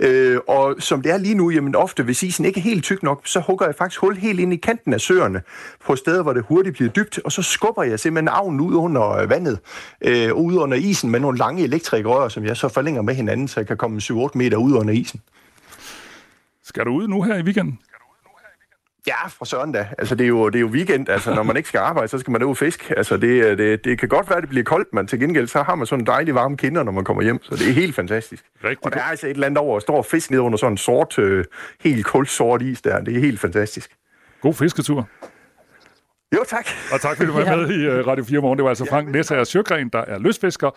Øh, 0.00 0.38
og 0.48 0.76
som 0.78 1.02
det 1.02 1.12
er 1.12 1.16
lige 1.16 1.34
nu, 1.34 1.50
jamen 1.50 1.74
ofte, 1.74 2.02
hvis 2.02 2.22
isen 2.22 2.44
ikke 2.44 2.60
er 2.60 2.62
helt 2.62 2.84
tyk 2.84 3.02
nok, 3.02 3.20
så 3.24 3.40
hugger 3.40 3.66
jeg 3.66 3.74
faktisk 3.74 4.00
hul 4.00 4.16
helt 4.16 4.40
ind 4.40 4.52
i 4.52 4.56
kanten 4.56 4.92
af 4.92 5.00
søerne, 5.00 5.42
på 5.84 5.96
steder, 5.96 6.22
hvor 6.22 6.32
det 6.32 6.44
hurtigt 6.48 6.74
bliver 6.74 6.90
dybt, 6.90 7.20
og 7.24 7.32
så 7.32 7.42
skubber 7.42 7.82
jeg 7.82 8.00
simpelthen 8.00 8.28
avnen 8.28 8.60
ud 8.60 8.74
under 8.74 9.26
vandet, 9.26 9.58
øh, 10.00 10.34
ud 10.34 10.54
under 10.56 10.76
isen 10.76 11.10
med 11.10 11.20
nogle 11.20 11.38
lange 11.38 11.62
elektrikrør, 11.62 12.28
som 12.28 12.44
jeg 12.44 12.56
så 12.56 12.68
forlænger 12.68 13.02
med 13.02 13.14
hinanden, 13.14 13.48
så 13.48 13.60
jeg 13.60 13.66
kan 13.66 13.76
komme 13.76 14.00
7-8 14.00 14.28
meter 14.34 14.56
ud 14.56 14.72
under 14.72 14.94
isen. 14.94 15.20
Skal 16.64 16.84
du 16.84 16.90
ud 16.90 17.08
nu 17.08 17.22
her 17.22 17.36
i 17.36 17.42
weekenden? 17.42 17.78
Ja, 19.06 19.26
fra 19.26 19.44
søren 19.44 19.72
da. 19.72 19.88
Altså, 19.98 20.14
det 20.14 20.24
er, 20.24 20.28
jo, 20.28 20.48
det 20.48 20.56
er 20.56 20.60
jo 20.60 20.66
weekend. 20.66 21.08
Altså, 21.08 21.34
når 21.34 21.42
man 21.42 21.56
ikke 21.56 21.68
skal 21.68 21.78
arbejde, 21.78 22.08
så 22.08 22.18
skal 22.18 22.30
man 22.30 22.42
ud 22.42 22.50
og 22.50 22.56
fisk. 22.56 22.92
Altså, 22.96 23.16
det, 23.16 23.58
det, 23.58 23.84
det 23.84 23.98
kan 23.98 24.08
godt 24.08 24.28
være, 24.28 24.36
at 24.36 24.42
det 24.42 24.48
bliver 24.48 24.64
koldt, 24.64 24.88
men 24.92 25.06
til 25.06 25.20
gengæld, 25.20 25.46
så 25.46 25.62
har 25.62 25.74
man 25.74 25.86
sådan 25.86 26.02
en 26.02 26.06
dejlig 26.06 26.34
varme 26.34 26.56
kinder, 26.56 26.82
når 26.82 26.92
man 26.92 27.04
kommer 27.04 27.22
hjem. 27.22 27.42
Så 27.42 27.56
det 27.56 27.68
er 27.68 27.72
helt 27.72 27.94
fantastisk. 27.94 28.44
Rigtig 28.64 28.84
og 28.84 28.92
der 28.92 28.98
er 28.98 29.02
altså 29.02 29.26
et 29.26 29.30
eller 29.30 29.46
andet 29.46 29.58
over 29.58 29.76
at 29.76 29.82
stå 29.82 29.92
og 29.92 30.06
fisk 30.06 30.30
ned 30.30 30.38
under 30.38 30.58
sådan 30.58 30.72
en 30.72 30.78
sort, 30.78 31.18
øh, 31.18 31.44
helt 31.80 32.06
kulsort 32.06 32.62
is 32.62 32.82
der. 32.82 33.00
Det 33.00 33.16
er 33.16 33.20
helt 33.20 33.40
fantastisk. 33.40 33.96
God 34.40 34.54
fisketur. 34.54 35.08
Jo, 36.34 36.44
tak. 36.46 36.66
Og 36.92 37.00
tak, 37.00 37.16
fordi 37.16 37.30
du 37.30 37.32
var 37.32 37.44
med 37.56 37.70
i 37.70 37.88
uh, 37.88 38.06
Radio 38.06 38.24
4 38.24 38.40
Morgen. 38.40 38.58
Det 38.58 38.64
var 38.64 38.70
altså 38.70 38.84
Frank 38.84 39.08
Næsager 39.08 39.44
Sjøgren, 39.44 39.88
der 39.88 39.98
er 39.98 40.18
løsfisker 40.18 40.70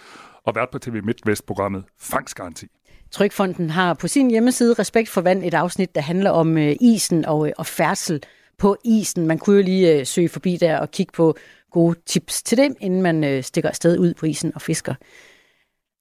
og 0.44 0.56
vært 0.56 0.70
på 0.72 0.80
TV 0.80 1.02
MidtVest-programmet 1.04 1.84
Fangstgaranti. 2.02 2.68
Trykfonden 3.12 3.70
har 3.70 3.94
på 3.94 4.08
sin 4.08 4.32
hjemmeside 4.32 4.74
Respekt 4.74 5.10
for 5.10 5.22
Vand 5.22 5.44
et 5.44 5.54
afsnit, 5.54 5.96
der 5.96 6.02
handler 6.02 6.30
om 6.30 6.58
øh, 6.58 6.76
isen 6.82 7.26
og, 7.26 7.48
øh, 7.48 7.54
og 7.58 7.66
færdsel 7.66 8.24
på 8.58 8.78
isen. 8.86 9.28
Man 9.28 9.38
kunne 9.40 9.56
jo 9.56 9.64
lige 9.64 10.00
øh, 10.00 10.06
søge 10.06 10.30
forbi 10.30 10.58
der 10.58 10.80
og 10.80 10.92
kigge 10.92 11.12
på 11.16 11.36
gode 11.72 12.00
tips 12.06 12.44
til 12.44 12.58
dem, 12.58 12.76
inden 12.80 13.02
man 13.02 13.24
øh, 13.24 13.44
stikker 13.44 13.70
afsted 13.70 14.00
ud 14.00 14.14
på 14.14 14.26
isen 14.26 14.52
og 14.56 14.62
fisker. 14.62 14.96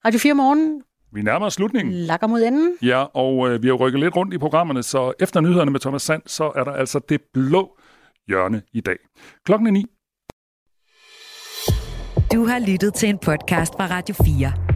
Radio 0.05 0.19
4 0.19 0.35
Morgen 0.35 0.83
Vi 1.13 1.23
nærmer 1.23 1.47
os 1.47 1.55
slutningen. 1.55 1.95
lakker 1.95 2.27
mod 2.27 2.43
enden. 2.43 2.73
Ja, 2.83 3.03
og 3.03 3.49
øh, 3.51 3.63
vi 3.63 3.69
har 3.69 3.75
rykket 3.75 4.01
lidt 4.01 4.17
rundt 4.17 4.35
i 4.35 4.39
programmerne, 4.39 4.83
så 4.83 5.13
efter 5.21 5.41
nyhederne 5.41 5.71
med 5.71 5.81
Thomas 5.81 6.03
Sand, 6.03 6.23
så 6.27 6.53
er 6.57 6.65
der 6.65 6.73
altså 6.73 7.01
det 7.09 7.21
blå 7.35 7.79
hjørne 8.29 8.63
i 8.73 8.81
dag. 8.81 8.97
Klokken 9.45 9.67
er 9.67 9.71
ni. 9.73 9.85
Du 12.33 12.47
har 12.47 12.59
lyttet 12.59 12.95
til 12.95 13.09
en 13.09 13.19
podcast 13.19 13.73
fra 13.73 13.87
Radio 13.87 14.15
4. 14.25 14.76